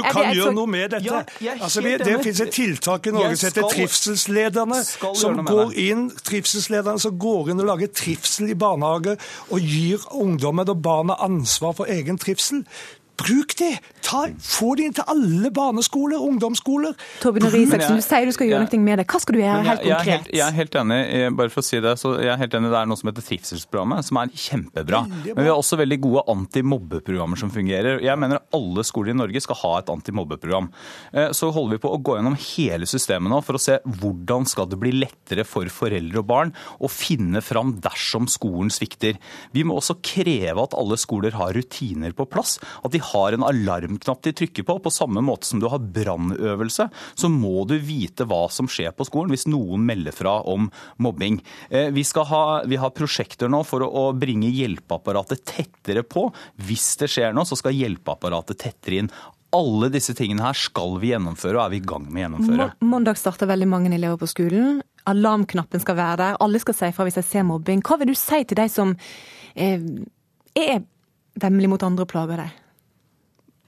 kan 0.05 0.33
gjøre 0.35 0.53
noe 0.55 0.69
med 0.69 0.93
dette. 0.95 1.23
Ja, 1.43 1.55
altså, 1.59 1.83
vi, 1.85 1.95
det 2.01 2.17
finnes 2.23 2.41
et 2.43 2.53
tiltak 2.55 3.09
i 3.09 3.13
Norge 3.15 3.37
som 3.39 3.49
heter 3.49 3.67
Trivselslederne, 3.73 4.81
som 5.21 5.41
går 5.47 5.73
inn, 5.79 6.05
trivselslederne 6.29 7.01
som 7.01 7.17
går 7.19 7.51
inn 7.53 7.63
og 7.63 7.69
lager 7.71 7.91
trivsel 7.95 8.53
i 8.53 8.57
barnehager 8.59 9.19
og 9.49 9.59
gir 9.59 10.05
ungdommen 10.15 10.69
og 10.69 10.81
barna 10.85 11.17
ansvar 11.25 11.75
for 11.77 11.91
egen 11.91 12.19
trivsel. 12.21 12.63
Bruk 13.19 13.55
det! 13.59 13.73
Ta, 14.05 14.23
få 14.41 14.71
de 14.79 14.85
inn 14.87 14.93
til 14.95 15.05
alle 15.11 15.51
barneskoler, 15.53 16.21
ungdomsskoler. 16.23 16.95
Torbjørn 17.21 17.57
Isaksen, 17.59 17.99
du 17.99 18.03
sier 18.05 18.25
du 18.25 18.33
skal 18.33 18.47
gjøre 18.47 18.63
noe 18.63 18.79
med 18.81 19.01
det. 19.01 19.05
Hva 19.11 19.19
skal 19.21 19.35
du 19.35 19.41
gjøre 19.41 19.65
helt 19.67 19.83
konkret? 19.83 19.89
Jeg 19.89 19.99
er 19.99 20.07
helt, 20.09 20.29
jeg 20.39 20.45
er 20.45 20.55
helt 20.55 20.77
enig, 20.81 20.99
bare 21.37 21.53
for 21.53 21.61
å 21.61 21.67
si 21.67 21.81
det, 21.83 21.93
så 21.99 22.13
jeg 22.17 22.31
er 22.31 22.39
helt 22.39 22.55
enig, 22.57 22.71
det 22.71 22.79
er 22.79 22.89
noe 22.89 22.99
som 23.01 23.11
heter 23.11 23.25
Trivselsprogrammet, 23.27 24.07
som 24.07 24.19
er 24.21 24.31
kjempebra. 24.45 25.01
Men 25.27 25.41
vi 25.43 25.51
har 25.51 25.59
også 25.59 25.79
veldig 25.81 25.99
gode 26.05 26.23
antimobbeprogrammer 26.31 27.41
som 27.41 27.51
fungerer. 27.53 27.99
Jeg 28.05 28.21
mener 28.23 28.41
alle 28.55 28.85
skoler 28.87 29.13
i 29.13 29.17
Norge 29.19 29.43
skal 29.45 29.59
ha 29.65 29.73
et 29.81 29.91
antimobbeprogram. 29.93 30.71
Eh, 31.13 31.29
så 31.35 31.51
holder 31.53 31.77
vi 31.77 31.83
på 31.83 31.93
å 31.93 31.99
gå 31.99 32.17
gjennom 32.17 32.39
hele 32.39 32.89
systemet 32.89 33.33
nå 33.33 33.41
for 33.45 33.59
å 33.59 33.61
se 33.61 33.77
hvordan 33.99 34.47
skal 34.49 34.71
det 34.71 34.79
bli 34.81 34.95
lettere 34.95 35.45
for 35.47 35.69
foreldre 35.73 36.23
og 36.23 36.29
barn 36.31 36.55
å 36.79 36.89
finne 36.91 37.43
fram 37.45 37.75
dersom 37.83 38.31
skolen 38.31 38.71
svikter. 38.73 39.19
Vi 39.53 39.67
må 39.67 39.77
også 39.77 39.99
kreve 40.01 40.65
at 40.65 40.77
alle 40.79 40.97
skoler 40.99 41.35
har 41.37 41.53
rutiner 41.57 42.15
på 42.15 42.25
plass. 42.31 42.57
at 42.83 42.93
de 42.95 43.01
har 43.11 43.35
en 43.35 43.45
alarmknapp 43.45 44.21
de 44.25 44.33
trykker 44.41 44.65
på. 44.67 44.77
På 44.83 44.93
samme 44.93 45.23
måte 45.25 45.49
som 45.49 45.61
du 45.61 45.67
har 45.71 45.81
brannøvelse, 45.81 46.89
så 46.89 47.31
må 47.31 47.65
du 47.69 47.77
vite 47.83 48.27
hva 48.29 48.45
som 48.53 48.69
skjer 48.69 48.93
på 48.95 49.07
skolen 49.09 49.33
hvis 49.33 49.47
noen 49.49 49.85
melder 49.87 50.15
fra 50.15 50.39
om 50.49 50.69
mobbing. 51.01 51.41
Eh, 51.69 51.89
vi, 51.95 52.05
ha, 52.31 52.43
vi 52.69 52.79
har 52.81 52.95
prosjekter 52.95 53.51
nå 53.51 53.63
for 53.67 53.85
å 53.85 54.09
bringe 54.17 54.51
hjelpeapparatet 54.53 55.45
tettere 55.47 56.05
på. 56.05 56.29
Hvis 56.67 56.93
det 57.01 57.11
skjer 57.11 57.35
noe, 57.35 57.47
så 57.49 57.57
skal 57.59 57.77
hjelpeapparatet 57.77 58.61
tettere 58.61 59.03
inn. 59.03 59.11
Alle 59.55 59.89
disse 59.89 60.13
tingene 60.13 60.43
her 60.45 60.57
skal 60.57 60.99
vi 61.01 61.09
gjennomføre, 61.09 61.57
og 61.57 61.63
er 61.63 61.73
vi 61.73 61.79
i 61.79 61.87
gang 61.89 62.05
med 62.05 62.19
å 62.19 62.23
gjennomføre. 62.25 62.69
Mandag 62.85 63.17
starter 63.17 63.49
veldig 63.49 63.67
mange 63.69 63.93
elever 63.95 64.19
på 64.21 64.29
skolen. 64.29 64.81
alarmknappen 65.09 65.81
skal 65.81 65.97
være 65.97 66.17
der, 66.21 66.37
alle 66.43 66.59
skal 66.61 66.75
si 66.77 66.91
fra 66.93 67.07
hvis 67.07 67.17
jeg 67.17 67.25
ser 67.25 67.45
mobbing. 67.49 67.81
Hva 67.81 67.97
vil 67.97 68.11
du 68.11 68.17
si 68.19 68.43
til 68.45 68.59
de 68.59 68.67
som 68.69 68.93
eh, 69.55 69.81
er 70.53 70.83
vemmelig 71.41 71.71
mot 71.71 71.85
andre 71.87 72.05
og 72.05 72.11
plager 72.11 72.43
deg? 72.43 72.59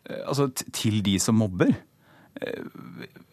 Eh, 0.09 0.21
Altså 0.27 0.49
til 0.73 1.01
de 1.05 1.17
som 1.19 1.35
mobber? 1.41 1.73
Eh, 2.41 2.63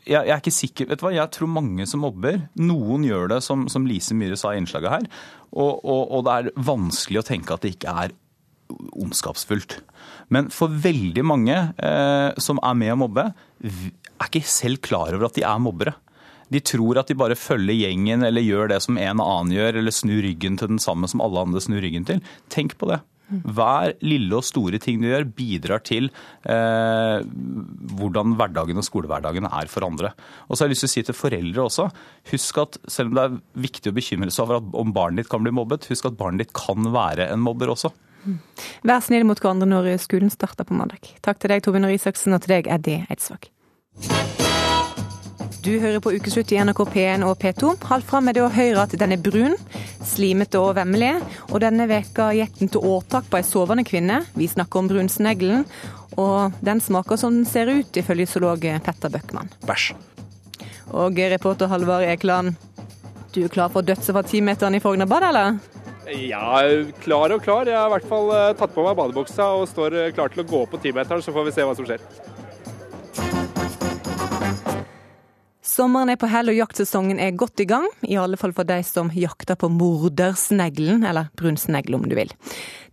Jeg, 0.08 0.24
jeg 0.24 0.32
er 0.32 0.40
ikke 0.40 0.54
sikker, 0.54 0.86
vet 0.88 1.00
du 1.00 1.04
hva, 1.04 1.12
jeg 1.12 1.30
tror 1.36 1.50
mange 1.52 1.84
som 1.86 2.00
mobber. 2.00 2.38
Noen 2.56 3.02
gjør 3.04 3.28
det, 3.34 3.42
som, 3.44 3.66
som 3.68 3.84
Lise 3.84 4.14
Myhre 4.16 4.38
sa 4.40 4.54
i 4.54 4.60
innslaget 4.62 4.88
her. 4.94 5.08
Og, 5.52 5.84
og, 5.84 6.02
og 6.16 6.24
det 6.24 6.32
er 6.38 6.48
vanskelig 6.64 7.20
å 7.20 7.26
tenke 7.28 7.52
at 7.54 7.66
det 7.66 7.74
ikke 7.76 7.92
er 8.06 8.14
ondskapsfullt. 8.96 9.78
Men 10.32 10.48
for 10.52 10.72
veldig 10.72 11.24
mange 11.24 11.56
eh, 11.76 12.30
som 12.40 12.60
er 12.64 12.76
med 12.80 12.94
å 12.94 12.98
mobbe, 13.04 13.26
er 13.64 14.26
ikke 14.28 14.42
selv 14.48 14.80
klar 14.84 15.12
over 15.12 15.28
at 15.28 15.36
de 15.38 15.44
er 15.46 15.60
mobbere. 15.62 15.94
De 16.48 16.60
tror 16.64 16.96
at 17.00 17.10
de 17.12 17.16
bare 17.18 17.36
følger 17.36 17.76
gjengen 17.76 18.24
eller 18.24 18.44
gjør 18.44 18.70
det 18.72 18.80
som 18.84 18.96
en 18.96 19.20
annen 19.20 19.52
gjør, 19.52 19.76
eller 19.82 19.92
snur 19.92 20.22
ryggen 20.24 20.56
til 20.60 20.70
den 20.72 20.80
samme 20.80 21.08
som 21.10 21.20
alle 21.24 21.44
andre 21.44 21.60
snur 21.60 21.82
ryggen 21.84 22.08
til. 22.08 22.22
Tenk 22.52 22.78
på 22.80 22.88
det. 22.88 23.02
Hver 23.29 23.95
lille 24.05 24.39
og 24.39 24.47
store 24.47 24.81
ting 24.83 25.03
du 25.03 25.09
gjør, 25.11 25.26
bidrar 25.37 25.83
til 25.85 26.09
eh, 26.49 27.20
hvordan 27.99 28.37
hverdagen 28.39 28.81
og 28.81 28.87
skolehverdagen 28.87 29.49
er 29.51 29.70
for 29.70 29.87
andre. 29.87 30.14
Og 30.49 30.57
så 30.57 30.64
har 30.64 30.68
jeg 30.68 30.76
lyst 30.76 30.87
til 30.87 30.91
å 30.91 30.95
si 30.95 31.07
til 31.09 31.18
foreldre 31.18 31.66
også, 31.68 31.89
husk 32.33 32.61
at 32.64 32.81
selv 32.89 33.12
om 33.12 33.18
det 33.18 33.26
er 33.26 33.39
viktig 33.68 33.93
å 33.93 33.99
bekymre 33.99 34.33
seg 34.35 34.47
over 34.49 34.81
om 34.81 34.95
barnet 34.97 35.24
ditt 35.24 35.33
kan 35.33 35.45
bli 35.45 35.55
mobbet, 35.55 35.91
husk 35.93 36.09
at 36.09 36.18
barnet 36.20 36.47
ditt 36.47 36.57
kan 36.57 36.93
være 36.95 37.29
en 37.33 37.45
mobber 37.45 37.74
også. 37.74 37.93
Vær 38.87 39.05
snill 39.05 39.26
mot 39.29 39.39
hverandre 39.41 39.68
når 39.68 39.95
skolen 40.03 40.33
starter 40.33 40.68
på 40.68 40.76
mandag. 40.76 41.12
Takk 41.24 41.41
til 41.41 41.55
deg, 41.55 41.64
Torbjørn 41.64 41.89
Røe 41.89 42.01
Isaksen, 42.01 42.37
og 42.37 42.45
til 42.45 42.59
deg, 42.59 42.70
Eddie 42.79 43.07
Eidsvåg. 43.09 43.53
Du 45.62 45.72
hører 45.82 45.98
på 45.98 46.12
Ukeslutt 46.14 46.52
i 46.54 46.59
NRK 46.62 46.84
P1 46.92 47.24
og 47.26 47.38
P2. 47.42 47.72
Halvt 47.90 48.06
fram 48.06 48.30
er 48.30 48.36
det 48.36 48.44
å 48.44 48.52
høre 48.52 48.84
at 48.84 48.92
den 49.00 49.14
er 49.16 49.22
brun, 49.22 49.56
slimete 50.06 50.61
og 50.62 50.76
vemmelig. 50.78 51.16
Og 51.50 51.59
denne 51.64 51.88
veka 51.90 52.30
gikk 52.36 52.61
den 52.61 52.70
til 52.70 52.86
åtak 52.86 53.26
på 53.30 53.40
ei 53.40 53.46
sovende 53.46 53.82
kvinne. 53.86 54.20
Vi 54.38 54.46
snakker 54.50 54.82
om 54.82 54.90
brunsneglen. 54.92 55.66
Og 56.18 56.54
den 56.64 56.82
smaker 56.82 57.18
som 57.18 57.34
den 57.34 57.48
ser 57.48 57.70
ut, 57.70 57.90
ifølge 57.98 58.28
zoolog 58.30 58.62
Petter 58.86 59.11
Bøckmann. 59.11 59.50
Bæsj. 59.66 59.90
Og 60.94 61.18
reporter 61.34 61.68
Halvard 61.68 62.06
Ekeland, 62.06 62.54
du 63.34 63.42
er 63.44 63.52
klar 63.52 63.68
for 63.68 63.84
dødset 63.84 64.14
fra 64.14 64.22
timeteren 64.24 64.78
i 64.78 64.80
Frognerbad, 64.80 65.26
eller? 65.28 65.59
Ja, 66.09 66.62
klar 67.02 67.34
og 67.34 67.42
klar. 67.44 67.68
Jeg 67.68 67.76
har 67.76 67.90
i 67.90 67.96
hvert 67.98 68.09
fall 68.09 68.30
eh, 68.32 68.54
tatt 68.56 68.72
på 68.72 68.86
meg 68.86 68.96
badebuksa 68.96 69.50
og 69.59 69.68
står 69.68 69.98
eh, 69.98 70.12
klar 70.16 70.32
til 70.32 70.46
å 70.46 70.48
gå 70.48 70.64
på 70.70 70.80
timeteren, 70.80 71.20
så 71.20 71.34
får 71.34 71.50
vi 71.50 71.52
se 71.59 71.66
hva 71.68 71.74
som 71.76 71.88
skjer. 71.88 72.00
Sommeren 75.79 76.11
er 76.11 76.18
på 76.18 76.26
hell 76.26 76.51
og 76.51 76.57
jaktsesongen 76.57 77.20
er 77.22 77.37
godt 77.39 77.61
i 77.62 77.64
gang, 77.70 77.85
i 78.03 78.16
alle 78.18 78.35
fall 78.41 78.51
for 78.57 78.66
de 78.66 78.81
som 78.83 79.12
jakter 79.14 79.55
på 79.55 79.68
mordersneglen, 79.70 81.05
eller 81.07 81.29
brunsnegl 81.39 81.95
om 81.95 82.09
du 82.11 82.16
vil. 82.18 82.33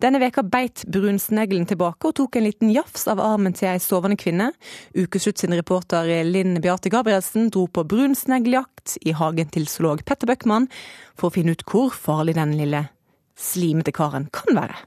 Denne 0.04 0.22
veka 0.22 0.44
beit 0.46 0.84
brunsneglen 0.94 1.66
tilbake 1.66 2.12
og 2.12 2.14
tok 2.20 2.38
en 2.38 2.46
liten 2.46 2.70
jafs 2.76 3.08
av 3.10 3.24
armen 3.26 3.58
til 3.58 3.72
ei 3.72 3.82
sovende 3.82 4.20
kvinne. 4.22 4.52
Ukeslutt 4.94 5.42
sin 5.42 5.58
reporter 5.58 6.14
Linn 6.30 6.60
Beate 6.62 6.94
Gabrielsen 6.94 7.50
dro 7.50 7.66
på 7.66 7.88
brunsnegljakt 7.90 9.00
i 9.02 9.18
hagen 9.18 9.50
til 9.50 9.66
zoolog 9.72 10.06
Petter 10.06 10.30
Bøckmann 10.30 10.70
for 11.18 11.32
å 11.32 11.40
finne 11.40 11.58
ut 11.58 11.66
hvor 11.66 11.90
farlig 11.90 12.38
den 12.38 12.54
lille 12.60 12.92
slimete 13.34 13.98
karen 13.98 14.30
kan 14.30 14.62
være. 14.62 14.78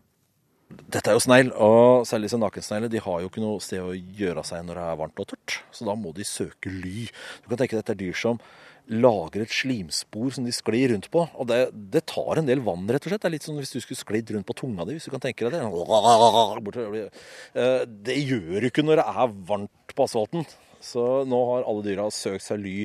Dette 0.69 1.09
er 1.09 1.17
jo 1.17 1.23
snegl, 1.25 1.49
og 1.57 2.05
særlig 2.09 2.29
disse 2.29 2.39
nakensneglene 2.41 2.93
de 2.93 3.01
har 3.01 3.21
jo 3.23 3.29
ikke 3.31 3.41
noe 3.41 3.61
sted 3.65 3.81
å 3.81 3.95
gjøre 3.97 4.43
seg 4.45 4.67
når 4.69 4.77
det 4.77 4.85
er 4.85 4.99
varmt 5.01 5.21
og 5.23 5.29
tørt. 5.31 5.55
Så 5.73 5.87
da 5.89 5.95
må 5.97 6.13
de 6.17 6.27
søke 6.29 6.69
ly. 6.73 7.07
Du 7.43 7.49
kan 7.49 7.61
tenke 7.63 7.73
deg 7.77 7.81
at 7.81 7.87
dette 7.87 7.95
er 7.97 8.03
dyr 8.03 8.19
som 8.21 8.41
lager 8.89 9.43
et 9.45 9.53
slimspor 9.53 10.31
som 10.33 10.47
de 10.49 10.53
sklir 10.53 10.93
rundt 10.95 11.11
på. 11.13 11.23
Og 11.41 11.49
det, 11.49 11.59
det 11.93 12.07
tar 12.09 12.41
en 12.41 12.49
del 12.49 12.61
vann, 12.65 12.87
rett 12.89 13.05
og 13.05 13.13
slett. 13.13 13.21
Det 13.25 13.29
er 13.31 13.35
litt 13.37 13.45
som 13.49 13.57
hvis 13.61 13.73
du 13.75 13.81
skulle 13.85 14.01
sklidd 14.01 14.33
rundt 14.37 14.49
på 14.49 14.57
tunga 14.57 14.87
di, 14.89 14.97
hvis 14.97 15.09
du 15.09 15.13
kan 15.13 15.25
tenke 15.25 15.49
deg 15.49 15.57
det. 15.57 17.05
Eh, 17.53 17.85
Det 18.09 18.19
gjør 18.23 18.61
du 18.61 18.69
ikke 18.71 18.85
når 18.85 19.03
det 19.03 19.07
er 19.13 19.39
varmt 19.53 19.95
på 19.97 20.09
asfalten. 20.09 20.45
Så 20.85 21.05
nå 21.29 21.41
har 21.53 21.65
alle 21.69 21.85
dyra 21.85 22.09
søkt 22.15 22.45
seg 22.45 22.61
ly 22.65 22.77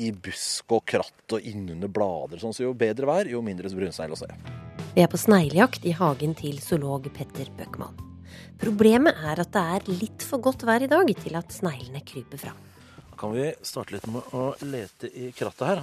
i 0.00 0.10
busk 0.12 0.72
og 0.74 0.84
kratt 0.90 1.36
og 1.36 1.44
innunder 1.46 1.92
blader. 1.92 2.40
Sånn, 2.42 2.56
så 2.56 2.66
jo 2.68 2.76
bedre 2.78 3.08
vær, 3.10 3.28
jo 3.30 3.44
mindre 3.44 3.72
brunsnegl 3.72 4.16
å 4.16 4.22
se. 4.24 4.30
Vi 4.94 5.02
er 5.02 5.10
på 5.10 5.18
sneglejakt 5.18 5.84
i 5.88 5.94
hagen 5.98 6.34
til 6.38 6.60
zoolog 6.62 7.06
Petter 7.16 7.48
Bøckmann. 7.58 7.96
Problemet 8.60 9.16
er 9.26 9.40
at 9.42 9.50
det 9.54 9.62
er 9.76 9.88
litt 9.90 10.22
for 10.26 10.42
godt 10.42 10.62
vær 10.66 10.84
i 10.84 10.90
dag 10.90 11.10
til 11.18 11.34
at 11.38 11.50
sneglene 11.54 12.02
kryper 12.06 12.40
fram. 12.40 12.60
Da 13.10 13.18
kan 13.18 13.34
vi 13.34 13.48
starte 13.66 13.96
litt 13.96 14.06
med 14.10 14.34
å 14.34 14.44
lete 14.62 15.10
i 15.10 15.30
krattet 15.36 15.66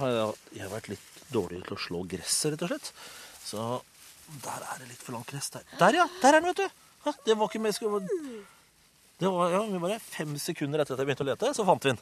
Jeg, 0.56 0.62
har 0.64 0.72
vært 0.72 0.88
litt 0.92 1.20
dårlig 1.32 1.60
til 1.66 1.76
å 1.76 1.80
slå 1.80 2.02
gresset, 2.08 2.54
rett 2.54 2.64
og 2.64 2.72
slett. 2.72 2.90
Så 3.44 3.66
der 4.44 4.64
er 4.70 4.80
det 4.80 4.90
litt 4.94 5.04
for 5.04 5.16
langt 5.18 5.28
gress. 5.32 5.50
Der, 5.52 5.66
der 5.80 6.00
ja! 6.00 6.08
Der 6.22 6.38
er 6.38 6.40
den, 6.40 6.50
vet 6.52 6.62
du! 6.64 7.14
Det 7.26 7.36
var 7.36 7.50
ikke 7.50 7.62
mer 7.64 7.76
skulle- 7.76 8.02
Det 9.20 9.30
var 9.30 9.50
ja, 9.52 9.62
vi 9.68 9.78
bare 9.82 9.98
fem 10.00 10.36
sekunder 10.40 10.80
etter 10.82 10.94
at 10.96 11.02
jeg 11.02 11.10
begynte 11.10 11.26
å 11.26 11.30
lete, 11.32 11.52
så 11.56 11.66
fant 11.68 11.84
vi 11.84 11.92
den. 11.92 12.00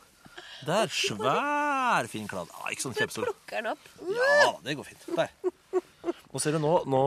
Der. 0.69 0.93
Svær, 0.93 2.07
fin 2.13 2.29
kladd. 2.29 2.51
Ah, 2.61 2.69
ikke 2.71 2.85
sånn 2.87 2.95
kjempestor. 2.95 3.31
Plukker 3.33 3.63
den 3.65 3.73
opp. 3.73 3.91
Ja, 4.15 4.53
det 4.63 4.77
går 4.79 4.87
fint. 4.93 5.07
Der. 5.17 5.33
Nå 6.31 6.39
ser 6.39 6.55
du 6.55 6.61
nå, 6.63 6.73
nå 6.87 7.01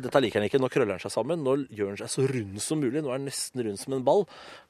Dette 0.00 0.20
liker 0.24 0.40
han 0.40 0.46
ikke. 0.48 0.60
Nå 0.62 0.70
krøller 0.72 0.96
han 0.96 1.02
seg 1.02 1.12
sammen. 1.12 1.42
Nå 1.44 1.54
gjør 1.68 1.92
han 1.92 1.98
seg 2.00 2.12
så 2.12 2.24
rund 2.30 2.56
som 2.64 2.80
mulig. 2.80 3.02
Nå 3.04 3.10
er 3.10 3.18
han 3.18 3.28
nesten 3.28 3.60
rund 3.66 3.80
som 3.80 3.96
en 3.96 4.06
ball. 4.06 4.24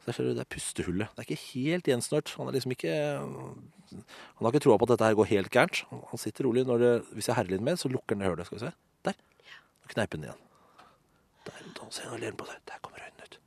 Der 0.07 0.17
ser 0.17 0.27
du, 0.27 0.33
Det 0.35 0.43
er 0.43 0.51
pustehullet. 0.51 1.13
Det 1.15 1.23
er 1.23 1.29
ikke 1.29 1.53
helt 1.53 1.91
gjensnørt. 1.93 2.35
Han 2.41 2.51
er 2.51 2.59
liksom 2.59 2.75
ikke 2.75 2.97
Han 3.23 4.43
har 4.43 4.51
ikke 4.51 4.65
troa 4.67 4.79
på 4.81 4.89
at 4.89 4.95
dette 4.97 5.11
her 5.11 5.19
går 5.21 5.31
helt 5.31 5.53
gærent. 5.55 5.85
Han 6.11 6.23
sitter 6.23 6.49
rolig. 6.49 6.67
Det, 6.67 6.93
hvis 7.15 7.31
jeg 7.31 7.39
herrer 7.39 7.55
litt 7.55 7.67
med, 7.71 7.79
så 7.79 7.91
lukker 7.93 8.19
han 8.19 8.25
det 8.27 8.33
hullet. 8.33 8.51
Skal 8.51 8.59
vi 8.59 8.65
se. 8.67 8.75
Der. 9.07 9.19
Nå 9.79 9.95
kneiper 9.95 10.19
han 10.19 10.27
igjen. 10.27 10.43
Der. 11.47 11.67
Nå 11.79 11.91
ser 11.95 12.11
han 12.11 12.41
på 12.43 12.49
seg. 12.51 12.63
Der 12.67 12.83
kommer 12.83 13.05
øynene 13.07 13.29
ut. 13.31 13.39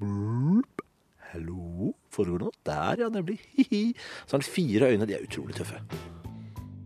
Blup. 0.00 0.84
Hallo. 1.28 1.92
Foregår 2.16 2.40
det 2.40 2.48
noe? 2.48 2.62
Der, 2.72 3.04
ja. 3.04 3.10
Nemlig. 3.12 3.36
Hihi. 3.58 3.82
Så 4.24 4.32
har 4.32 4.40
han 4.40 4.48
fire 4.48 4.94
øyne. 4.94 5.04
De 5.04 5.18
er 5.18 5.28
utrolig 5.28 5.60
tøffe. 5.60 5.82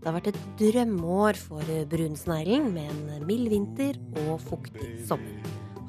Det 0.02 0.10
har 0.10 0.16
vært 0.16 0.32
et 0.32 0.38
drømmeår 0.58 1.36
for 1.38 1.68
brunsneglen 1.92 2.72
med 2.74 2.88
en 2.90 3.26
mild 3.28 3.46
vinter 3.52 3.98
og 4.24 4.40
fuktig 4.42 4.88
sommer. 5.06 5.36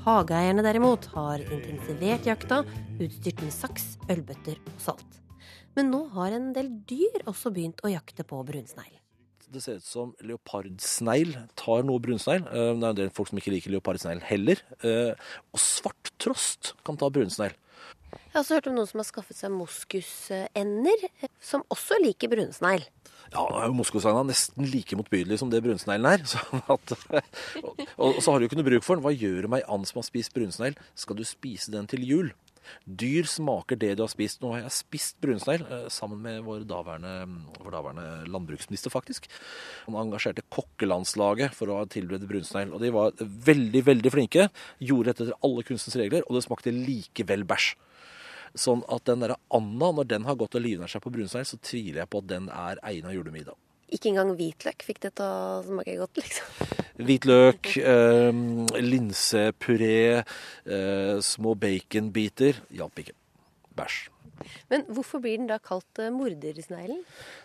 Hageeierne 0.03 0.61
derimot 0.61 1.07
har 1.16 1.41
intensivert 1.47 2.28
jakta, 2.28 2.59
utstyrt 3.01 3.41
med 3.41 3.55
saks, 3.55 3.95
ølbøtter 4.14 4.59
og 4.70 4.84
salt. 4.84 5.18
Men 5.74 5.89
nå 5.89 6.03
har 6.14 6.36
en 6.38 6.51
del 6.53 6.70
dyr 6.86 7.24
også 7.26 7.49
begynt 7.55 7.82
å 7.82 7.89
jakte 7.89 8.22
på 8.28 8.43
brunsneglen 8.45 8.99
Det 9.49 9.64
ser 9.64 9.80
ut 9.82 9.86
som 9.88 10.14
leopardsnegl 10.22 11.34
tar 11.57 11.82
noe 11.86 12.01
brunsnegl. 12.01 12.45
Eh, 12.45 12.74
Det 12.78 12.86
er 12.86 12.89
en 12.91 13.01
del 13.01 13.09
folk 13.18 13.30
som 13.32 13.41
ikke 13.41 13.55
liker 13.55 13.74
leopardsnegl 13.74 14.22
heller. 14.30 14.61
Og 14.84 15.18
Og 15.53 15.59
svarttrost 15.59 16.76
kan 16.86 16.97
ta 16.97 17.09
brunsnegl. 17.09 17.57
Jeg 18.14 18.34
har 18.34 18.43
også 18.43 18.55
hørt 18.59 18.68
om 18.70 18.76
noen 18.78 18.88
som 18.89 18.99
har 19.01 19.09
skaffet 19.09 19.38
seg 19.38 19.51
moskusender, 19.53 21.09
som 21.41 21.64
også 21.74 21.97
liker 22.01 22.30
brunsnegl. 22.30 22.86
Ja, 23.34 23.44
nå 23.50 23.58
er 23.58 23.70
jo 23.72 23.78
Moskosagna 23.80 24.22
nesten 24.28 24.68
like 24.70 24.98
motbydelig 24.98 25.40
som 25.42 25.50
det 25.50 25.64
brunsneglen 25.66 26.06
er. 26.06 26.24
Sånn 26.34 26.62
at, 26.70 26.94
og, 27.64 27.82
og 27.98 28.22
så 28.22 28.30
har 28.30 28.40
du 28.40 28.46
jo 28.46 28.52
ikke 28.52 28.60
noe 28.62 28.70
bruk 28.70 28.86
for 28.86 29.00
den. 29.00 29.06
Hva 29.06 29.14
gjør 29.16 29.46
det 29.46 29.52
med 29.54 29.64
ei 29.64 29.70
and 29.74 29.90
som 29.90 30.02
har 30.02 30.08
spist 30.08 30.36
brunsnegl? 30.36 30.78
Skal 31.00 31.18
du 31.18 31.26
spise 31.26 31.74
den 31.74 31.90
til 31.90 32.06
jul? 32.06 32.34
Dyr 32.86 33.28
smaker 33.28 33.80
det 33.80 33.94
du 33.98 34.04
har 34.06 34.12
spist. 34.12 34.42
Nå 34.44 34.54
har 34.54 34.64
jeg 34.64 34.76
spist 34.76 35.18
brunsnegl 35.24 35.66
eh, 35.66 35.88
sammen 35.94 36.22
med 36.24 36.44
vår 36.46 36.68
daværende, 36.70 37.14
vår 37.58 37.74
daværende 37.76 38.08
landbruksminister, 38.32 38.94
faktisk. 38.94 39.28
Han 39.88 39.98
engasjerte 40.04 40.46
kokkelandslaget 40.54 41.58
for 41.58 41.74
å 41.74 41.82
tilberede 41.92 42.30
brunsnegl. 42.30 42.76
Og 42.76 42.84
de 42.86 42.94
var 42.94 43.18
veldig, 43.50 43.84
veldig 43.90 44.14
flinke. 44.14 44.48
Gjorde 44.78 45.12
dette 45.12 45.28
etter 45.28 45.50
alle 45.50 45.66
kunstens 45.68 45.98
regler, 46.00 46.26
og 46.28 46.38
det 46.38 46.46
smakte 46.46 46.76
likevel 46.76 47.48
bæsj. 47.50 47.74
Sånn 48.54 48.84
at 48.91 49.06
den 49.10 49.24
derre 49.24 49.39
anda, 49.54 49.89
når 49.97 50.10
den 50.12 50.28
har 50.28 50.38
gått 50.38 50.58
og 50.60 50.62
livnært 50.62 50.93
seg 50.93 51.01
på 51.01 51.12
brunsnegl, 51.14 51.47
så 51.49 51.58
tviler 51.58 52.04
jeg 52.04 52.12
på 52.14 52.22
at 52.22 52.30
den 52.30 52.49
er 52.54 52.82
egna 52.86 53.14
julemiddag. 53.16 53.58
Ikke 53.93 54.10
engang 54.10 54.32
hvitløk 54.38 54.86
fikk 54.86 55.04
det 55.06 55.14
til 55.20 55.26
å 55.26 55.62
smake 55.66 55.97
godt, 55.99 56.22
liksom. 56.22 56.72
Hvitløk, 57.04 57.74
eh, 57.78 58.32
linsepuré, 58.82 60.24
eh, 60.66 61.16
små 61.22 61.54
baconbiter. 61.58 62.62
Hjalp 62.74 63.04
ikke. 63.04 63.18
Bæsj. 63.76 64.12
Men 64.72 64.86
hvorfor 64.92 65.22
blir 65.24 65.38
den 65.40 65.50
da 65.50 65.60
kalt 65.64 66.00
eh, 66.02 66.12
mordersneglen? 66.14 67.04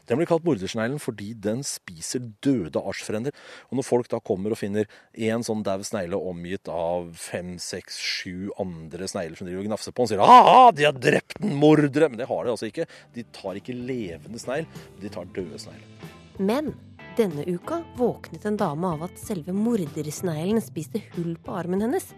Den 0.09 0.20
blir 0.20 0.28
kalt 0.30 0.47
mordersneglen 0.47 1.01
fordi 1.03 1.30
den 1.49 1.62
spiser 1.66 2.24
døde 2.45 2.80
artsfrender. 2.80 3.36
Og 3.68 3.78
når 3.80 3.86
folk 3.86 4.11
da 4.12 4.20
kommer 4.24 4.55
og 4.55 4.61
finner 4.61 4.89
én 5.14 5.45
sånn 5.47 5.64
daud 5.66 5.86
snegle 5.86 6.20
omgitt 6.30 6.70
av 6.72 7.11
fem, 7.18 7.57
seks, 7.62 7.99
sju 7.99 8.51
andre 8.61 9.09
snegler 9.11 9.39
som 9.39 9.49
driver 9.49 9.64
og 9.64 9.70
gnafser 9.72 9.95
på 9.95 10.05
den, 10.05 10.12
sier 10.14 10.24
ah, 10.24 10.68
de 10.74 10.89
har 10.89 10.99
drept 10.99 11.41
en 11.43 11.57
mordere! 11.59 12.11
Men 12.11 12.20
det 12.20 12.28
har 12.30 12.45
de 12.45 12.55
altså 12.55 12.70
ikke. 12.70 12.89
De 13.14 13.26
tar 13.36 13.59
ikke 13.61 13.76
levende 13.76 14.41
snegl, 14.43 14.68
de 15.03 15.12
tar 15.12 15.28
døde 15.36 15.61
snegler. 15.61 16.14
Men 16.39 16.72
denne 17.18 17.43
uka 17.51 17.80
våknet 17.99 18.45
en 18.47 18.59
dame 18.61 18.95
av 18.95 19.09
at 19.09 19.18
selve 19.18 19.51
mordersneglen 19.57 20.62
spiste 20.62 21.03
hull 21.16 21.34
på 21.43 21.57
armen 21.59 21.82
hennes. 21.82 22.12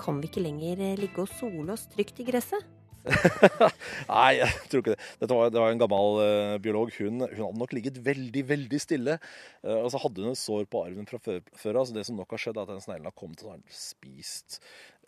Kan 0.00 0.22
vi 0.22 0.30
ikke 0.30 0.44
lenger 0.44 0.80
eh, 0.80 0.96
ligge 0.96 1.24
og 1.24 1.32
sole 1.36 1.74
oss 1.74 1.88
trygt 1.92 2.22
i 2.22 2.26
gresset? 2.28 2.77
Nei, 4.08 4.38
jeg 4.38 4.50
tror 4.70 4.82
ikke 4.82 4.94
det. 4.94 5.06
Dette 5.20 5.38
var, 5.38 5.52
det 5.52 5.62
var 5.62 5.72
en 5.72 5.80
gammel 5.80 6.20
uh, 6.20 6.56
biolog. 6.62 6.92
Hun, 6.98 7.22
hun 7.22 7.44
hadde 7.44 7.62
nok 7.62 7.74
ligget 7.76 8.00
veldig, 8.04 8.44
veldig 8.48 8.80
stille. 8.82 9.16
Uh, 9.62 9.78
og 9.80 9.90
så 9.94 10.02
hadde 10.02 10.24
hun 10.24 10.34
et 10.34 10.40
sår 10.40 10.68
på 10.70 10.84
arven 10.84 11.08
fra 11.08 11.20
før 11.22 11.80
av. 11.80 11.88
Så 11.88 11.96
det 11.96 12.04
som 12.08 12.18
nok 12.18 12.34
har 12.34 12.42
skjedd, 12.44 12.58
er 12.58 12.68
at 12.68 12.74
den 12.74 12.84
sneglen 12.84 13.08
har 13.10 13.16
kommet 13.18 13.44
og 13.46 13.62
spist 13.72 14.60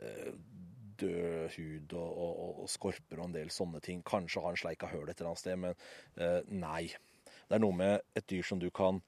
uh, 0.03 0.33
død 1.01 1.55
hud 1.57 1.95
og, 1.97 2.09
og, 2.09 2.49
og, 2.65 2.65
skorper 2.71 3.21
og 3.21 3.29
en 3.29 3.37
del 3.37 3.53
sånne 3.55 3.83
ting. 3.85 4.03
Kanskje 4.07 4.45
har 4.45 4.55
en 4.55 4.63
sleika 4.65 4.91
høl 4.91 5.07
et 5.07 5.17
eller 5.17 5.33
annet 5.33 5.45
sted, 5.45 5.61
men 5.61 6.59
nei. 6.61 6.91
Det 7.49 7.57
er 7.57 7.63
noe 7.65 7.75
med 7.75 8.05
et 8.15 8.27
dyr 8.31 8.45
som 8.47 8.61
du 8.61 8.69
kan 8.75 9.01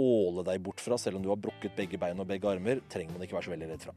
åle 0.00 0.44
deg 0.46 0.62
bort 0.64 0.82
fra, 0.82 0.98
selv 0.98 1.18
om 1.18 1.24
du 1.24 1.30
har 1.30 1.38
brukket 1.40 1.76
begge 1.78 2.00
bein 2.00 2.18
og 2.20 2.28
begge 2.30 2.50
armer, 2.50 2.82
trenger 2.92 3.14
man 3.14 3.26
ikke 3.26 3.38
være 3.38 3.48
så 3.48 3.54
veldig 3.54 3.70
redd 3.70 3.86
fra. 3.86 3.94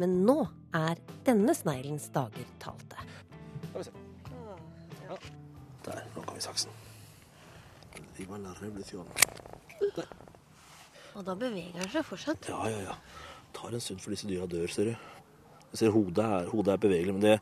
Men 0.00 0.16
nå 0.26 0.40
er 0.74 0.98
denne 1.26 1.54
sneglens 1.54 2.08
dager 2.14 2.48
talte. 2.62 3.04
Skal 3.74 3.82
vi 3.82 3.84
se. 3.84 5.22
Der, 5.84 6.02
nå 6.14 6.22
kan 6.22 6.36
vi 6.36 6.40
saksen. 6.40 6.70
Viva 8.16 8.36
la 8.38 8.52
revolución. 8.60 9.08
Der. 9.96 10.06
Og 11.14 11.24
da 11.26 11.34
beveger 11.34 11.80
han 11.82 11.90
seg 11.90 12.06
fortsatt. 12.06 12.46
Ja, 12.48 12.60
ja, 12.70 12.84
ja. 12.86 12.94
Tar 13.54 13.74
en 13.74 13.82
stund 13.82 13.98
før 14.02 14.14
disse 14.14 14.28
dyra 14.30 14.46
dør, 14.50 14.70
ser 14.70 14.92
du. 14.92 14.94
Jeg 15.72 15.80
ser 15.80 15.90
hodet 15.90 16.22
er, 16.22 16.46
hodet 16.52 16.76
er 16.76 16.82
bevegelig, 16.84 17.16
men 17.16 17.24
det, 17.24 17.34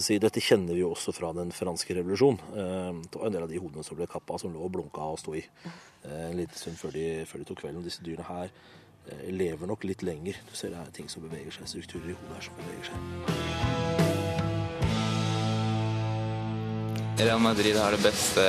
si, 0.00 0.16
dette 0.22 0.40
kjenner 0.40 0.72
vi 0.72 0.80
jo 0.80 0.94
også 0.94 1.12
fra 1.12 1.34
den 1.36 1.52
franske 1.52 1.98
revolusjon. 1.98 2.40
Eh, 2.56 3.02
Det 3.04 3.20
var 3.20 3.28
en 3.28 3.36
del 3.36 3.44
av 3.44 3.52
de 3.52 3.60
hodene 3.60 3.84
som 3.84 4.00
ble 4.00 4.08
kappa, 4.08 4.38
som 4.40 4.56
lå 4.56 4.64
og 4.64 4.72
blunka 4.78 5.10
og 5.12 5.20
sto 5.20 5.36
i 5.36 5.44
eh, 5.44 6.30
en 6.30 6.40
liten 6.40 6.56
stund 6.56 6.80
før 6.80 6.96
de, 6.96 7.04
før 7.28 7.44
de 7.44 7.50
tok 7.52 7.60
kvelden. 7.60 7.84
Disse 7.84 8.00
dyrene 8.06 8.24
her 8.30 8.48
eh, 8.48 9.28
lever 9.28 9.68
nok 9.68 9.84
litt 9.84 10.06
lenger. 10.08 10.40
Du 10.48 10.56
ser 10.56 10.72
det 10.72 10.80
er 10.80 10.96
ting 10.96 11.12
som 11.12 11.28
beveger 11.28 11.52
seg, 11.52 11.68
strukturer 11.68 12.14
i 12.14 12.16
hodet 12.16 12.40
her 12.40 12.48
som 12.48 12.64
beveger 12.64 12.92
seg. 12.94 13.95
Real 17.18 17.40
Madrid 17.40 17.76
har 17.76 17.94
de 17.96 18.02
beste 18.02 18.42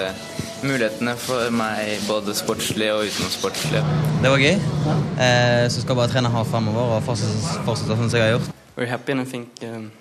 mulighetene 0.66 1.14
for 1.22 1.52
meg, 1.56 2.02
både 2.08 2.34
sportslig 2.36 2.90
og 2.92 3.06
utenomsportslig. 3.08 3.84
Det 4.24 4.32
var 4.34 4.42
gøy. 4.42 4.58
Eh, 4.58 5.68
så 5.72 5.80
skal 5.80 5.94
jeg 5.94 6.00
bare 6.02 6.12
trene 6.12 6.32
hardt 6.34 6.52
fremover 6.52 6.98
og 6.98 7.06
fortsette, 7.06 7.62
fortsette 7.68 7.96
sånn 8.00 8.12
som 8.12 8.20
jeg 8.20 8.26
har 8.26 8.36
gjort. 8.36 8.52
Very 8.76 8.90
happy 8.92 9.16
and 9.16 9.22
I 9.22 9.26
think 9.26 9.64
um, 9.64 9.92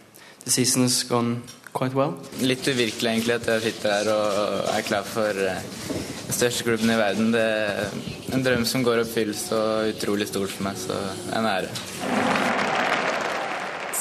the 0.44 0.50
season 0.50 0.82
has 0.82 1.02
gone 1.04 1.42
quite 1.76 1.94
well. 1.94 2.16
Litt 2.40 2.66
uvirkelig 2.66 3.12
egentlig 3.12 3.38
at 3.38 3.48
jeg 3.52 3.68
sitter 3.68 3.94
her 3.98 4.12
og 4.12 4.74
er 4.74 4.84
klar 4.88 5.06
for 5.06 5.36
den 5.36 6.34
største 6.34 6.66
klubben 6.66 6.90
i 6.90 6.98
verden. 6.98 7.32
Det 7.36 7.46
er 7.46 8.34
en 8.34 8.44
drøm 8.44 8.66
som 8.68 8.84
går 8.84 9.00
i 9.00 9.06
oppfyllelse 9.06 9.62
og 9.62 9.94
utrolig 9.94 10.28
stort 10.32 10.52
for 10.52 10.68
meg, 10.68 10.80
så 10.80 10.98
en 11.36 11.50
ære. 11.54 12.55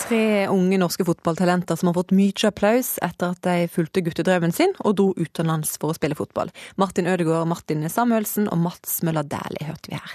Tre 0.06 0.46
unge 0.54 0.78
norske 0.78 1.02
fotballtalenter 1.02 1.80
som 1.80 1.90
har 1.90 1.96
fått 1.98 2.12
mye 2.14 2.46
applaus 2.46 2.92
etter 3.02 3.32
at 3.34 3.40
de 3.42 3.70
fulgte 3.74 4.04
guttedrømmen 4.06 4.52
sin 4.54 4.76
og 4.84 5.00
dro 5.00 5.08
utenlands 5.18 5.72
for 5.82 5.90
å 5.90 5.96
spille 5.98 6.18
fotball. 6.18 6.52
Martin 6.78 7.10
Ødegaard, 7.10 7.50
Martin 7.50 7.82
Samuelsen 7.90 8.46
og 8.54 8.60
Mats 8.62 9.00
Møller 9.02 9.26
Dæhlie 9.26 9.66
hørte 9.66 9.90
vi 9.90 9.98
her. 9.98 10.14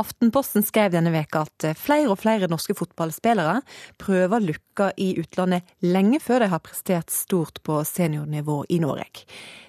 Aftenposten 0.00 0.64
skrev 0.64 0.94
denne 0.94 1.12
veka 1.12 1.42
at 1.44 1.66
flere 1.76 2.08
og 2.14 2.22
flere 2.22 2.48
norske 2.48 2.72
fotballspillere 2.78 3.58
prøver 4.00 4.46
lykka 4.46 4.94
i 4.96 5.10
utlandet 5.20 5.76
lenge 5.84 6.22
før 6.24 6.46
de 6.46 6.50
har 6.54 6.64
prestert 6.64 7.12
stort 7.12 7.60
på 7.68 7.82
seniornivå 7.84 8.62
i 8.72 8.80
Norge. 8.80 9.26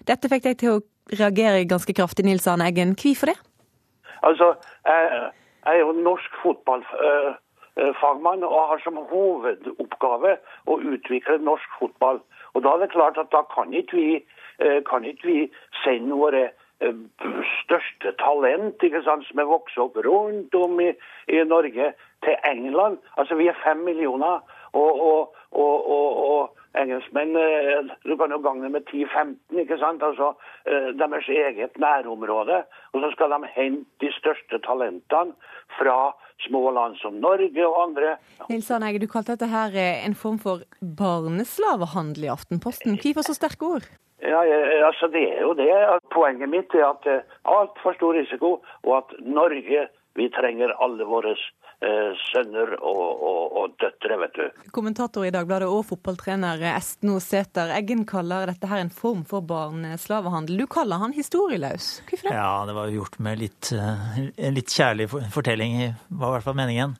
Dette 0.08 0.32
fikk 0.32 0.48
deg 0.48 0.60
til 0.64 0.78
å 0.78 0.82
reagere 1.20 1.68
ganske 1.68 1.98
kraftig, 2.00 2.24
Nils 2.30 2.48
Arne 2.48 2.72
Eggen. 2.72 2.96
Hvorfor 2.96 3.34
det? 3.34 3.40
Altså, 4.24 4.54
jeg 4.88 5.76
er 5.76 5.84
jo 5.84 5.92
norsk 6.00 6.40
fotballfagmann 7.80 8.44
og 8.44 8.68
har 8.70 8.82
som 8.84 8.98
hovedoppgave 9.10 10.38
å 10.68 10.80
utvikle 10.80 11.38
norsk 11.44 11.80
fotball. 11.80 12.20
Og 12.54 12.64
da 12.64 12.76
er 12.76 12.84
det 12.84 12.92
klart 12.92 13.18
at 13.18 13.32
da 13.32 13.44
kan 13.54 13.74
ikke 13.74 13.96
vi, 13.96 14.26
eh, 14.60 14.84
kan 14.90 15.06
ikke 15.06 15.28
vi 15.28 15.52
sende 15.84 16.16
våre 16.16 16.52
eh, 16.82 16.94
største 17.64 18.12
talent 18.20 18.84
ikke 18.84 19.04
sant, 19.04 19.26
som 19.28 19.40
er 19.40 19.52
vokst 19.52 19.78
opp 19.78 19.96
rundt 19.96 20.56
om 20.56 20.80
i, 20.80 20.94
i 21.28 21.44
Norge, 21.44 21.94
til 22.24 22.36
England. 22.44 22.98
Altså, 23.18 23.36
vi 23.36 23.48
er 23.48 23.62
fem 23.64 23.78
millioner, 23.78 24.40
og, 24.74 25.02
og, 25.02 25.36
og, 25.52 25.88
og, 25.90 26.56
engelskmenn 26.78 27.36
eh, 27.36 27.88
Du 28.06 28.16
kan 28.18 28.32
jo 28.32 28.38
gange 28.44 28.70
med 28.70 28.86
10-15, 28.92 29.60
ikke 29.64 29.78
sant? 29.82 30.04
Altså 30.04 30.34
eh, 30.66 30.92
deres 31.00 31.30
eget 31.30 31.78
nærområde. 31.80 32.64
Og 32.94 33.02
så 33.02 33.12
skal 33.12 33.32
de 33.32 33.48
hente 33.56 33.90
de 34.02 34.12
største 34.14 34.60
talentene 34.68 35.34
fra 35.80 36.14
små 36.48 36.72
land 36.72 36.98
som 37.02 37.20
Norge 37.22 37.66
og 37.68 37.80
andre. 37.84 38.18
Nils 38.50 38.70
Arne 38.72 38.90
Eige, 38.90 39.04
du 39.04 39.10
kalte 39.12 39.36
dette 39.36 39.50
her 39.52 39.76
eh, 39.76 40.06
en 40.06 40.18
form 40.18 40.40
for 40.42 40.64
barneslavehandel 40.82 42.30
i 42.30 42.34
Aftenposten. 42.34 43.00
Hvorfor 43.02 43.28
så 43.28 43.38
sterke 43.38 43.74
ord? 43.78 43.90
Ja, 44.22 44.42
altså 44.84 45.08
Det 45.08 45.22
er 45.32 45.42
jo 45.42 45.54
det. 45.56 45.72
Poenget 46.12 46.50
mitt 46.52 46.74
er 46.76 46.90
at 46.90 47.06
er 47.08 47.22
altfor 47.48 47.96
stor 47.96 48.18
risiko, 48.18 48.60
og 48.84 48.98
at 48.98 49.14
Norge 49.24 49.88
vi 50.20 50.28
trenger 50.34 50.74
alle 50.84 51.08
våre 51.08 51.32
eh, 51.34 52.12
sønner 52.30 52.76
og, 52.80 53.24
og, 53.30 53.56
og 53.62 53.78
døtre, 53.80 54.18
vet 54.24 54.36
du. 54.36 54.68
Kommentator 54.76 55.26
i 55.28 55.32
Dagbladet 55.34 55.70
og 55.72 55.86
fotballtrener 55.94 56.62
Estno 56.74 57.20
Sæther 57.24 57.72
Eggen 57.78 58.06
kaller 58.10 58.52
dette 58.52 58.70
her 58.70 58.84
en 58.84 58.94
form 58.94 59.24
for 59.30 59.46
barneslavehandel. 59.48 60.60
Du 60.60 60.68
kaller 60.72 61.02
han 61.04 61.16
historieløs. 61.16 61.92
Hvorfor 62.10 62.30
det? 62.30 62.38
Ja, 62.38 62.54
det 62.68 62.78
var 62.78 62.94
gjort 62.94 63.20
med 63.24 63.44
litt, 63.46 63.74
eh, 63.76 64.24
en 64.36 64.58
litt 64.58 64.76
kjærlig 64.76 65.10
fortelling, 65.12 65.82
var 66.10 66.34
i 66.34 66.38
hvert 66.38 66.50
fall 66.50 66.60
meningen. 66.60 66.98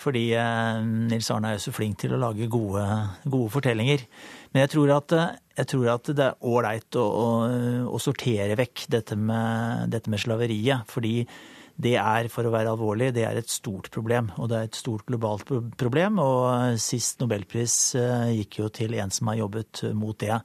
Fordi 0.00 0.24
eh, 0.36 0.80
Nils 0.84 1.30
Arne 1.32 1.52
er 1.52 1.58
jo 1.58 1.66
så 1.68 1.74
flink 1.74 2.00
til 2.02 2.16
å 2.16 2.20
lage 2.20 2.50
gode, 2.52 2.84
gode 3.24 3.52
fortellinger. 3.54 4.04
Men 4.52 4.64
jeg 4.64 4.74
tror 4.74 4.96
at, 4.96 5.14
jeg 5.58 5.70
tror 5.70 5.90
at 5.94 6.10
det 6.16 6.26
er 6.30 6.48
ålreit 6.50 6.98
å, 6.98 7.04
å, 7.04 7.28
å, 7.90 8.00
sortere 8.02 8.56
vekk 8.58 8.86
dette 8.94 9.16
med, 9.18 9.88
dette 9.94 10.12
med 10.12 10.22
slaveriet. 10.22 10.88
Fordi 10.90 11.22
det 11.74 11.96
er, 11.98 12.28
for 12.30 12.46
å 12.46 12.52
være 12.54 12.70
alvorlig, 12.70 13.10
det 13.16 13.24
er 13.26 13.40
et 13.40 13.50
stort 13.50 13.90
problem. 13.94 14.30
Og 14.38 14.48
det 14.50 14.58
er 14.58 14.68
et 14.68 14.78
stort 14.78 15.02
globalt 15.08 15.48
problem. 15.80 16.20
Og 16.22 16.78
sist 16.82 17.18
nobelpris 17.22 17.76
eh, 17.98 18.30
gikk 18.40 18.60
jo 18.60 18.70
til 18.74 18.94
en 19.00 19.10
som 19.14 19.32
har 19.32 19.40
jobbet 19.42 19.82
mot 19.98 20.18
det. 20.22 20.38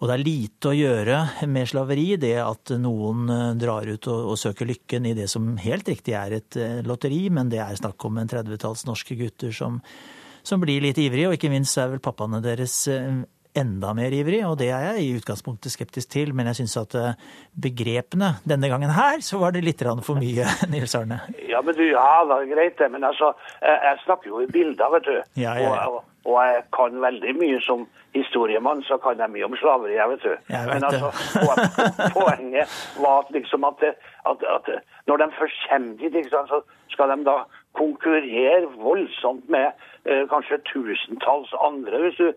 Og 0.00 0.08
det 0.08 0.14
er 0.14 0.24
lite 0.24 0.70
å 0.70 0.76
gjøre 0.76 1.18
med 1.52 1.68
slaveri, 1.68 2.06
det 2.16 2.38
at 2.40 2.72
noen 2.80 3.28
drar 3.60 3.84
ut 3.84 4.06
og, 4.08 4.30
og, 4.32 4.38
søker 4.40 4.70
lykken 4.70 5.10
i 5.10 5.12
det 5.18 5.26
som 5.28 5.50
helt 5.60 5.90
riktig 5.92 6.14
er 6.16 6.38
et 6.38 6.56
lotteri, 6.88 7.26
men 7.28 7.52
det 7.52 7.60
er 7.60 7.76
snakk 7.76 8.08
om 8.08 8.16
en 8.16 8.30
30-talls 8.30 8.86
norske 8.88 9.18
gutter 9.20 9.52
som, 9.52 9.76
som, 10.40 10.64
blir 10.64 10.80
litt 10.80 10.96
ivrige, 11.04 11.28
og 11.28 11.36
ikke 11.36 11.52
minst 11.52 11.76
er 11.76 11.92
vel 11.92 12.00
pappaene 12.00 12.40
deres 12.40 12.78
enda 13.58 13.92
mer 13.96 14.14
ivrig, 14.14 14.42
og 14.46 14.58
det 14.60 14.70
er 14.70 14.84
jeg 14.90 15.04
i 15.04 15.14
utgangspunktet 15.18 15.72
skeptisk 15.74 16.10
til. 16.12 16.34
Men 16.36 16.50
jeg 16.50 16.60
syns 16.60 16.76
at 16.80 16.96
begrepene 17.54 18.34
denne 18.48 18.70
gangen 18.72 18.92
her, 18.94 19.22
så 19.24 19.40
var 19.42 19.56
det 19.56 19.64
litt 19.66 19.82
for 20.04 20.20
mye, 20.20 20.46
Nils 20.72 20.94
Arne. 20.98 21.22
Ja, 21.48 21.62
men 21.64 21.74
du, 21.74 21.84
ja, 21.88 22.22
det 22.28 22.36
er 22.36 22.54
greit 22.54 22.78
det. 22.78 22.90
Men 22.92 23.04
altså, 23.04 23.32
jeg 23.62 23.98
snakker 24.04 24.30
jo 24.30 24.44
i 24.44 24.50
bilder, 24.50 24.92
vet 24.96 25.08
du. 25.08 25.16
Ja, 25.40 25.56
ja, 25.58 25.74
ja. 25.74 25.88
Og, 25.88 26.04
og 26.28 26.36
jeg 26.44 26.62
kan 26.76 27.00
veldig 27.02 27.34
mye 27.40 27.60
som 27.64 27.86
historiemann, 28.14 28.82
så 28.82 28.98
kan 29.02 29.20
jeg 29.22 29.30
mye 29.30 29.46
om 29.46 29.56
slaveri, 29.56 29.94
jeg 29.96 30.08
vet 30.10 30.26
du. 30.26 30.34
Jeg 30.50 30.66
vet 30.68 30.74
Men 30.74 30.84
altså, 30.84 31.10
poenget 32.18 32.76
var 32.98 33.30
liksom 33.30 33.64
at, 33.70 33.84
at, 34.30 34.44
at 34.56 34.70
når 35.06 35.22
de 35.22 35.30
først 35.38 35.66
kommer 35.70 35.96
dit, 36.00 36.30
så 36.30 36.62
skal 36.90 37.14
de 37.14 37.24
da 37.24 37.36
konkurrere 37.80 38.68
voldsomt 38.76 39.48
med 39.52 39.72
eh, 40.04 40.24
kanskje 40.30 40.60
tusentalls 40.70 41.52
andre, 41.64 42.04
hvis 42.04 42.20
du 42.20 42.32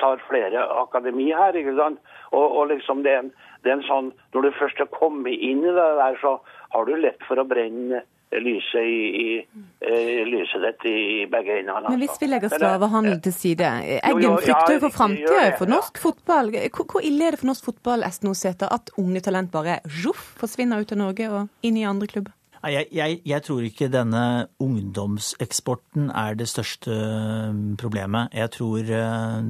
tar 0.00 0.22
flere 0.28 0.62
akademi 0.84 1.32
her. 1.34 1.56
ikke 1.56 1.76
sant? 1.80 2.00
Og, 2.30 2.44
og 2.44 2.68
liksom 2.70 3.02
det 3.02 3.16
er, 3.16 3.24
en, 3.24 3.32
det 3.64 3.72
er 3.72 3.78
en 3.80 3.88
sånn, 3.88 4.10
Når 4.34 4.46
du 4.46 4.58
først 4.60 4.82
har 4.82 4.90
kommet 4.94 5.34
inn 5.34 5.64
i 5.64 5.74
det 5.74 5.92
der, 6.00 6.18
så 6.22 6.38
har 6.74 6.86
du 6.86 6.96
lett 6.98 7.22
for 7.28 7.40
å 7.40 7.46
brenne 7.48 8.04
lyset 8.40 8.82
i, 8.82 9.00
i, 9.24 9.44
i 9.86 10.24
lyset 10.26 10.62
ditt 10.64 10.86
i 10.90 11.26
begge 11.30 11.60
øynene. 11.60 11.88
Men 11.88 12.00
hvis 12.02 12.16
vi 12.20 12.28
legger 12.30 12.52
slavehandel 12.54 13.20
til 13.24 13.34
side, 13.36 13.70
Eggen 14.00 14.38
frykter 14.40 14.76
jo 14.76 14.84
for 14.86 14.96
framtida 14.96 15.44
for 15.58 15.70
norsk 15.70 16.00
fotball. 16.02 16.50
Hvor, 16.74 17.02
ille 17.04 17.28
er 17.28 17.36
det 17.36 17.42
for 17.42 17.52
norsk 17.52 17.68
fotball 17.70 18.06
Sæther, 18.34 18.72
at 18.74 18.90
unge 18.98 19.22
talent 19.22 19.52
bare 19.52 19.78
juff, 19.86 20.32
forsvinner 20.40 20.82
ut 20.82 20.92
av 20.92 20.98
Norge 20.98 21.30
og 21.30 21.66
inn 21.66 21.78
i 21.78 21.86
andre 21.86 22.10
klubber? 22.10 22.34
Jeg, 22.64 22.88
jeg, 22.96 23.18
jeg, 23.28 23.42
tror 23.44 23.64
ikke 23.66 23.90
denne 23.92 24.22
ungdomseksporten 24.62 26.08
er 26.16 26.36
det 26.38 26.46
største 26.48 26.94
problemet. 27.80 28.32
Jeg 28.32 28.52
tror 28.54 28.88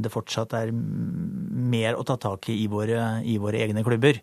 det 0.02 0.10
fortsatt 0.12 0.56
er 0.58 0.72
mer 0.74 1.94
å 1.94 2.02
ta 2.06 2.16
tak 2.18 2.48
i 2.50 2.58
i 2.64 2.66
våre, 2.70 3.20
i 3.22 3.36
våre 3.38 3.62
egne 3.62 3.84
klubber. 3.86 4.18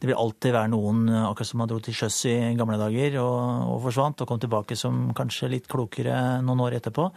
Det 0.00 0.10
vil 0.10 0.20
alltid 0.20 0.52
være 0.52 0.72
noen, 0.74 1.08
akkurat 1.24 1.48
som 1.48 1.62
man 1.62 1.70
dro 1.70 1.80
til 1.80 1.96
sjøs 1.96 2.20
i 2.28 2.36
gamle 2.58 2.76
dager 2.80 3.18
og, 3.22 3.40
og, 3.72 3.82
forsvant, 3.86 4.20
og 4.20 4.28
kom 4.28 4.42
tilbake 4.42 4.76
som 4.76 5.06
kanskje 5.16 5.52
litt 5.54 5.68
klokere 5.70 6.42
noen 6.44 6.64
år 6.66 6.78
etterpå. 6.80 7.08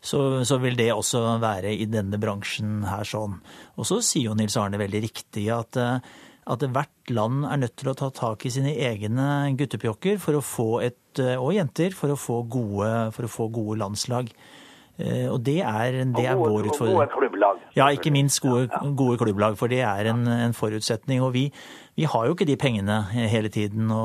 Så, 0.00 0.20
så, 0.48 0.56
vil 0.60 0.78
det 0.78 0.90
også 0.94 1.38
være 1.40 1.74
i 1.76 1.86
denne 1.88 2.16
bransjen 2.20 2.82
her 2.88 3.04
sånn. 3.04 3.36
Og 3.76 3.88
så 3.88 4.00
sier 4.04 4.30
jo 4.30 4.36
Nils 4.36 4.56
Arne 4.60 4.80
veldig 4.80 5.02
riktig 5.04 5.44
at 5.52 5.76
at 6.46 6.64
hvert 6.72 7.10
land 7.12 7.44
er 7.44 7.60
nødt 7.60 7.76
til 7.76 7.90
å 7.92 7.96
ta 7.98 8.08
tak 8.14 8.46
i 8.46 8.50
sine 8.54 8.72
egne 8.76 9.26
guttepjokker 9.58 10.18
for 10.22 10.38
å 10.38 10.44
få 10.44 10.70
et, 10.86 10.98
og 11.36 11.52
jenter 11.54 11.94
for 11.96 12.14
å 12.14 12.18
få 12.18 12.40
gode, 12.48 13.12
for 13.12 13.26
å 13.28 13.30
få 13.30 13.50
gode 13.52 13.78
landslag. 13.82 14.32
Eh, 15.00 15.28
Og 15.32 15.40
det 15.44 15.60
er, 15.64 16.04
det 16.12 16.26
er 16.28 16.36
vår 16.36 16.66
utfordring. 16.70 16.96
og 16.96 17.00
gode 17.00 17.14
klubblag. 17.14 17.60
Ja, 17.76 17.86
ikke 17.94 18.10
minst 18.12 18.40
gode, 18.44 18.68
gode 18.96 19.16
klubblag, 19.22 19.56
for 19.56 19.70
det 19.72 19.80
er 19.86 20.10
en, 20.12 20.26
en 20.28 20.52
forutsetning. 20.56 21.22
Og 21.24 21.32
vi, 21.32 21.44
vi 21.96 22.04
har 22.04 22.26
jo 22.26 22.34
ikke 22.34 22.48
de 22.48 22.56
pengene 22.60 22.98
hele 23.14 23.48
tiden 23.52 23.88
å, 23.94 24.02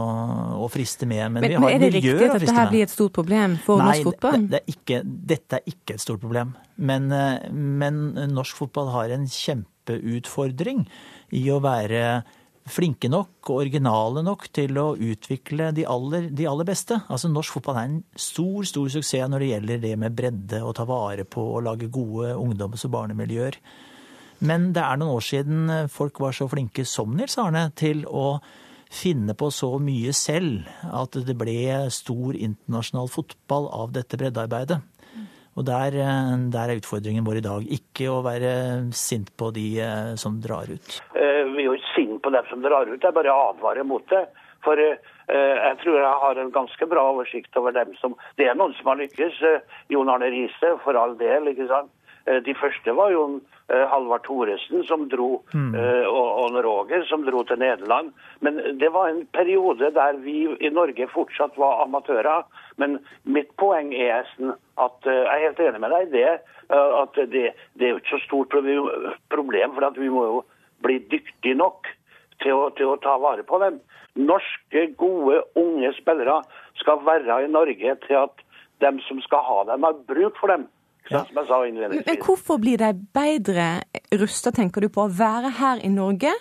å 0.64 0.70
friste 0.72 1.08
med, 1.10 1.32
men, 1.34 1.42
Men, 1.42 1.50
vi 1.50 1.56
men 1.58 1.64
har 1.64 1.72
er 1.72 1.76
et 1.76 1.82
det 1.88 1.92
miljø 1.98 2.14
riktig 2.14 2.30
å 2.30 2.36
at 2.36 2.40
friste 2.40 2.46
dette 2.46 2.56
her 2.60 2.70
med. 2.70 2.72
blir 2.76 2.86
et 2.88 2.94
stort 2.96 3.16
problem 3.18 3.58
for 3.66 3.82
Nei, 3.82 3.90
norsk 3.90 4.10
fotball? 4.12 4.48
Det, 4.48 4.62
det 4.78 5.00
er 5.00 5.10
dette 5.34 5.60
er 5.60 5.74
ikke 5.74 5.98
et 5.98 6.06
stort 6.06 6.24
problem. 6.24 6.56
Men, 6.78 7.12
eh, 7.12 7.50
men 7.52 8.02
norsk 8.36 8.64
fotball 8.64 8.94
har 8.96 9.16
en 9.18 9.28
kjempeutfordring 9.28 10.86
i 11.34 11.48
å 11.50 11.62
være 11.64 12.24
flinke 12.66 13.10
nok 13.14 13.52
og 13.52 13.60
originale 13.62 14.24
nok 14.26 14.48
til 14.56 14.78
å 14.82 14.88
utvikle 14.98 15.70
de 15.78 15.86
aller, 15.90 16.30
de 16.34 16.48
aller 16.50 16.68
beste. 16.68 16.98
Altså 17.14 17.30
Norsk 17.30 17.60
fotball 17.60 17.78
er 17.78 17.90
en 17.90 18.00
stor 18.18 18.66
stor 18.66 18.90
suksess 18.90 19.30
når 19.30 19.44
det 19.44 19.50
gjelder 19.52 19.84
det 19.84 19.96
med 20.02 20.16
bredde 20.18 20.62
å 20.66 20.74
ta 20.74 20.88
vare 20.90 21.28
på 21.30 21.44
og 21.58 21.66
lage 21.68 21.92
gode 21.94 22.34
ungdoms- 22.34 22.88
og 22.88 22.96
barnemiljøer. 22.98 23.60
Men 24.46 24.72
det 24.76 24.84
er 24.84 24.98
noen 25.00 25.16
år 25.16 25.26
siden 25.26 25.90
folk 25.94 26.20
var 26.20 26.36
så 26.36 26.50
flinke 26.52 26.86
som 26.90 27.14
Nils 27.16 27.38
Arne 27.40 27.70
til 27.78 28.04
å 28.10 28.40
finne 28.96 29.36
på 29.38 29.50
så 29.54 29.76
mye 29.82 30.14
selv 30.16 30.68
at 30.86 31.18
det 31.28 31.38
ble 31.38 31.86
stor 31.94 32.36
internasjonal 32.36 33.10
fotball 33.12 33.70
av 33.74 33.94
dette 33.96 34.18
breddearbeidet. 34.20 34.82
Og 35.56 35.64
der, 35.64 35.96
eh, 35.96 36.32
der 36.52 36.72
er 36.72 36.80
utfordringen 36.82 37.24
vår 37.24 37.40
i 37.40 37.46
dag. 37.46 37.68
Ikke 37.78 38.10
å 38.12 38.24
være 38.26 38.92
sint 38.92 39.32
på 39.40 39.54
de 39.56 39.68
eh, 39.80 40.16
som 40.20 40.42
drar 40.44 40.68
ut. 40.68 41.02
Eh, 41.16 41.44
Vi 41.56 41.64
er 41.64 41.70
jo 41.70 41.76
ikke 41.78 41.96
sinte 41.96 42.20
på 42.26 42.32
dem 42.34 42.50
som 42.50 42.62
drar 42.62 42.90
ut, 42.90 43.00
jeg 43.00 43.16
bare 43.16 43.32
advarer 43.32 43.88
mot 43.88 44.04
det. 44.10 44.26
For 44.66 44.76
jeg 44.82 45.78
tror 45.84 45.96
jeg 46.00 46.22
har 46.22 46.40
en 46.42 46.52
ganske 46.52 46.86
bra 46.90 47.04
oversikt 47.12 47.54
over 47.60 47.72
dem 47.72 47.92
som 48.00 48.16
Det 48.36 48.48
er 48.50 48.56
noen 48.58 48.74
som 48.74 48.88
har 48.90 48.98
lykkes. 48.98 49.38
Jon 49.94 50.10
Arne 50.10 50.26
Riise, 50.34 50.72
for 50.84 50.98
all 50.98 51.14
del, 51.20 51.52
ikke 51.52 51.68
sant. 51.70 51.92
Eh, 52.28 52.40
De 52.46 52.54
første 52.58 52.94
var 52.98 53.12
jo 53.14 53.26
eh, 53.70 53.84
Halvard 53.92 54.24
Thoresen 54.26 54.84
som 54.88 55.08
dro, 55.10 55.44
mm. 55.54 55.76
og 56.10 56.32
og 56.46 56.58
Roger 56.64 57.04
som 57.10 57.24
dro 57.26 57.44
til 57.44 57.58
Nederland. 57.60 58.12
Men 58.42 58.58
det 58.80 58.92
var 58.94 59.10
en 59.10 59.26
periode 59.34 59.92
der 59.96 60.18
vi 60.24 60.46
i 60.60 60.70
Norge 60.70 61.08
fortsatt 61.14 61.58
var 61.58 61.84
amatører. 61.84 62.44
Men 62.78 63.00
mitt 63.26 63.52
poeng 63.58 63.94
er 63.94 64.24
at 64.26 65.08
eh, 65.10 65.22
jeg 65.24 65.36
er 65.36 65.46
helt 65.48 65.60
enig 65.60 65.82
med 65.82 65.92
deg 65.96 66.08
i 66.08 66.14
det. 66.18 66.34
eh, 66.70 66.94
At 67.02 67.14
det, 67.16 67.54
det 67.76 67.88
er 67.88 67.94
jo 67.96 68.02
ikke 68.02 68.16
så 68.18 68.22
stort 68.26 68.50
prob- 68.54 69.16
problem, 69.30 69.74
for 69.76 69.86
at 69.90 69.98
vi 69.98 70.10
må 70.10 70.24
jo 70.26 70.44
bli 70.86 71.00
dyktige 71.12 71.56
nok 71.58 71.88
til 72.44 72.52
å, 72.54 72.70
til 72.78 72.92
å 72.94 72.98
ta 73.02 73.18
vare 73.18 73.44
på 73.48 73.60
dem. 73.64 73.80
Norske, 74.16 74.88
gode, 74.98 75.42
unge 75.60 75.92
spillere 75.98 76.42
skal 76.80 77.02
være 77.06 77.44
i 77.46 77.52
Norge 77.52 77.96
til 78.08 78.16
at 78.22 78.44
dem 78.84 79.00
som 79.08 79.20
skal 79.24 79.44
ha 79.44 79.64
dem, 79.72 79.84
har 79.88 79.98
bruk 80.08 80.38
for 80.40 80.52
dem. 80.52 80.68
Sa 81.10 81.26
Men, 81.30 82.18
hvorfor 82.18 82.58
blir 82.58 82.78
de 82.82 82.94
bedre 83.14 83.84
rusta, 84.18 84.52
tenker 84.52 84.82
du, 84.82 84.90
på 84.90 85.06
å 85.06 85.12
være 85.14 85.54
her 85.60 85.84
i 85.86 85.92
Norge 85.94 86.34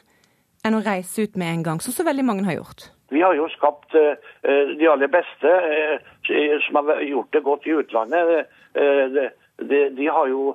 enn 0.65 0.77
å 0.79 0.81
reise 0.85 1.27
ut 1.27 1.37
med 1.37 1.53
en 1.53 1.65
gang, 1.67 1.81
som 1.85 1.93
så 1.93 2.07
veldig 2.07 2.25
mange 2.25 2.47
har 2.49 2.57
gjort? 2.57 2.89
Vi 3.12 3.21
har 3.21 3.35
jo 3.37 3.49
skapt 3.53 3.95
eh, 3.95 4.17
eh, 4.43 4.73
de 4.79 4.89
aller 4.89 5.11
beste 5.12 5.51
eh, 5.51 6.55
som 6.65 6.81
har 6.81 7.03
gjort 7.05 7.33
det 7.37 7.43
godt 7.45 7.67
i 7.69 7.77
utlandet. 7.77 8.49
De, 9.55 10.07
har 10.11 10.27
jo 10.27 10.55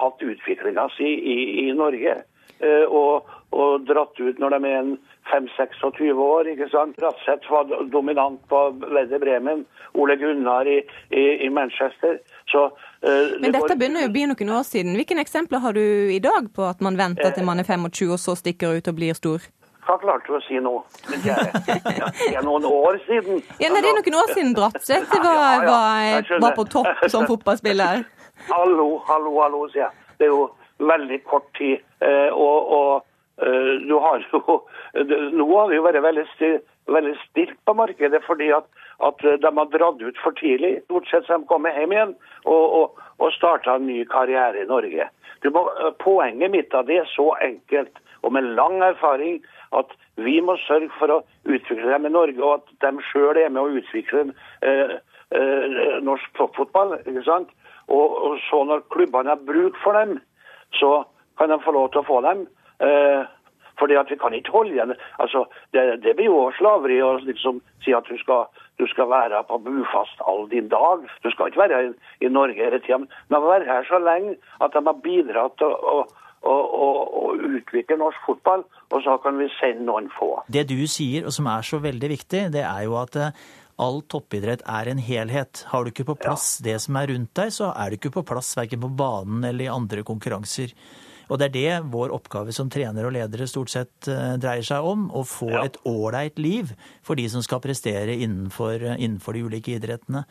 hatt 0.00 0.22
utviklinga 0.24 0.88
si 0.96 1.06
i, 1.06 1.36
i 1.66 1.72
Norge. 1.76 2.16
Eh, 2.60 2.84
og, 2.88 3.30
og 3.54 3.86
dratt 3.88 4.20
ut 4.20 4.38
når 4.38 4.56
de 4.56 4.70
er 4.70 4.78
en 4.82 4.94
5-26 5.32 6.12
år. 6.12 6.50
ikke 6.52 6.68
sant? 6.72 6.96
Bratseth 7.00 7.50
var 7.50 7.70
dominant 7.92 8.40
på 8.48 8.60
Werder 8.84 9.18
Bremen. 9.18 9.64
Ole 9.94 10.16
Gunnar 10.16 10.68
i, 10.68 10.78
i, 11.10 11.24
i 11.46 11.48
Manchester. 11.48 12.18
Så 12.50 12.64
eh, 12.66 13.34
Men 13.40 13.50
det 13.50 13.60
dette 13.60 13.76
begynner 13.80 14.04
jo 14.04 14.12
å 14.12 14.14
bli 14.14 14.26
noen 14.30 14.54
år 14.58 14.64
siden. 14.68 14.96
Hvilke 14.98 15.18
eksempler 15.22 15.62
har 15.64 15.76
du 15.76 15.84
i 16.12 16.20
dag 16.22 16.50
på 16.54 16.66
at 16.68 16.82
man 16.84 16.98
venter 17.00 17.34
til 17.34 17.46
man 17.46 17.62
er 17.62 17.68
25 17.68 18.14
og 18.14 18.20
så 18.20 18.36
stikker 18.38 18.78
ut 18.78 18.90
og 18.90 18.98
blir 18.98 19.16
stor? 19.18 19.44
Hva 19.84 19.98
klarte 20.00 20.30
du 20.32 20.36
å 20.38 20.40
si 20.46 20.56
nå? 20.64 20.72
Det 21.12 21.28
er 21.28 22.44
noen 22.44 22.64
år 22.64 22.96
siden. 23.04 23.42
Ja, 23.60 23.68
nei, 23.68 23.82
Det 23.84 23.90
er 23.90 23.98
noen 23.98 24.16
år 24.16 24.30
siden 24.32 24.54
Bratseth 24.56 25.12
var, 25.12 25.66
var, 25.66 26.30
var 26.40 26.56
på 26.56 26.64
topp 26.72 27.04
som 27.12 27.26
fotballspiller. 27.28 28.04
Hallo, 28.48 28.98
hallo, 29.06 29.30
hallo, 29.40 29.60
sier 29.72 29.84
jeg. 29.84 29.92
Det 30.18 30.26
er 30.26 30.32
jo 30.32 30.40
veldig 30.78 31.20
kort 31.24 31.50
tid. 31.58 31.82
eh, 32.00 32.30
Og, 32.32 32.72
og 32.78 33.04
eh, 33.42 33.74
du 33.88 33.98
har 33.98 34.22
jo 34.32 34.62
Nå 35.38 35.48
har 35.58 35.68
vi 35.68 35.76
jo 35.76 35.86
vært 35.86 36.02
veldig, 36.02 36.52
veldig 36.86 37.16
stilt 37.24 37.58
på 37.66 37.74
markedet 37.74 38.22
fordi 38.26 38.50
at, 38.54 38.66
at 39.02 39.18
de 39.22 39.50
har 39.58 39.72
dratt 39.72 40.02
ut 40.02 40.22
for 40.22 40.36
tidlig. 40.38 40.82
Stort 40.84 41.08
sett 41.10 41.26
så 41.26 41.38
de 41.38 41.50
kommer 41.50 41.74
hjem 41.74 41.92
igjen 41.92 42.14
og, 42.44 42.64
og, 42.78 43.04
og 43.18 43.32
starta 43.34 43.76
en 43.76 43.86
ny 43.86 44.04
karriere 44.10 44.62
i 44.62 44.70
Norge. 44.70 45.10
Må, 45.44 45.66
eh, 45.80 45.92
poenget 46.00 46.50
mitt 46.50 46.74
av 46.74 46.86
det 46.88 47.02
er 47.02 47.10
så 47.16 47.32
enkelt 47.42 48.00
og 48.24 48.32
med 48.32 48.54
lang 48.56 48.80
erfaring 48.82 49.42
at 49.76 49.90
vi 50.16 50.38
må 50.40 50.56
sørge 50.64 50.90
for 50.98 51.12
å 51.12 51.22
utvikle 51.44 51.90
dem 51.90 52.06
i 52.08 52.12
Norge, 52.14 52.40
og 52.40 52.62
at 52.62 52.70
de 52.84 53.02
sjøl 53.10 53.40
er 53.40 53.50
med 53.52 53.62
å 53.62 53.80
utvikle 53.80 54.28
eh, 54.64 54.94
eh, 55.34 55.98
norsk 56.04 56.38
toppfotball. 56.38 56.96
ikke 57.02 57.24
sant? 57.26 57.50
Og, 57.88 58.14
og 58.26 58.38
så 58.46 58.62
når 58.64 58.86
klubbene 58.94 59.34
har 59.34 59.42
bruk 59.44 59.76
for 59.82 59.98
dem, 59.98 60.16
så 60.80 61.04
kan 61.38 61.50
de 61.50 61.58
få 61.64 61.74
lov 61.74 61.90
til 61.92 62.02
å 62.02 62.08
få 62.08 62.20
dem. 62.26 62.46
Eh, 62.84 63.24
fordi 63.78 63.96
at 63.98 64.10
vi 64.10 64.16
kan 64.16 64.34
ikke 64.34 64.52
holde 64.54 64.74
igjen. 64.74 64.94
Altså, 65.22 65.44
det, 65.74 65.82
det 66.04 66.14
blir 66.16 66.30
jo 66.30 66.50
slaveri 66.58 67.00
å 67.02 67.16
liksom 67.22 67.60
si 67.84 67.94
at 67.96 68.06
du 68.06 68.14
skal, 68.20 68.46
du 68.78 68.86
skal 68.90 69.10
være 69.10 69.42
på 69.48 69.58
bufast 69.64 70.22
all 70.30 70.46
din 70.50 70.68
dag. 70.72 71.02
Du 71.24 71.30
skal 71.34 71.50
ikke 71.50 71.64
være 71.64 71.80
i, 71.88 71.94
i 72.26 72.30
Norge 72.30 72.60
hele 72.62 72.78
tida. 72.84 73.00
Men 73.02 73.10
de 73.10 73.40
må 73.40 73.50
være 73.50 73.70
her 73.70 73.88
så 73.88 73.98
lenge 74.02 74.36
at 74.62 74.76
de 74.76 74.84
har 74.86 75.02
bidratt 75.02 75.58
til 75.58 75.74
å, 75.74 75.96
å, 76.44 76.54
å, 76.54 76.88
å 77.24 77.26
utvikle 77.58 77.98
norsk 77.98 78.28
fotball, 78.28 78.64
og 78.92 79.04
så 79.04 79.18
kan 79.24 79.38
vi 79.40 79.50
sende 79.58 79.88
noen 79.88 80.10
få. 80.14 80.36
Det 80.46 80.68
du 80.70 80.78
sier, 80.90 81.26
og 81.26 81.34
som 81.34 81.50
er 81.50 81.66
så 81.66 81.82
veldig 81.82 82.14
viktig, 82.14 82.46
det 82.54 82.62
er 82.62 82.86
jo 82.86 82.98
at 83.00 83.18
eh, 83.18 83.44
all 83.82 84.02
toppidrett 84.10 84.62
er 84.70 84.90
en 84.90 85.00
helhet. 85.02 85.64
Har 85.70 85.84
du 85.84 85.90
ikke 85.90 86.06
på 86.12 86.18
plass 86.20 86.58
det 86.64 86.76
som 86.84 86.96
er 87.00 87.10
rundt 87.10 87.32
deg, 87.36 87.50
så 87.54 87.72
er 87.72 87.90
du 87.90 87.98
ikke 87.98 88.14
på 88.18 88.26
plass 88.28 88.54
verken 88.58 88.82
på 88.84 88.92
banen 88.98 89.44
eller 89.48 89.66
i 89.66 89.72
andre 89.72 90.04
konkurranser. 90.06 90.74
Og 91.32 91.40
det 91.40 91.46
er 91.48 91.54
det 91.54 91.92
vår 91.92 92.12
oppgave 92.12 92.52
som 92.52 92.68
trenere 92.72 93.08
og 93.08 93.14
ledere 93.16 93.48
stort 93.48 93.72
sett 93.72 94.08
eh, 94.12 94.34
dreier 94.40 94.64
seg 94.66 94.84
om. 94.84 95.06
Å 95.08 95.24
få 95.26 95.48
et 95.62 95.78
ålreit 95.88 96.40
liv 96.42 96.74
for 97.04 97.18
de 97.18 97.24
som 97.32 97.44
skal 97.44 97.62
prestere 97.64 98.16
innenfor, 98.18 98.84
innenfor 98.94 99.36
de 99.36 99.46
ulike 99.48 99.78
idrettene. 99.78 100.24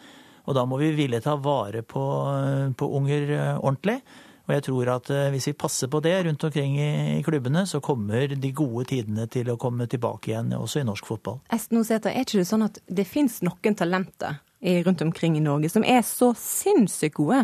Og 0.44 0.58
da 0.58 0.66
må 0.68 0.78
vi 0.82 0.92
ville 0.96 1.22
ta 1.24 1.38
vare 1.40 1.82
på, 1.88 2.04
eh, 2.36 2.70
på 2.78 2.92
unger 3.00 3.34
eh, 3.34 3.56
ordentlig. 3.58 4.02
Og 4.44 4.56
jeg 4.58 4.66
tror 4.68 4.90
at 4.98 5.12
eh, 5.14 5.30
hvis 5.32 5.48
vi 5.52 5.56
passer 5.56 5.92
på 5.92 6.02
det 6.04 6.16
rundt 6.28 6.44
omkring 6.44 6.76
i, 6.80 7.22
klubbene, 7.24 7.66
så 7.70 7.80
kommer 7.84 8.34
de 8.36 8.52
gode 8.56 8.88
tidene 8.92 9.28
til 9.32 9.54
å 9.54 9.60
komme 9.60 9.88
tilbake 9.92 10.34
igjen 10.34 10.52
også 10.58 10.82
i 10.82 10.88
norsk 10.88 11.08
fotball. 11.08 11.40
Esten 11.54 11.80
Osæter, 11.80 12.12
er 12.12 12.28
ikke 12.28 12.42
det 12.42 12.50
sånn 12.50 12.68
at 12.68 12.82
det 12.88 13.08
fins 13.08 13.40
noen 13.46 13.78
talenter 13.80 14.42
rundt 14.64 15.02
omkring 15.04 15.38
i 15.38 15.44
Norge 15.44 15.68
som 15.72 15.84
er 15.84 16.04
så 16.08 16.32
sinnssykt 16.40 17.18
gode 17.20 17.44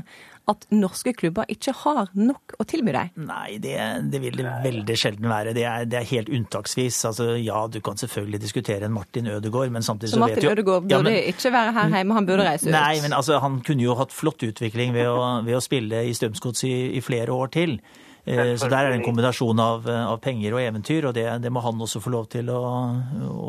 at 0.50 0.66
norske 0.74 1.14
klubber 1.18 1.46
ikke 1.54 1.74
har 1.84 2.10
nok 2.18 2.56
å 2.60 2.66
tilby 2.68 2.94
deg? 2.96 3.12
Nei, 3.22 3.60
det, 3.62 3.76
det 4.12 4.22
vil 4.24 4.38
det 4.40 4.48
veldig 4.66 4.98
sjelden 4.98 5.30
være. 5.30 5.54
Det 5.58 5.66
er, 5.70 5.86
det 5.90 6.00
er 6.02 6.08
helt 6.12 6.32
unntaksvis. 6.34 6.98
Altså, 7.10 7.30
ja, 7.38 7.62
du 7.72 7.80
kan 7.86 8.00
selvfølgelig 8.02 8.42
diskutere 8.44 8.90
en 8.90 8.96
Martin 8.96 9.30
Ødegaard, 9.30 9.72
men 9.76 9.86
samtidig 9.86 10.14
Så 10.14 10.18
så, 10.18 10.24
Martin 10.26 10.42
vet 10.42 10.50
jo 10.50 10.54
Ødegaard 10.58 10.88
burde 10.88 10.98
Ja, 10.98 11.02
men- 11.06 11.32
ikke 11.34 11.54
være 11.54 11.74
her 11.78 11.96
hjemme, 12.00 12.18
han 12.20 12.26
burde 12.30 12.50
reise 12.50 12.68
ut. 12.68 12.74
Nei, 12.76 13.00
men 13.06 13.14
altså, 13.14 13.40
han 13.44 13.62
kunne 13.62 13.86
jo 13.86 13.96
hatt 14.00 14.12
flott 14.16 14.44
utvikling 14.50 14.94
ved 14.98 15.08
å, 15.08 15.18
ved 15.46 15.56
å 15.60 15.64
spille 15.64 16.04
i 16.10 16.14
Strømsgods 16.18 16.64
i, 16.68 16.76
i 16.98 17.02
flere 17.06 17.36
år 17.36 17.52
til. 17.56 17.80
Eh, 18.26 18.56
Så 18.60 18.70
der 18.70 18.86
er 18.86 18.92
det 18.92 19.00
en 19.00 19.06
kombinasjon 19.06 19.60
av, 19.64 19.88
av 19.88 20.20
penger 20.24 20.56
og 20.56 20.62
eventyr, 20.62 21.08
og 21.10 21.16
det, 21.18 21.26
det 21.44 21.52
må 21.54 21.64
han 21.66 21.82
også 21.82 22.02
få 22.04 22.14
lov 22.14 22.28
til 22.32 22.50
å, 22.54 22.62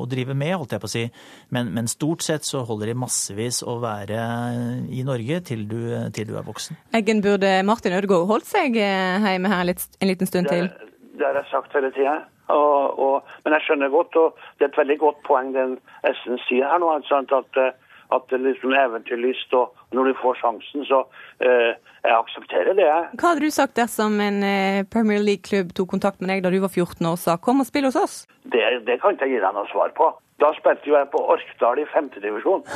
å 0.01 0.07
drive 0.11 0.37
med, 0.39 0.55
holdt 0.57 0.77
jeg 0.77 0.83
på 0.83 0.91
å 0.91 0.93
si. 0.95 1.05
Men, 1.55 1.73
men 1.77 1.91
stort 1.91 2.25
sett 2.27 2.47
så 2.49 2.63
holder 2.69 2.93
det 2.93 2.99
massevis 3.01 3.63
å 3.67 3.79
være 3.83 4.21
i 4.91 5.05
Norge 5.07 5.41
til 5.51 5.67
du, 5.71 5.81
til 6.15 6.31
du 6.31 6.37
er 6.39 6.47
voksen. 6.47 6.79
Eggen, 6.97 7.23
burde 7.25 7.61
Martin 7.67 7.97
Ødegaard 7.99 8.29
holdt 8.31 8.49
seg 8.51 8.79
eh, 8.81 9.31
hjemme 9.35 9.53
her 9.53 9.67
litt, 9.73 9.87
en 10.01 10.13
liten 10.13 10.31
stund 10.31 10.51
til? 10.53 10.71
Det 11.19 11.27
har 11.27 11.37
jeg 11.43 11.51
sagt 11.51 11.75
hele 11.77 11.93
tida. 11.97 12.21
Og, 12.51 12.99
og, 12.99 13.29
men 13.45 13.55
jeg 13.55 13.67
skjønner 13.69 13.93
godt, 13.93 14.17
og 14.19 14.39
det 14.59 14.67
er 14.67 14.73
et 14.73 14.81
veldig 14.81 14.97
godt 14.99 15.21
poeng 15.27 15.53
den 15.55 15.77
Essen 16.09 16.41
sier 16.49 16.67
her 16.67 16.81
nå. 16.83 16.91
at, 16.97 17.61
eh, 17.61 17.77
at 18.13 18.27
det 18.31 18.41
liksom 18.43 18.73
eventyrlyst, 18.75 19.53
og 19.55 19.75
når 19.97 20.05
du 20.11 20.15
får 20.23 20.35
sjansen, 20.43 20.85
så 20.89 21.05
eh, 21.41 21.75
Jeg 22.01 22.17
aksepterer 22.17 22.73
det. 22.79 22.87
jeg. 22.89 23.03
Hva 23.21 23.29
hadde 23.35 23.45
du 23.45 23.51
sagt 23.53 23.75
dersom 23.77 24.15
en 24.25 24.39
eh, 24.43 24.85
Premier 24.89 25.21
League-klubb 25.21 25.75
tok 25.77 25.89
kontakt 25.93 26.21
med 26.21 26.31
deg 26.33 26.43
da 26.43 26.49
du 26.51 26.57
var 26.63 26.69
14 26.73 27.07
år 27.07 27.13
og 27.13 27.19
sa 27.21 27.37
'kom 27.37 27.61
og 27.61 27.67
spill 27.67 27.85
hos 27.85 27.97
oss'? 27.97 28.27
Det, 28.49 28.63
det 28.87 28.97
kan 29.03 29.13
ikke 29.13 29.27
jeg 29.29 29.35
gi 29.37 29.41
deg 29.45 29.53
noe 29.55 29.67
svar 29.69 29.91
på. 29.93 30.09
Da 30.41 30.49
spilte 30.57 30.89
jo 30.89 30.95
jeg 30.97 31.11
på 31.13 31.21
Orkdal 31.21 31.79
i 31.83 31.85
femtedivisjon. 31.93 32.63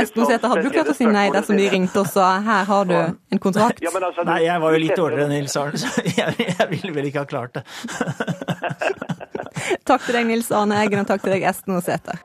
Esten 0.00 0.24
Sæther, 0.24 0.48
hadde 0.48 0.62
du 0.64 0.70
klart 0.72 0.88
å 0.88 0.94
si 0.96 1.04
nei 1.04 1.28
dersom 1.34 1.56
de 1.60 1.68
ringte 1.68 2.00
og 2.00 2.06
sa 2.08 2.40
'her 2.40 2.64
har 2.64 2.84
du 2.88 2.94
en 2.96 3.38
kontrakt'? 3.38 3.82
Ja, 3.84 3.90
men 3.92 4.02
altså, 4.08 4.24
Nei, 4.24 4.40
jeg 4.48 4.60
var 4.60 4.72
jo 4.72 4.78
litt 4.78 4.96
dårligere 4.96 5.24
enn 5.28 5.36
Nils 5.36 5.56
Arne, 5.60 5.76
så 5.76 6.00
jeg, 6.20 6.32
jeg 6.48 6.68
ville 6.70 6.94
vel 6.96 7.04
ikke 7.10 7.18
ha 7.18 7.24
klart 7.28 7.52
det. 7.60 7.64
Takk 9.84 10.00
til 10.06 10.14
deg, 10.16 10.24
Nils 10.26 10.48
Arne 10.52 10.80
Eggen, 10.80 11.00
og 11.04 11.08
takk 11.12 11.20
til 11.22 11.32
deg, 11.36 11.42
Esten 11.44 11.76
Osæter. 11.76 12.16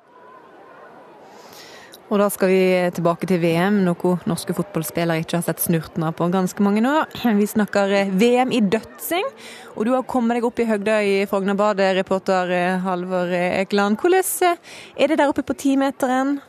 Og 2.10 2.18
da 2.18 2.26
skal 2.34 2.50
vi 2.50 2.62
tilbake 2.98 3.28
til 3.30 3.38
VM, 3.38 3.84
noe 3.86 4.16
norske 4.26 4.56
fotballspillere 4.58 5.22
ikke 5.22 5.38
har 5.38 5.44
sett 5.46 5.62
snurten 5.62 6.02
av 6.08 6.16
på 6.18 6.26
ganske 6.34 6.64
mange 6.66 6.82
år. 6.82 7.06
Vi 7.38 7.46
snakker 7.46 7.92
eh, 7.94 8.10
VM 8.10 8.50
i 8.50 8.64
dødsing, 8.66 9.28
og 9.76 9.86
du 9.86 9.92
har 9.94 10.08
kommet 10.10 10.40
deg 10.40 10.48
opp 10.48 10.58
i 10.58 10.66
høgda 10.66 10.96
i 11.06 11.12
Frognerbadet, 11.30 11.92
reporter 12.00 12.50
eh, 12.56 12.80
Halvor 12.82 13.30
Ekeland. 13.30 14.00
Hvordan 14.02 14.26
eh, 14.48 14.80
er 14.98 15.12
det 15.12 15.20
der 15.22 15.30
oppe 15.30 15.44
på 15.46 15.54
timeteren? 15.54 16.40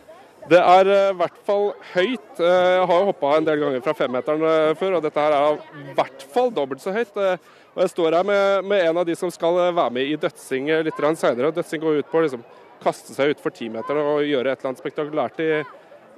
Det 0.48 0.62
er 0.64 0.88
i 0.88 1.02
hvert 1.20 1.36
fall 1.44 1.66
høyt. 1.92 2.40
Jeg 2.40 2.86
har 2.88 3.02
jo 3.02 3.10
hoppa 3.10 3.34
en 3.36 3.44
del 3.50 3.60
ganger 3.60 3.82
fra 3.84 3.92
femmeteren 3.98 4.46
før, 4.80 4.96
og 4.96 5.04
dette 5.04 5.20
her 5.20 5.36
er 5.36 5.60
i 5.60 5.92
hvert 5.98 6.24
fall 6.32 6.48
dobbelt 6.56 6.80
så 6.80 6.94
høyt. 6.96 7.12
Og 7.20 7.84
Jeg 7.84 7.92
står 7.92 8.16
her 8.16 8.24
med, 8.26 8.64
med 8.72 8.86
en 8.88 9.02
av 9.02 9.06
de 9.06 9.14
som 9.20 9.30
skal 9.30 9.60
være 9.68 9.92
med 9.92 10.08
i 10.08 10.16
dødsing 10.18 10.72
litt 10.88 11.04
seinere. 11.20 11.52
Dødsing 11.52 11.84
går 11.84 12.00
ut 12.00 12.10
på 12.10 12.24
liksom 12.24 12.48
kaste 12.82 13.14
seg 13.14 13.34
utfor 13.34 13.54
timeteren 13.54 14.02
og 14.02 14.24
gjøre 14.26 14.52
et 14.52 14.60
eller 14.60 14.72
annet 14.72 14.82
spektakulært 14.82 15.40
i, 15.44 15.50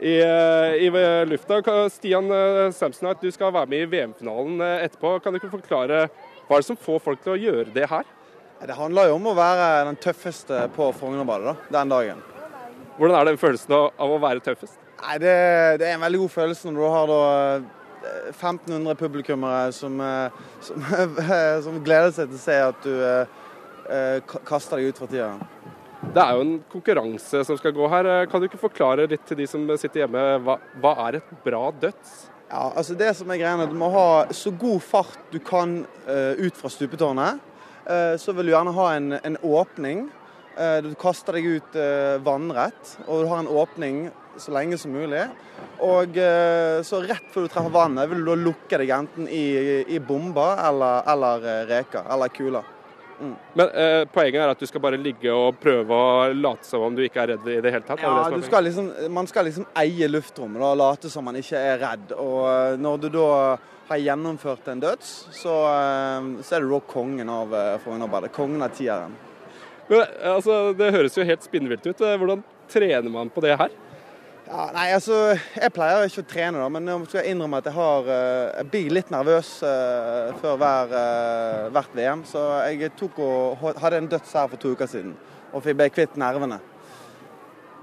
i, 0.03 0.15
i 0.87 0.89
lufta. 1.29 1.61
Stian 1.93 2.31
eh, 2.33 2.71
Samsonite, 2.75 3.23
du 3.23 3.35
skal 3.35 3.55
være 3.55 3.71
med 3.71 3.85
i 3.85 3.91
VM-finalen 3.93 4.61
eh, 4.61 4.85
etterpå. 4.87 5.19
Kan 5.23 5.35
du 5.35 5.41
ikke 5.41 5.53
forklare 5.57 6.07
hva 6.47 6.59
er 6.59 6.63
det 6.63 6.69
som 6.69 6.79
får 6.79 7.03
folk 7.05 7.23
til 7.25 7.35
å 7.35 7.41
gjøre 7.41 7.75
det 7.75 7.89
her? 7.91 8.07
Det 8.63 8.79
handler 8.79 9.11
jo 9.11 9.19
om 9.19 9.27
å 9.27 9.35
være 9.35 9.69
den 9.89 9.99
tøffeste 9.99 10.67
på 10.77 10.93
Frognerbadet 10.95 11.57
den 11.75 11.91
dagen. 11.91 12.23
Hvordan 12.99 13.19
er 13.19 13.27
det 13.27 13.41
følelsen 13.43 13.75
av 13.75 14.13
å 14.15 14.19
være 14.23 14.43
tøffest? 14.45 14.79
Nei, 15.03 15.17
det, 15.19 15.37
det, 15.83 15.89
er 15.89 15.97
en 15.97 16.05
veldig 16.05 16.21
god 16.23 16.35
følelse 16.37 16.71
når 16.71 16.79
du 16.79 16.91
har 16.95 17.11
da 17.11 17.23
1500 18.31 18.93
eh, 18.93 18.99
publikummere 19.01 19.73
som, 19.75 19.99
som, 20.63 20.87
som, 21.65 21.81
gleder 21.83 22.15
seg 22.15 22.31
til 22.31 22.39
å 22.39 22.45
se 22.45 22.61
at 22.69 22.87
du 22.87 22.95
eh, 23.03 24.37
kaster 24.47 24.79
deg 24.79 24.93
ut 24.93 25.03
fra 25.03 25.11
tida. 25.11 25.33
Det 26.13 26.21
er 26.21 26.35
jo 26.37 26.43
en 26.45 26.57
konkurranse 26.69 27.39
som 27.49 27.57
skal 27.57 27.73
gå 27.73 27.87
her. 27.89 28.07
Kan 28.29 28.43
du 28.43 28.45
ikke 28.45 28.61
forklare 28.61 29.07
litt 29.09 29.23
til 29.25 29.39
de 29.39 29.47
som 29.49 29.63
sitter 29.81 30.03
hjemme, 30.03 30.25
hva, 30.45 30.59
hva 30.83 30.91
er 31.07 31.23
et 31.23 31.31
bra 31.41 31.71
døds? 31.73 32.11
Ja, 32.51 32.67
altså 32.69 32.93
det 33.01 33.15
som 33.17 33.31
er 33.33 33.39
greia, 33.41 33.65
Du 33.65 33.73
må 33.81 33.89
ha 33.95 34.27
så 34.37 34.53
god 34.53 34.83
fart 34.85 35.31
du 35.33 35.39
kan 35.41 35.79
uh, 36.05 36.35
ut 36.37 36.59
fra 36.59 36.69
stupetårnet. 36.69 37.41
Uh, 37.87 38.21
så 38.21 38.35
vil 38.37 38.51
du 38.51 38.53
gjerne 38.53 38.75
ha 38.77 38.91
en, 38.93 39.15
en 39.25 39.39
åpning. 39.41 40.05
Uh, 40.59 40.85
du 40.85 40.91
kaster 41.01 41.39
deg 41.39 41.49
ut 41.49 41.81
vannrett, 42.29 42.93
og 43.07 43.25
du 43.25 43.33
har 43.33 43.41
en 43.41 43.49
åpning 43.49 44.05
så 44.37 44.53
lenge 44.53 44.77
som 44.77 44.93
mulig. 44.93 45.25
Og 45.81 46.21
så 46.85 47.01
rett 47.05 47.33
før 47.33 47.47
du 47.47 47.53
treffer 47.53 47.73
vannet, 47.73 48.09
vil 48.11 48.21
du 48.21 48.29
da 48.31 48.37
lukke 48.37 48.79
deg 48.81 48.93
enten 48.95 49.27
i, 49.33 49.83
i 49.89 50.01
bomber 50.01 50.61
eller, 50.61 51.09
eller 51.09 51.51
reker 51.73 52.05
eller 52.13 52.33
kuler. 52.33 52.69
Mm. 53.21 53.35
Men 53.55 53.69
eh, 53.69 54.05
poenget 54.13 54.43
er 54.43 54.53
at 54.53 54.63
du 54.63 54.67
skal 54.67 54.83
bare 54.83 54.99
ligge 55.01 55.33
og 55.35 55.59
prøve 55.63 55.97
å 55.97 56.31
late 56.35 56.67
som 56.67 56.87
om 56.87 56.95
du 56.97 57.05
ikke 57.05 57.23
er 57.23 57.35
redd 57.35 57.51
i 57.51 57.59
det 57.63 57.75
hele 57.75 57.87
tatt? 57.87 58.03
Ja, 58.03 58.25
skal 58.47 58.67
liksom, 58.67 58.89
Man 59.15 59.29
skal 59.31 59.47
liksom 59.49 59.69
eie 59.79 60.09
luftrommet 60.11 60.65
og 60.67 60.79
late 60.81 61.11
som 61.13 61.29
man 61.29 61.39
ikke 61.39 61.61
er 61.61 61.79
redd. 61.83 62.17
Og 62.17 62.41
eh, 62.49 62.79
når 62.83 63.05
du 63.05 63.09
da 63.19 63.29
har 63.93 64.01
gjennomført 64.01 64.73
en 64.73 64.83
døds, 64.83 65.13
så, 65.37 65.59
eh, 65.75 66.31
så 66.43 66.57
er 66.57 66.65
du 66.65 66.73
da 66.73 66.81
kongen 66.95 67.31
av 67.31 67.55
eh, 67.55 67.77
Frognerbadet. 67.85 68.33
Kongen 68.35 68.65
av 68.65 68.75
tieren. 68.77 69.15
Men, 69.89 70.05
altså, 70.33 70.59
det 70.79 70.93
høres 70.95 71.19
jo 71.19 71.27
helt 71.29 71.45
spinnvilt 71.45 71.87
ut. 71.87 72.03
Hvordan 72.03 72.45
trener 72.73 73.13
man 73.13 73.31
på 73.33 73.43
det 73.45 73.59
her? 73.61 73.75
Ja, 74.53 74.67
nei, 74.75 74.91
altså, 74.93 75.15
Jeg 75.57 75.73
pleier 75.73 76.03
ikke 76.05 76.21
å 76.21 76.29
trene, 76.29 76.61
da, 76.61 76.67
men 76.69 76.89
jeg 76.91 77.07
skal 77.09 77.29
innrømme 77.31 77.63
at 77.63 77.69
jeg, 77.71 77.73
har, 77.73 78.09
eh, 78.13 78.49
jeg 78.59 78.69
blir 78.75 78.97
litt 78.99 79.13
nervøs 79.13 79.53
uh, 79.65 80.35
før 80.43 80.59
hver, 80.61 80.93
uh, 80.93 81.71
hvert 81.73 81.95
VM. 81.97 82.25
Så 82.29 82.43
jeg 82.69 82.91
og 83.09 83.65
hadde 83.81 84.03
en 84.03 84.11
døds 84.13 84.35
her 84.37 84.51
for 84.53 84.61
to 84.61 84.75
uker 84.77 84.91
siden 84.91 85.15
og 85.53 85.65
ble 85.65 85.87
kvitt 85.93 86.19
nervene. 86.21 86.59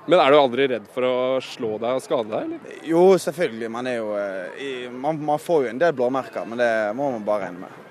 Men 0.10 0.22
er 0.22 0.34
du 0.34 0.38
aldri 0.38 0.68
redd 0.70 0.86
for 0.94 1.06
å 1.06 1.16
slå 1.42 1.72
deg 1.82 1.98
og 1.98 2.06
skade 2.06 2.30
deg? 2.30 2.46
eller? 2.46 2.78
Jo, 2.86 3.02
selvfølgelig. 3.22 3.72
Man, 3.74 3.90
er 3.90 3.98
jo, 3.98 4.14
man, 4.94 5.20
man 5.26 5.42
får 5.42 5.66
jo 5.66 5.72
en 5.74 5.82
del 5.82 5.98
blåmerker, 5.98 6.46
men 6.50 6.62
det 6.62 6.70
må 6.98 7.10
man 7.14 7.26
bare 7.26 7.48
regne 7.48 7.66
med. 7.66 7.90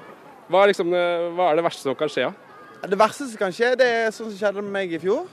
Hva 0.49 0.63
er, 0.63 0.73
liksom, 0.73 0.95
hva 1.35 1.51
er 1.51 1.59
det 1.59 1.67
verste 1.67 1.87
som 1.87 1.99
kan 1.99 2.11
skje? 2.11 2.29
Ja? 2.29 2.87
Det 2.87 2.99
verste 2.99 3.27
som 3.27 3.43
kan 3.43 3.55
skje, 3.55 3.75
det 3.79 3.91
er 3.91 4.15
sånn 4.15 4.31
som 4.33 4.39
skjedde 4.39 4.67
med 4.67 4.75
meg 4.81 4.95
i 4.99 5.03
fjor. 5.03 5.27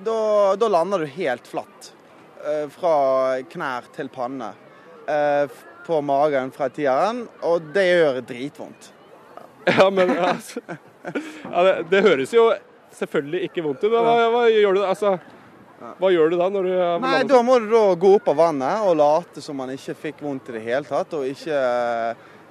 Da, 0.00 0.16
da 0.60 0.72
lander 0.72 1.04
du 1.04 1.12
helt 1.16 1.48
flatt. 1.48 1.92
Eh, 2.42 2.64
fra 2.74 3.38
knær 3.46 3.84
til 3.94 4.08
panne 4.10 4.48
eh, 5.06 5.44
på 5.86 5.98
magen 6.02 6.50
fra 6.50 6.66
tieren, 6.74 7.20
og 7.46 7.68
det 7.74 7.86
gjør 7.86 8.18
dritvondt. 8.26 8.90
Ja, 9.62 9.84
men 9.94 10.08
altså, 10.10 10.58
ja, 10.66 11.60
det, 11.62 11.72
det, 11.86 12.00
høres 12.02 12.32
jo 12.34 12.48
selvfølgelig 12.98 13.44
ikke 13.46 13.62
vondt 13.62 13.84
ut. 13.84 13.92
Hva, 13.94 14.16
hva, 14.32 14.40
gjør 14.50 14.74
du 14.74 14.80
altså, 14.82 15.12
hva 16.00 16.10
gjør 16.10 16.32
du 16.32 16.36
da? 16.40 16.48
når 16.50 16.66
du 16.66 16.72
Nei, 17.04 17.20
Da 17.30 17.38
må 17.46 17.60
du 17.62 17.68
da 17.70 17.84
gå 17.94 18.10
opp 18.16 18.26
av 18.32 18.40
vannet 18.40 18.88
og 18.88 18.98
late 18.98 19.44
som 19.44 19.62
man 19.62 19.70
ikke 19.70 19.94
fikk 20.08 20.24
vondt 20.26 20.50
i 20.50 20.56
det 20.56 20.64
hele 20.66 20.82
tatt, 20.88 21.14
og 21.14 21.30
ikke, 21.30 21.62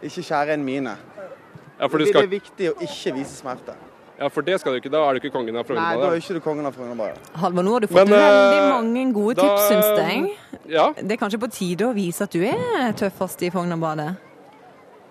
ikke 0.07 0.23
skjære 0.29 0.55
en 0.55 0.63
mine. 0.63 0.95
Ja, 1.19 1.91
det, 1.91 1.91
skal... 1.91 2.21
det 2.21 2.23
er 2.23 2.31
viktig 2.37 2.71
å 2.71 2.77
ikke 2.87 3.17
vise 3.19 3.35
smerte. 3.41 3.75
Ja, 4.19 4.27
for 4.29 4.45
det 4.45 4.59
skal 4.61 4.75
du 4.75 4.81
ikke. 4.81 4.91
Da 4.93 5.01
er 5.07 5.17
du 5.17 5.21
ikke 5.21 5.31
kongen 5.33 5.55
av 5.57 5.65
Frognerbadet. 5.65 6.01
Nei, 6.01 6.09
da 6.09 6.15
er 6.15 6.21
ikke 6.21 6.35
du 6.37 6.43
kongen 6.45 6.67
av 6.69 6.75
Frognerbadet. 6.75 7.31
Halvor, 7.41 7.65
nå 7.65 7.71
har 7.75 7.85
du 7.85 7.87
fått 7.89 7.97
Men, 8.01 8.11
veldig 8.13 8.59
eh, 8.59 8.67
mange 8.69 9.05
gode 9.15 9.37
da, 9.39 9.47
tips, 9.47 9.69
syns 9.71 10.01
jeg. 10.01 10.59
Ja. 10.71 10.89
Det 10.97 11.15
er 11.15 11.21
kanskje 11.21 11.39
på 11.41 11.49
tide 11.55 11.87
å 11.87 11.95
vise 11.95 12.27
at 12.27 12.35
du 12.35 12.43
er 12.45 12.93
tøffest 12.99 13.41
i 13.47 13.49
Frognerbadet? 13.53 14.11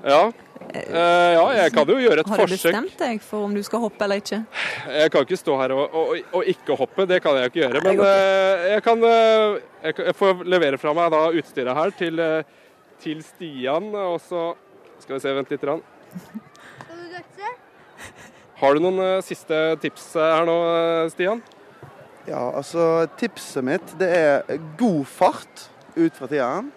Ja. 0.07 0.21
Eh, 0.71 1.33
ja, 1.35 1.45
jeg 1.57 1.73
kan 1.75 1.91
jo 1.91 1.97
gjøre 1.99 2.23
et 2.23 2.29
forsøk. 2.31 2.41
Har 2.45 2.53
du 2.53 2.55
bestemt 2.55 2.95
deg 3.01 3.25
for 3.25 3.49
om 3.49 3.57
du 3.57 3.63
skal 3.67 3.83
hoppe 3.83 4.07
eller 4.07 4.23
ikke? 4.23 4.43
Jeg 4.95 5.13
kan 5.13 5.27
ikke 5.27 5.41
stå 5.41 5.57
her 5.61 5.75
og, 5.75 5.97
og, 6.03 6.13
og 6.39 6.53
ikke 6.55 6.77
hoppe, 6.79 7.09
det 7.11 7.19
kan 7.25 7.37
jeg 7.37 7.49
jo 7.49 7.53
ikke 7.53 7.63
gjøre. 7.65 7.83
Men 7.89 8.03
uh, 8.05 8.69
jeg 8.71 8.85
kan 8.87 9.07
jeg, 9.09 9.97
jeg 10.07 10.17
får 10.21 10.45
levere 10.55 10.79
fra 10.81 10.95
meg 10.97 11.11
da 11.17 11.25
utstyret 11.41 11.81
her 11.81 11.97
til, 11.99 12.23
til 13.03 13.25
Stian. 13.27 13.91
Og 13.91 14.21
så 14.29 14.53
skal 15.03 15.19
vi 15.19 15.25
se, 15.25 15.35
vent 15.41 15.53
litt. 15.57 15.67
Rann. 15.67 15.83
Har 18.61 18.75
du 18.77 18.83
noen 18.85 19.01
uh, 19.01 19.23
siste 19.25 19.57
tips 19.81 20.11
eh, 20.21 20.33
her 20.37 20.45
nå, 20.45 20.55
eh, 20.69 21.07
Stian? 21.15 21.39
Ja, 22.27 22.43
altså 22.53 23.07
tipset 23.17 23.65
mitt 23.65 23.95
det 23.99 24.09
er 24.13 24.59
god 24.79 25.07
fart 25.09 25.63
ut 25.97 26.19
fra 26.19 26.29
tieren. 26.29 26.69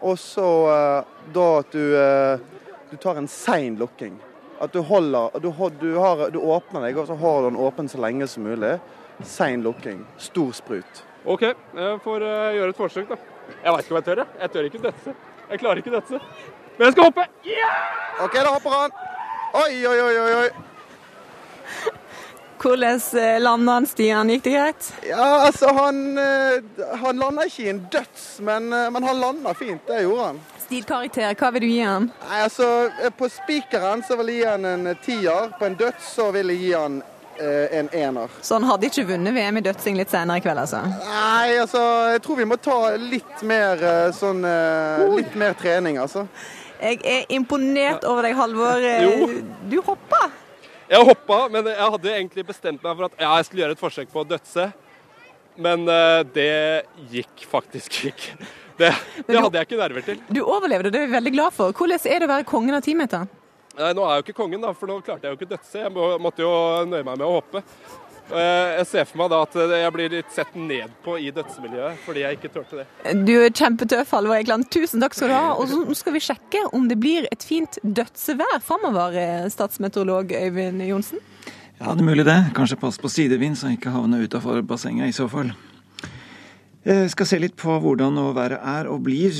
Og 0.00 0.16
så 0.16 0.46
da 1.34 1.46
at 1.58 1.74
du, 1.76 1.82
du 2.88 2.94
tar 3.02 3.18
en 3.20 3.28
sein 3.28 3.76
lukking. 3.76 4.14
At 4.64 4.72
du 4.72 4.80
holder 4.80 5.36
du, 5.44 5.50
du, 5.76 5.90
har, 6.00 6.22
du, 6.32 6.38
åpner 6.40 6.86
deg, 6.86 6.96
og 6.96 7.10
så 7.10 7.18
har 7.20 7.36
du 7.42 7.50
den 7.50 7.60
åpen 7.60 7.92
så 7.92 8.00
lenge 8.00 8.24
som 8.32 8.48
mulig. 8.48 8.78
Sein 9.20 9.60
lukking. 9.60 10.00
Stor 10.16 10.56
sprut. 10.56 11.04
OK, 11.28 11.44
jeg 11.44 12.00
får 12.06 12.24
gjøre 12.56 12.72
et 12.72 12.80
forsøk, 12.80 13.12
da. 13.12 13.20
Jeg 13.60 13.76
veit 13.76 13.84
ikke 13.84 13.92
om 13.92 14.00
jeg 14.00 14.08
tør. 14.08 14.24
Jeg 14.40 14.54
tør 14.56 14.70
ikke 14.70 14.82
dødse. 14.88 15.16
Jeg 15.52 15.64
klarer 15.66 15.84
ikke 15.84 15.94
dødse. 15.98 16.24
Men 16.78 16.88
jeg 16.88 16.96
skal 16.96 17.10
hoppe! 17.10 17.28
Yeah! 17.44 18.24
OK, 18.24 18.40
da 18.40 18.56
hopper 18.56 18.76
han. 18.78 18.98
Oi, 19.60 19.70
oi, 19.84 20.00
oi, 20.08 20.34
oi. 20.40 20.69
Hvordan 22.60 23.00
eh, 23.18 23.40
landa 23.40 23.72
han, 23.72 23.86
Stian? 23.86 24.28
Gikk 24.28 24.42
det 24.44 24.50
greit? 24.50 24.92
Ja, 25.08 25.46
altså 25.46 25.72
Han, 25.72 26.18
eh, 26.18 26.82
han 27.00 27.16
landa 27.16 27.46
ikke 27.48 27.62
i 27.62 27.70
en 27.72 27.86
døds, 27.92 28.24
men, 28.44 28.72
eh, 28.72 28.90
men 28.92 29.02
han 29.02 29.20
landa 29.20 29.54
fint. 29.54 29.86
Det 29.86 30.02
gjorde 30.02 30.26
han. 30.26 30.40
Stilkarakter, 30.66 31.32
hva 31.40 31.50
vil 31.54 31.64
du 31.64 31.68
gi 31.70 31.78
han? 31.80 32.10
Nei, 32.28 32.42
altså 32.44 32.66
På 33.16 33.30
spikeren 33.32 34.04
så 34.04 34.18
vil 34.20 34.34
jeg 34.34 34.42
gi 34.42 34.50
han 34.50 34.68
en 34.68 34.90
tier. 35.06 35.48
På 35.58 35.70
en 35.70 35.78
døds 35.78 36.10
så 36.16 36.28
vil 36.36 36.52
jeg 36.52 36.60
gi 36.66 36.74
han 36.76 37.00
en 37.40 37.86
ener. 37.96 38.28
Så 38.44 38.58
han 38.58 38.66
hadde 38.68 38.90
ikke 38.90 39.06
vunnet 39.08 39.32
VM 39.32 39.56
i 39.56 39.62
dødsing 39.64 39.96
litt 39.96 40.10
senere 40.12 40.36
i 40.36 40.42
kveld, 40.44 40.60
altså? 40.60 40.82
Nei, 40.84 41.54
altså 41.62 41.80
jeg 42.12 42.20
tror 42.26 42.36
vi 42.36 42.46
må 42.50 42.58
ta 42.60 42.76
litt 43.00 43.40
mer 43.48 43.80
sånn 44.12 44.44
Litt 45.14 45.38
mer 45.40 45.56
trening, 45.56 45.96
altså. 46.02 46.26
Jeg 46.82 47.00
er 47.00 47.24
imponert 47.32 48.04
over 48.04 48.28
deg, 48.28 48.36
Halvor. 48.36 48.84
Du 49.72 49.78
hoppa. 49.88 50.26
Jeg 50.90 51.06
hoppa, 51.06 51.44
men 51.52 51.68
jeg 51.70 51.90
hadde 51.94 52.14
egentlig 52.16 52.44
bestemt 52.48 52.82
meg 52.82 52.96
for 52.96 53.06
at 53.06 53.20
ja, 53.20 53.34
jeg 53.38 53.46
skulle 53.46 53.62
gjøre 53.62 53.76
et 53.76 53.82
forsøk 53.82 54.08
på 54.10 54.24
å 54.24 54.26
dødse. 54.26 54.64
Men 55.60 55.84
uh, 55.86 56.22
det 56.34 56.50
gikk 57.12 57.44
faktisk 57.50 58.00
ikke. 58.10 58.34
Det, 58.80 58.88
det 59.28 59.36
hadde 59.36 59.60
jeg 59.60 59.68
ikke 59.68 59.78
nerver 59.78 60.06
til. 60.06 60.22
Du 60.32 60.40
overlevde, 60.40 60.90
det 60.90 61.02
er 61.02 61.10
vi 61.10 61.14
veldig 61.14 61.32
glad 61.34 61.54
for. 61.54 61.74
Hvordan 61.76 62.00
er 62.10 62.22
det 62.22 62.26
å 62.26 62.32
være 62.32 62.48
kongen 62.48 62.78
av 62.78 62.82
timeteren? 62.86 63.30
Nei, 63.76 63.90
Nå 63.94 64.02
er 64.02 64.16
jeg 64.16 64.22
jo 64.22 64.24
ikke 64.26 64.38
kongen, 64.40 64.62
da, 64.64 64.72
for 64.74 64.90
nå 64.90 64.98
klarte 65.04 65.28
jeg 65.28 65.34
jo 65.34 65.38
ikke 65.38 65.50
dødse. 65.52 65.82
Jeg 65.84 65.92
måtte 65.94 66.42
jo 66.42 66.52
nøye 66.88 67.04
meg 67.04 67.20
med 67.20 67.26
å 67.26 67.34
hoppe. 67.36 67.62
Jeg 68.30 68.86
ser 68.86 69.06
for 69.08 69.18
meg 69.20 69.30
da 69.32 69.40
at 69.42 69.56
jeg 69.80 69.92
blir 69.94 70.12
litt 70.12 70.34
sett 70.34 70.54
ned 70.54 70.92
på 71.04 71.16
i 71.18 71.32
dødsmiljøet 71.34 72.04
fordi 72.04 72.22
jeg 72.22 72.38
ikke 72.38 72.52
turte 72.54 72.82
det. 72.82 72.86
Du 73.26 73.32
er 73.40 73.50
kjempetøff, 73.50 74.12
Halvor 74.14 74.38
Egeland. 74.38 74.68
Tusen 74.70 75.02
takk 75.02 75.16
skal 75.18 75.32
du 75.32 75.36
ha. 75.36 75.48
Og 75.56 75.70
så 75.70 75.80
skal 75.98 76.14
vi 76.14 76.22
sjekke 76.24 76.62
om 76.76 76.86
det 76.90 77.00
blir 77.02 77.26
et 77.32 77.42
fint 77.46 77.80
dødsevær 77.82 78.60
framover, 78.62 79.18
statsmeteorolog 79.50 80.30
Øyvind 80.36 80.84
Johnsen. 80.86 81.18
Ja, 81.80 81.94
det 81.96 82.04
er 82.04 82.10
mulig 82.10 82.26
det. 82.28 82.38
Kanskje 82.54 82.78
pass 82.78 83.00
på 83.00 83.08
sidevind, 83.08 83.56
så 83.56 83.70
jeg 83.70 83.80
ikke 83.80 83.94
havner 83.94 84.22
utafor 84.22 84.62
bassenget 84.62 85.10
i 85.10 85.16
så 85.16 85.26
fall. 85.32 85.50
Jeg 86.80 87.10
skal 87.12 87.26
se 87.28 87.36
litt 87.36 87.58
på 87.60 87.74
hvordan 87.76 88.16
været 88.36 88.56
er 88.56 88.86
og 88.88 89.02
blir. 89.04 89.36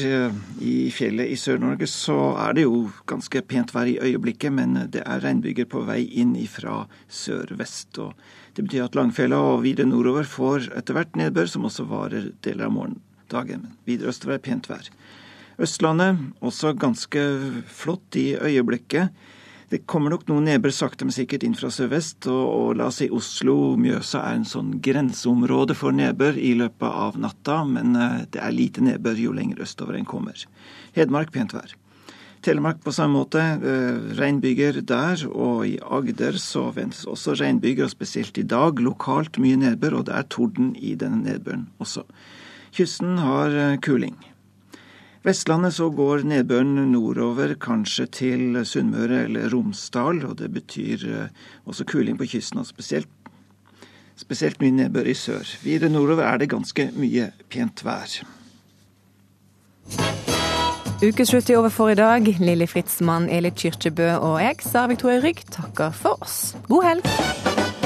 I 0.61 0.91
fjellet 0.93 1.30
i 1.32 1.38
Sør-Norge 1.41 1.86
så 1.88 2.34
er 2.36 2.59
det 2.59 2.66
jo 2.66 2.91
ganske 3.09 3.41
pent 3.49 3.72
vær 3.72 3.88
i 3.88 3.97
øyeblikket, 3.97 4.53
men 4.53 4.76
det 4.93 5.01
er 5.07 5.22
regnbyger 5.24 5.64
på 5.68 5.80
vei 5.88 6.03
inn 6.20 6.34
fra 6.53 6.82
sør-vest. 7.09 7.97
og 7.99 8.12
Det 8.55 8.66
betyr 8.66 8.86
at 8.88 8.96
Langfjella 8.98 9.38
og 9.53 9.64
videre 9.64 9.88
nordover 9.88 10.26
får 10.26 10.70
etter 10.78 10.96
hvert 10.96 11.18
nedbør, 11.18 11.48
som 11.51 11.66
også 11.68 11.86
varer 11.90 12.30
deler 12.44 12.66
av 12.66 12.74
morgendagen. 12.74 13.66
Men 13.66 13.76
videre 13.88 14.12
østover 14.12 14.38
er 14.38 14.44
pent 14.44 14.70
vær. 14.70 14.88
Østlandet 15.61 16.18
også 16.40 16.72
ganske 16.80 17.26
flott 17.68 18.16
i 18.16 18.32
øyeblikket. 18.34 19.12
Det 19.70 19.84
kommer 19.86 20.11
nok 20.11 20.24
noen 20.26 20.48
nedbør 20.48 20.72
sakte, 20.74 21.07
men 21.07 21.14
sikkert 21.14 21.44
inn 21.46 21.55
fra 21.55 21.68
sørvest. 21.70 22.26
Og, 22.26 22.40
og, 22.48 22.70
la 22.80 22.88
oss 22.90 22.98
si 23.03 23.07
Oslo, 23.14 23.76
Mjøsa 23.78 24.24
er 24.24 24.40
en 24.40 24.48
sånn 24.48 24.72
grenseområde 24.82 25.76
for 25.78 25.94
nedbør 25.94 26.40
i 26.40 26.57
løpet 26.59 26.88
av 26.88 27.20
natta. 27.22 27.61
Men 27.70 27.94
uh, 27.94 28.24
det 28.34 28.42
er 28.42 28.57
lite 28.57 28.82
nedbør 28.82 29.20
jo 29.22 29.36
lenger 29.36 29.62
østover 29.62 30.01
en 30.01 30.09
kommer. 30.11 30.42
Hedmark 30.98 31.30
pent 31.36 31.55
vær. 31.55 31.76
Telemark 32.43 32.80
på 32.84 32.95
samme 32.97 33.20
måte. 33.20 33.43
Uh, 33.61 34.11
regnbyger 34.18 34.80
der. 34.86 35.26
Og 35.28 35.66
i 35.68 35.76
Agder 35.82 36.38
så 36.41 36.68
ventes 36.76 37.07
også 37.11 37.36
regnbyger, 37.41 37.86
og 37.86 37.95
spesielt 37.95 38.41
i 38.41 38.47
dag 38.49 38.80
lokalt 38.80 39.41
mye 39.43 39.61
nedbør. 39.61 40.01
Og 40.01 40.09
det 40.09 40.16
er 40.16 40.28
torden 40.32 40.74
i 40.76 40.97
denne 40.99 41.22
nedbøren 41.26 41.68
også. 41.78 42.07
Kysten 42.76 43.18
har 43.20 43.55
uh, 43.55 43.78
kuling. 43.84 44.18
Vestlandet 45.20 45.74
så 45.76 45.91
går 45.93 46.22
nedbøren 46.24 46.78
nordover, 46.95 47.53
kanskje 47.61 48.07
til 48.09 48.57
Sunnmøre 48.64 49.26
eller 49.26 49.51
Romsdal. 49.53 50.24
og 50.24 50.38
Det 50.38 50.49
betyr 50.55 51.05
eh, 51.05 51.28
også 51.68 51.84
kuling 51.84 52.16
på 52.16 52.24
kysten, 52.24 52.62
og 52.62 52.66
spesielt, 52.66 53.09
spesielt 54.16 54.61
mye 54.64 54.78
nedbør 54.78 55.12
i 55.12 55.14
sør. 55.14 55.45
Videre 55.61 55.93
nordover 55.93 56.24
er 56.24 56.41
det 56.41 56.53
ganske 56.57 56.88
mye 56.97 57.32
pent 57.53 57.84
vær. 57.84 58.20
Ukeslutt 61.03 61.51
er 61.51 61.59
over 61.59 61.68
for 61.68 61.88
i 61.88 61.94
dag. 61.94 62.26
Lilly 62.38 62.66
Fritzmann, 62.68 63.30
Elit 63.32 63.57
Kyrkjebø 63.57 64.11
og 64.20 64.42
jeg, 64.42 64.61
Sara 64.61 64.86
Victoria 64.92 65.22
Rygg, 65.24 65.40
takker 65.51 65.96
for 65.96 66.20
oss. 66.20 66.57
God 66.68 66.84
helg! 66.84 67.80